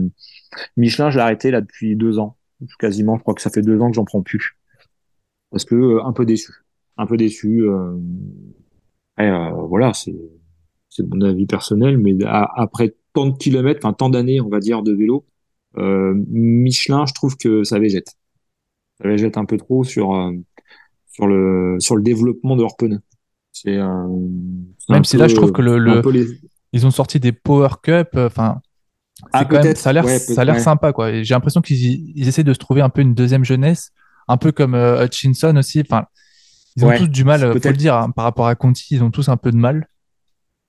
[0.76, 2.36] Michelin, j'ai arrêté là depuis deux ans,
[2.78, 3.16] quasiment.
[3.16, 4.56] Je crois que ça fait deux ans que j'en prends plus
[5.50, 6.52] parce que euh, un peu déçu,
[6.96, 7.66] un peu déçu.
[9.20, 10.14] Euh, et, voilà, c'est
[10.88, 14.82] c'est mon avis personnel, mais après tant de kilomètres, enfin tant d'années, on va dire,
[14.82, 15.26] de vélo,
[15.76, 18.16] euh, Michelin, je trouve que ça végète.
[19.00, 20.32] Ça végète un peu trop sur euh,
[21.12, 23.00] sur le sur le développement de leurs pneus.
[23.52, 23.76] C'est
[24.88, 26.26] Même si là, je trouve que le, le- les
[26.72, 28.60] ils ont sorti des Power Cup, enfin,
[29.32, 31.22] ah quand même, ça a l'air, ouais peut ça a l'air ouais sympa, quoi.
[31.22, 33.90] J'ai l'impression qu'ils ils essaient de se trouver un peu une deuxième jeunesse,
[34.28, 35.80] un peu comme euh, Hutchinson aussi.
[35.80, 36.06] Enfin,
[36.78, 39.02] ils ont tous du mal, euh, faut le dire, hein, par rapport à Conti, ils
[39.02, 39.88] ont tous un peu de mal.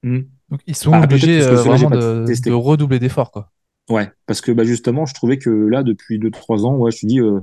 [0.03, 0.21] Hmm.
[0.49, 3.51] Donc, ils sont ah obligés euh, vraiment de, redoubler d'efforts, quoi.
[3.89, 7.01] ouais parce que bah justement je trouvais que là depuis deux trois ans ouais je
[7.01, 7.39] te dis euh,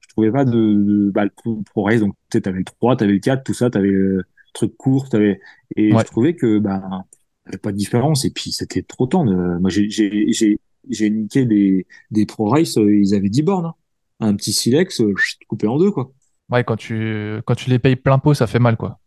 [0.00, 2.96] je trouvais pas de, de bah, le pro, race donc tu sais t'avais le 3
[2.96, 5.40] t'avais le 4 tout ça t'avais le truc court t'avais
[5.76, 7.04] et je trouvais que bah
[7.44, 11.44] t'avais pas de différence et puis c'était trop tendre moi j'ai j'ai j'ai j'ai niqué
[11.44, 13.74] des des pro race euh, ils avaient 10 bornes hein.
[14.20, 15.12] un petit silex euh,
[15.48, 16.12] coupé en deux quoi
[16.50, 18.98] Ouais, quand tu, quand tu les payes plein pot, ça fait mal, quoi.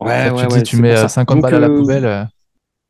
[0.00, 1.58] ouais tu ouais te dis, ouais tu mets pour euh, ça 50 donc balles à
[1.60, 2.04] la euh, poubelle.
[2.04, 2.24] euh,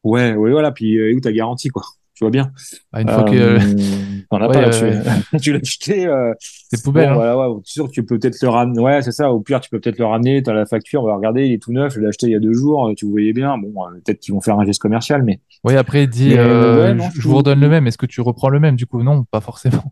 [0.05, 1.83] ouais ouais voilà puis euh, où ta garantie quoi?
[2.15, 2.53] Tu vois bien
[2.93, 3.61] bah, une fois que, euh, euh,
[4.31, 7.15] t'en as ouais, pas là-dessus euh, tu l'as acheté euh, c'est poubelle, Bon, hein.
[7.35, 8.79] voilà, ouais, sûr que tu peux peut-être le ramener.
[8.81, 9.33] Ouais, c'est ça.
[9.33, 10.41] Au pire, tu peux peut-être le ramener.
[10.43, 11.95] T'as la facture, on va regarder, il est tout neuf.
[11.95, 12.89] Je l'ai acheté il y a deux jours.
[12.89, 13.59] euh, Tu voyais bien.
[13.59, 16.77] Bon, euh, peut-être qu'ils vont faire un geste commercial, mais, Oui, après, il dit, euh,
[16.77, 17.87] ouais, euh, non, je vous redonne le même.
[17.89, 18.77] Est-ce que tu reprends le même?
[18.77, 19.83] Du coup, non, pas forcément.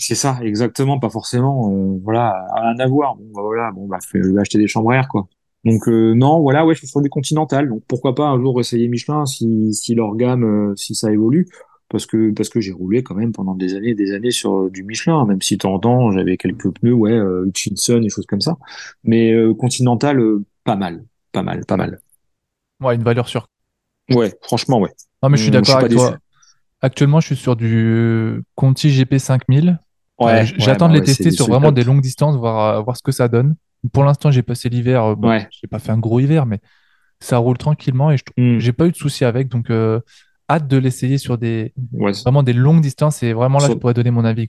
[0.00, 1.70] C'est ça, exactement, pas forcément.
[1.72, 3.16] euh, voilà, rien à voir.
[3.16, 5.28] Bon, bah, voilà, bon, bah, je vais acheter des chambres à air, quoi.
[5.64, 7.68] Donc, euh, non, voilà, ouais, je suis sur du Continental.
[7.68, 11.48] Donc, pourquoi pas un jour essayer Michelin si, si leur gamme, euh, si ça évolue.
[11.88, 14.70] Parce que, parce que j'ai roulé quand même pendant des années et des années sur
[14.70, 18.26] du Michelin, même si de temps en temps, j'avais quelques pneus, ouais, Hutchinson et choses
[18.26, 18.56] comme ça.
[19.02, 20.20] Mais, Continental,
[20.64, 22.00] pas mal, pas mal, pas mal.
[22.80, 23.46] Ouais, une valeur sûre.
[24.10, 24.90] Ouais, franchement, ouais.
[25.22, 26.12] Non, mais je suis Hum, d'accord avec déçu.
[26.12, 26.18] toi.
[26.82, 29.80] Actuellement, je suis sur du Conti GP 5000.
[30.22, 33.02] Euh, Ouais, j'attends de les tester sur vraiment des longues distances, voir, euh, voir ce
[33.02, 33.56] que ça donne.
[33.92, 35.02] Pour l'instant, j'ai passé l'hiver.
[35.04, 35.48] euh, bon, Ouais.
[35.50, 36.60] j'ai pas fait un gros hiver, mais
[37.20, 39.48] ça roule tranquillement et je, Hum, j'ai pas eu de soucis avec.
[39.48, 39.70] Donc,
[40.50, 41.72] hâte de l'essayer sur des
[42.24, 44.48] vraiment des longues distances et vraiment là, je pourrais donner mon avis.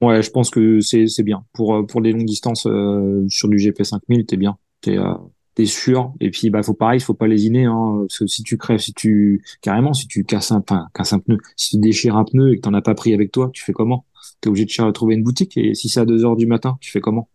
[0.00, 3.58] Ouais, je pense que c'est c'est bien pour pour des longues distances euh, sur du
[3.58, 5.12] GP 5000, t'es bien, t'es euh,
[5.56, 6.12] t'es sûr.
[6.20, 7.64] Et puis bah faut pareil, faut pas lésiner.
[7.64, 11.12] Hein, parce que si tu crèves, si tu carrément, si tu casses un, enfin, casses
[11.14, 13.50] un pneu, si tu déchires un pneu et que t'en as pas pris avec toi,
[13.52, 14.04] tu fais comment?
[14.40, 15.56] T'es obligé de chercher- trouver une boutique.
[15.56, 17.28] Et si c'est à 2 heures du matin, tu fais comment?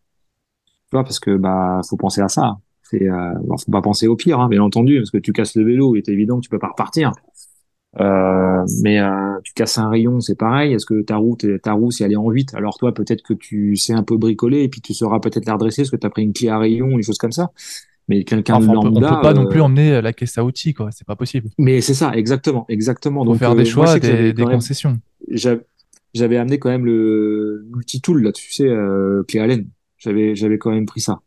[0.89, 2.57] Tu vois, parce que bah faut penser à ça.
[2.83, 5.55] C'est euh, bon, faut pas penser au pire, hein, bien entendu, parce que tu casses
[5.55, 7.11] le vélo, et c'est évident que tu peux pas repartir.
[7.99, 10.73] Euh, mais euh, tu casses un rayon, c'est pareil.
[10.73, 13.33] Est-ce que ta roue, ta roue, si elle est en 8, alors toi, peut-être que
[13.33, 16.07] tu sais un peu bricoler et puis tu sauras peut-être la redresser parce que tu
[16.07, 17.51] as pris une clé à rayon, des choses comme ça.
[18.07, 20.37] Mais quelqu'un de Enfin, on peut, on peut pas non euh, plus emmener la caisse
[20.37, 20.89] à outils, quoi.
[20.91, 21.49] C'est pas possible.
[21.57, 23.23] mais c'est ça, exactement, exactement.
[23.23, 24.99] Faut Donc, faire euh, des moi, choix, que des, même, concessions.
[26.13, 29.69] J'avais amené quand même le multi-tool, là, tu sais, euh, clé Allen.
[29.97, 31.21] J'avais, j'avais quand même pris ça.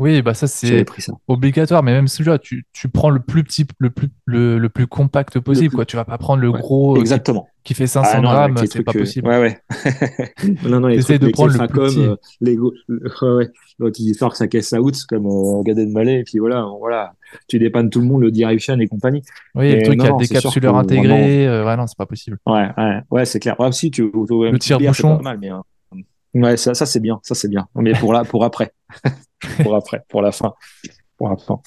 [0.00, 0.84] Oui, bah ça c'est
[1.28, 4.86] obligatoire, mais même celui-là, tu, tu prends le plus petit, le plus, le, le plus
[4.86, 5.84] compact Le possible, plus, quoi.
[5.84, 7.48] Tu vas pas prendre le ouais, gros euh, qui, exactement.
[7.64, 9.28] qui fait Ah 500 non, mais avec grammes, c'est pas euh, possible.
[9.28, 9.58] ouais, ouais.
[10.62, 12.00] Non, non, les T'essayes trucs, de les prendre le plus petit.
[12.00, 13.48] euh, les go- ouais, ouais.
[13.78, 17.12] L'autre, il sort sa caisse à out, comme euh, Gad Elmaleh, et puis voilà, voilà.
[17.48, 19.22] Tu dépannes tout le monde, le Direction et compagnie.
[19.54, 21.46] Oui, le Mais truc non, qui a le non, c'est sûr que décapsuleur vraiment, intégré,
[21.46, 22.38] euh, ouais, non, c'est pas possible.
[22.46, 23.58] ouais, ouais, ouais, c'est clair.
[23.60, 25.50] Ouais, si tu Le tire-bouchon, pas mal, mais
[26.34, 27.68] ouais, ça, ça c'est bien, ça c'est bien.
[27.74, 28.72] Mais pour là, pour après,
[29.62, 30.54] pour après, pour la fin,
[31.18, 31.60] pour la fin.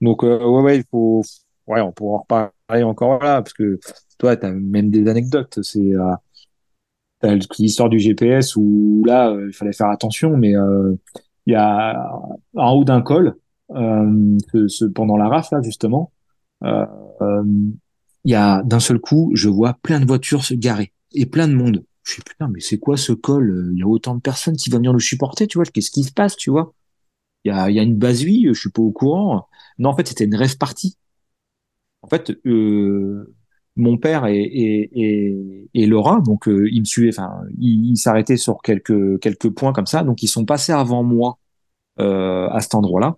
[0.00, 1.22] Donc euh, ouais, ouais, il faut,
[1.66, 3.78] ouais, on pourra en reparler encore là, parce que
[4.18, 5.60] toi, t'as même des anecdotes.
[5.62, 6.12] C'est euh,
[7.58, 10.94] l'histoire du GPS où là, euh, il fallait faire attention, mais euh,
[11.46, 12.12] il y a
[12.54, 13.36] en haut d'un col,
[13.74, 14.36] euh,
[14.94, 16.12] pendant la rafle, là, justement,
[18.24, 21.48] il y a d'un seul coup, je vois plein de voitures se garer et plein
[21.48, 21.84] de monde.
[22.02, 23.70] Je suis putain, mais c'est quoi ce col?
[23.72, 25.64] Il y a autant de personnes qui vont venir le supporter, tu vois?
[25.64, 26.72] Qu'est-ce qui se passe, tu vois?
[27.46, 29.46] Il y a, y a une base vie, je suis pas au courant.
[29.78, 30.96] Non, en fait, c'était une rêve partie.
[32.02, 33.34] En fait, euh,
[33.76, 37.96] mon père et, et, et, et Laura, donc euh, ils me suivaient, enfin, ils ils
[37.96, 41.38] s'arrêtaient sur quelques quelques points comme ça, donc ils sont passés avant moi
[42.00, 43.16] euh, à cet endroit-là,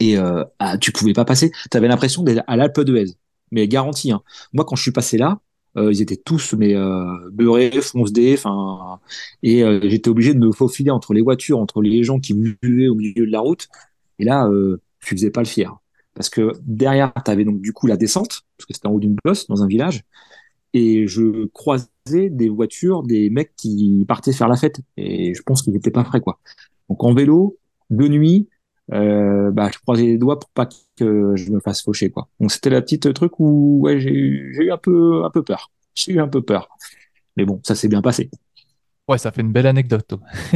[0.00, 1.52] et euh, ah, tu pouvais pas passer.
[1.70, 3.16] Tu avais l'impression d'être à l'Alpe d'Huez,
[3.52, 4.12] mais garanti.
[4.12, 4.22] Hein.
[4.52, 5.40] Moi, quand je suis passé là,
[5.76, 9.00] euh, ils étaient tous mais euh, beurrés, foncedés, enfin,
[9.42, 12.88] et euh, j'étais obligé de me faufiler entre les voitures, entre les gens qui buvaient
[12.88, 13.68] au milieu de la route.
[14.18, 15.76] Et là, euh, je faisais pas le fier.
[16.14, 19.00] Parce que derrière, tu avais donc du coup la descente, parce que c'était en haut
[19.00, 20.04] d'une bosse dans un village,
[20.74, 21.88] et je croisais
[22.30, 24.80] des voitures, des mecs qui partaient faire la fête.
[24.96, 26.40] Et je pense qu'ils n'étaient pas frais, quoi.
[26.88, 27.56] Donc en vélo,
[27.90, 28.48] de nuit,
[28.92, 32.28] euh, bah, je croisais les doigts pour pas que je me fasse faucher, quoi.
[32.40, 35.42] Donc c'était la petite truc où ouais, j'ai eu, j'ai eu un peu, un peu
[35.42, 35.70] peur.
[35.94, 36.68] J'ai eu un peu peur.
[37.36, 38.30] Mais bon, ça s'est bien passé.
[39.08, 40.14] ouais, ça fait une belle anecdote.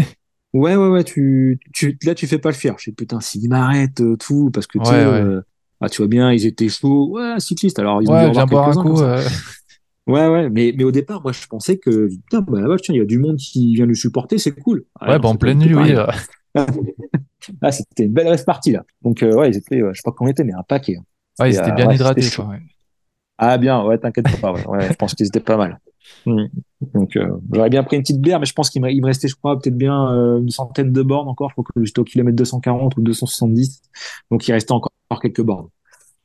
[0.52, 2.76] Ouais, ouais, ouais, tu, tu, là, tu fais pas le faire.
[2.78, 5.02] Je sais, putain, s'ils m'arrêtent, euh, tout, parce que, tu Ouais, ouais.
[5.04, 5.40] euh,
[5.80, 7.10] ah, tu vois bien, ils étaient chauds.
[7.10, 7.80] Ouais, cyclistes.
[7.80, 9.00] Alors, ils ont dû Ouais, avoir boire un coup.
[9.02, 9.20] euh.
[10.06, 12.98] Ouais, ouais, mais, mais au départ, moi, je pensais que, putain, bah, là-bas, tiens, il
[12.98, 14.84] y a du monde qui vient le supporter, c'est cool.
[15.00, 15.94] Ouais, non, bah en pleine nuit, oui.
[17.62, 18.84] Ah, c'était une belle rêve partie, là.
[19.02, 20.96] Donc, euh, ouais, ils étaient, euh, je sais pas combien ils étaient, mais un paquet.
[20.98, 21.04] hein.
[21.38, 22.46] Ouais, ils étaient euh, bien ouais, hydratés, quoi.
[22.46, 22.60] ouais.
[23.38, 25.80] Ah, bien, ouais, t'inquiète pas, ouais, ouais, je pense qu'ils étaient pas mal.
[26.26, 26.44] Mm.
[26.92, 29.34] Donc, euh, j'aurais bien pris une petite bière, mais je pense qu'il me, restait, je
[29.36, 31.48] crois, peut-être bien euh, une centaine de bornes encore.
[31.48, 33.80] Je crois que j'étais au kilomètre 240 ou 270.
[34.30, 34.92] Donc, il restait encore,
[35.22, 35.68] quelques bornes.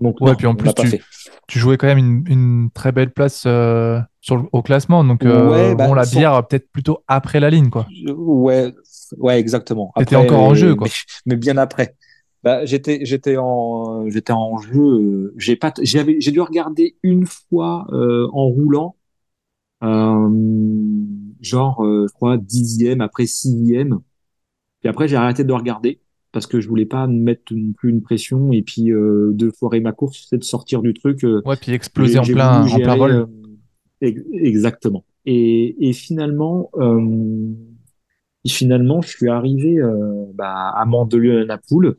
[0.02, 1.02] Donc, Ouais, non, puis en plus, tu,
[1.48, 5.04] tu jouais quand même une, une très belle place euh, sur le- au classement.
[5.04, 7.88] Donc, Ouais, euh, bon, bah, la sans, bière, peut-être plutôt après la ligne, quoi.
[8.08, 8.74] ouais,
[9.18, 9.94] ouais, exactement.
[9.98, 10.88] T'étais encore en jeu, mais, quoi.
[11.26, 11.96] mais bien après.
[12.44, 14.80] Bah, j'étais, j'étais en, j'étais en jeu.
[14.82, 18.96] euh, J'ai pas, j'avais, j'ai dû regarder une fois euh, en roulant,
[19.84, 20.30] euh,
[21.42, 24.00] genre, euh, je crois dixième après sixième.
[24.82, 26.00] Puis après, j'ai arrêté de regarder
[26.32, 29.52] parce que je voulais pas me mettre non plus une pression et puis euh, de
[29.52, 31.24] foirer ma course, c'est de sortir du truc.
[31.26, 33.28] euh, Ouais, puis exploser en plein, en plein vol.
[34.02, 35.06] ex- exactement.
[35.26, 37.54] Et, et finalement, euh,
[38.48, 41.98] finalement, je suis arrivé euh, bah, à Mandelieu-la-Napoule.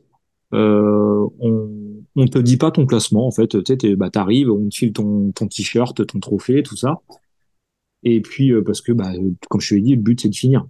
[0.53, 1.69] Euh, on,
[2.15, 3.63] on te dit pas ton classement en fait.
[3.63, 6.99] Tu bah, t'arrives, on te file ton, ton t-shirt, ton trophée, tout ça.
[8.03, 9.11] Et puis euh, parce que bah,
[9.49, 10.65] comme je te l'ai dit, le but c'est de finir.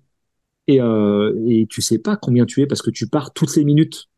[0.68, 3.64] Et, euh, et tu sais pas combien tu es parce que tu pars toutes les
[3.66, 4.10] minutes.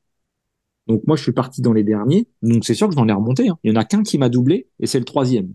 [0.88, 2.28] Donc moi, je suis parti dans les derniers.
[2.42, 3.48] Donc c'est sûr que j'en ai remonté.
[3.48, 3.58] hein.
[3.64, 5.54] Il y en a qu'un qui m'a doublé et c'est le troisième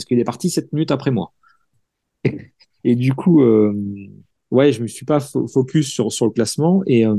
[0.00, 1.32] parce qu'il est parti sept minutes après moi.
[2.84, 3.74] Et du coup, euh,
[4.50, 7.16] ouais, je me suis pas fo- focus sur sur le classement et euh,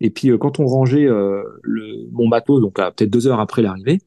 [0.00, 3.62] et puis euh, quand on rangeait euh, le mon bateau, donc peut-être deux heures après
[3.62, 4.00] l'arrivée,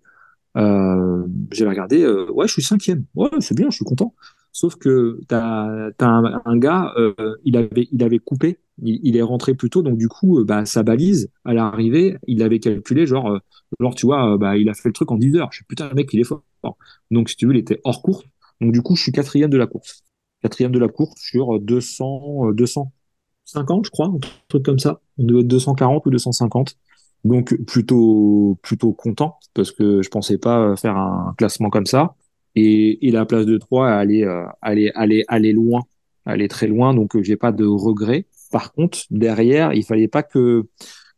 [1.52, 3.06] j'ai regardé, ouais, je suis cinquième.
[3.16, 4.14] Ouais, c'est bien, je suis content.
[4.56, 6.08] Sauf que t'as t'as
[6.46, 7.14] un, gars, euh,
[7.44, 10.66] il avait il avait coupé, il, est rentré plus tôt, donc du coup, euh, bah
[10.66, 13.40] sa balise à l'arrivée, il avait calculé genre euh,
[13.82, 15.50] genre tu vois, bah il a fait le truc en 10 heures.
[15.52, 16.42] Je suis putain le mec, il est fort.
[17.12, 18.24] Donc si tu veux, il était hors course.
[18.62, 20.06] Donc du coup, je suis quatrième de la course.
[20.42, 22.94] Quatrième de la course sur 200 euh, 200
[23.48, 25.02] 250, je crois, un truc comme ça.
[25.18, 26.78] On doit être 240 ou 250.
[27.26, 32.16] Donc plutôt plutôt content parce que je pensais pas faire un classement comme ça.
[32.56, 35.82] Et, et la place de 3 aller euh, aller aller aller loin,
[36.26, 36.94] aller très loin.
[36.94, 38.26] Donc j'ai pas de regrets.
[38.52, 40.66] Par contre, derrière, il fallait pas que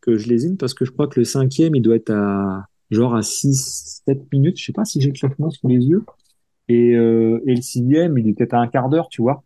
[0.00, 3.14] que je lésine parce que je crois que le cinquième, il doit être à genre
[3.14, 4.58] à 6, 7 minutes.
[4.58, 6.04] Je sais pas si j'ai le classement sous les yeux.
[6.68, 9.42] Et, euh, et le sixième, il était à un quart d'heure, tu vois.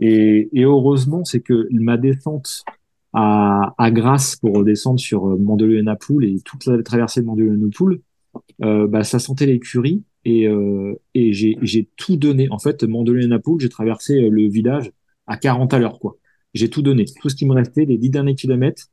[0.00, 2.64] Et, et heureusement, c'est que ma descente
[3.12, 7.26] à, à Grasse pour redescendre sur euh, Mandelieu et Napoule et toute la traversée de
[7.26, 8.00] Mandelieu et Napoule,
[8.62, 12.48] euh, bah, ça sentait l'écurie et, euh, et j'ai, tout donné.
[12.50, 14.92] En fait, Mandelieu et Napoule, j'ai traversé euh, le village
[15.26, 16.16] à 40 à l'heure, quoi.
[16.54, 18.88] J'ai tout donné, tout ce qui me restait, les 10 derniers kilomètres.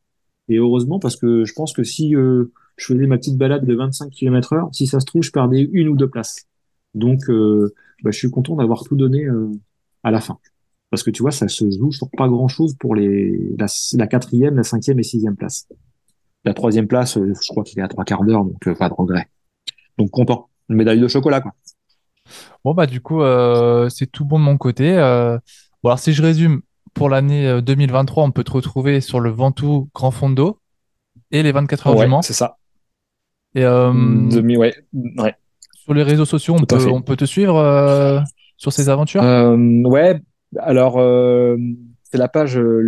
[0.49, 3.75] Et heureusement, parce que je pense que si euh, je faisais ma petite balade de
[3.75, 6.45] 25 km heure, si ça se trouve, je perdais une ou deux places.
[6.93, 7.73] Donc, euh,
[8.03, 9.25] bah, je suis content d'avoir tout donné
[10.03, 10.37] à la fin.
[10.89, 14.07] Parce que tu vois, ça se joue sur pas grand chose pour les, la, la
[14.07, 15.67] quatrième, la cinquième et sixième place.
[16.45, 18.87] La troisième place, euh, je crois qu'il est à trois quarts d'heure, donc euh, pas
[18.87, 19.27] de regret.
[19.97, 20.49] Donc content.
[20.69, 21.53] Une médaille de chocolat, quoi.
[22.63, 24.97] Bon, bah, du coup, euh, c'est tout bon de mon côté.
[24.97, 25.37] Euh,
[25.83, 26.61] bon, alors, si je résume,
[26.93, 30.59] pour l'année 2023, on peut te retrouver sur le Ventoux Grand Fondo
[31.31, 32.21] et les 24 heures ouais, du Mans.
[32.21, 32.57] C'est ça.
[33.53, 34.73] Et euh, Demi, ouais.
[35.17, 35.35] ouais.
[35.73, 38.19] sur les réseaux sociaux, on peut, on peut te suivre euh,
[38.57, 39.23] sur ces aventures?
[39.23, 40.19] Euh, ouais.
[40.59, 41.57] Alors, euh,
[42.03, 42.81] c'est la page euh,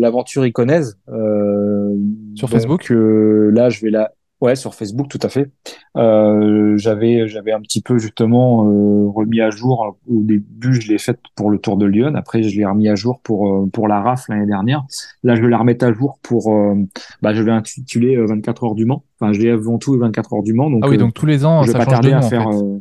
[0.00, 0.98] L'aventure iconaise.
[1.08, 1.94] Euh,
[2.34, 2.90] Sur donc, Facebook?
[2.90, 4.12] euh, là, je vais la.
[4.40, 5.50] Ouais, sur Facebook, tout à fait.
[5.96, 9.96] Euh, j'avais, j'avais un petit peu justement euh, remis à jour.
[10.06, 12.12] Au début, je l'ai faite pour le Tour de Lyon.
[12.14, 14.84] Après, je l'ai remis à jour pour euh, pour la RAF l'année dernière.
[15.24, 16.52] Là, je vais la remettre à jour pour.
[16.54, 16.74] euh,
[17.20, 19.02] bah, je vais intituler euh, 24 heures du Mans.
[19.20, 20.70] Enfin, je l'ai avant tout 24 heures du Mans.
[20.70, 22.16] Donc, Ah oui, euh, donc tous les ans, je vais ça pas de tarder nom,
[22.18, 22.42] à en faire.
[22.48, 22.56] fait.
[22.64, 22.78] euh,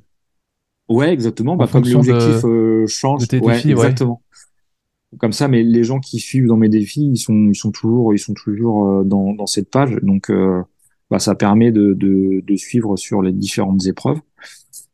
[0.90, 1.54] Ouais, exactement.
[1.54, 3.22] En Bah, comme de, l'objectif euh, change.
[3.22, 3.72] de tes Ouais, défis, ouais.
[3.88, 4.22] exactement.
[5.20, 8.14] Comme ça, mais les gens qui suivent dans mes défis, ils sont, ils sont toujours,
[8.14, 9.96] ils sont toujours euh, dans, dans cette page.
[10.04, 10.62] Donc, euh,
[11.10, 14.20] bah, ça permet de, de, de suivre sur les différentes épreuves.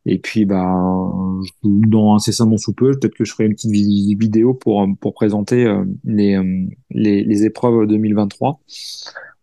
[0.06, 0.66] Et puis, bah,
[1.64, 5.66] dans incessamment sous peu, peut-être que je ferai une petite vi- vidéo pour, pour présenter
[5.66, 8.60] euh, les, euh, les, les épreuves 2023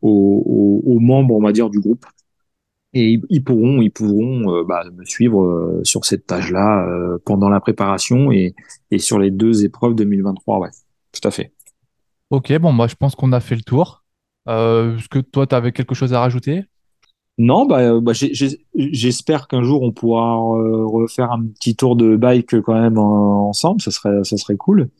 [0.02, 2.06] aux, aux, aux membres, on va dire, du groupe.
[2.94, 6.86] Et ils, pourront, ils pourront euh, bah, me suivre sur cette page-là
[7.24, 8.54] pendant la préparation et,
[8.90, 10.70] et sur les deux épreuves 2023, ouais,
[11.12, 11.52] tout à fait.
[12.30, 14.04] Ok, bon, moi, je pense qu'on a fait le tour.
[14.48, 16.64] Euh, est-ce que toi, tu avais quelque chose à rajouter?
[17.38, 18.12] Non, bah, euh, bah,
[18.74, 23.48] j'espère qu'un jour on pourra euh, refaire un petit tour de bike quand même en-
[23.48, 24.90] ensemble, ça serait, ça serait cool.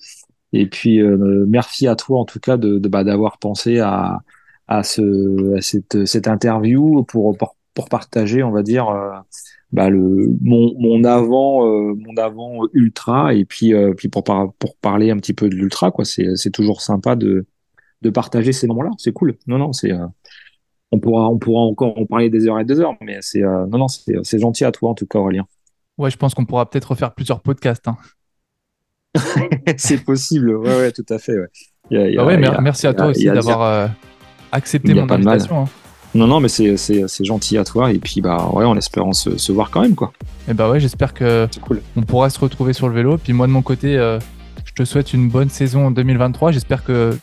[0.53, 4.21] Et puis merci à toi en tout cas de, bah, d'avoir pensé à,
[4.69, 8.87] à ce, cette, cette interview pour, pour, pour partager, on va dire,
[9.73, 11.65] bah, le, mon, mon avant,
[11.95, 16.05] mon avant ultra et puis, puis pour, pour parler un petit peu de l'ultra, quoi.
[16.05, 17.47] C'est, c'est toujours sympa de,
[18.03, 18.91] de partager ces moments-là.
[18.99, 19.37] C'est cool.
[19.47, 20.07] Non, non, c'est, euh,
[20.93, 23.67] on pourra, on pourra encore en parler des heures et des heures, mais c'est, euh,
[23.67, 25.47] non, non, c'est, c'est gentil à toi en tout cas, Aurélien.
[25.99, 27.97] Ouais, je pense qu'on pourra peut-être refaire plusieurs podcasts, hein.
[29.77, 30.57] c'est possible.
[30.57, 31.39] Ouais, ouais, tout à fait.
[31.39, 31.49] Ouais.
[31.91, 33.87] Y a, Bah ouais, y a- merci à toi aussi d'avoir euh,
[34.53, 35.63] accepté mon invitation.
[35.63, 35.69] hein.
[36.15, 36.77] Non, non, mais c'est,
[37.25, 37.93] gentil à toi.
[37.93, 40.13] Et puis, bah, ouais, en espérant se, se voir quand même, quoi.
[40.49, 41.81] Et bah ouais, j'espère que cool.
[41.97, 43.17] on pourra se retrouver sur le vélo.
[43.17, 44.19] Puis moi, de mon côté, euh,
[44.65, 46.51] je te souhaite une bonne saison en 2023.
[46.51, 47.17] J'espère que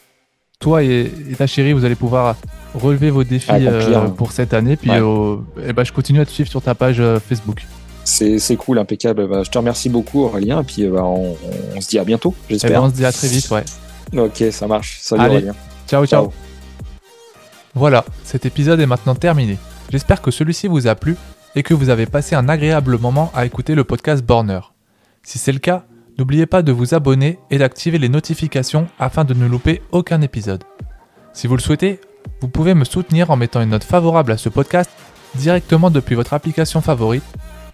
[0.60, 2.36] toi et, et ta chérie, vous allez pouvoir
[2.74, 4.00] relever vos défis Accomplir.
[4.04, 4.76] euh, pour cette année.
[4.76, 5.00] Puis Ouais.
[5.02, 7.66] euh, eh ben, je continue à te suivre sur ta page euh, Facebook.
[8.04, 9.28] C'est, cool, impeccable.
[9.28, 10.62] Bah, je te remercie beaucoup, Aurélien.
[10.62, 11.36] Et puis, bah, on,
[11.76, 12.84] on se dit à bientôt, Et ben, j'espère.
[12.84, 13.64] on se dit à très vite, ouais.
[14.18, 15.00] Ok, ça marche.
[15.02, 15.34] Salut, Allez.
[15.36, 15.56] Aurélien.
[15.88, 16.24] Ciao, ciao.
[16.26, 16.34] Ciao.
[17.76, 19.58] Voilà, cet épisode est maintenant terminé.
[19.92, 21.16] J'espère que celui-ci vous a plu
[21.56, 24.62] et que vous avez passé un agréable moment à écouter le podcast Borner.
[25.24, 25.84] Si c'est le cas,
[26.18, 30.64] n'oubliez pas de vous abonner et d'activer les notifications afin de ne louper aucun épisode.
[31.34, 31.99] Si vous le souhaitez,
[32.41, 34.89] vous pouvez me soutenir en mettant une note favorable à ce podcast
[35.35, 37.23] directement depuis votre application favorite,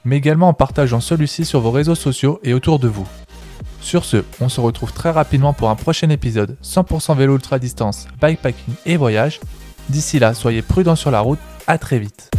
[0.05, 3.07] mais également en partageant celui-ci sur vos réseaux sociaux et autour de vous.
[3.79, 8.07] Sur ce, on se retrouve très rapidement pour un prochain épisode 100% vélo ultra distance,
[8.21, 9.39] bikepacking et voyage.
[9.89, 12.31] D'ici là, soyez prudents sur la route, à très vite.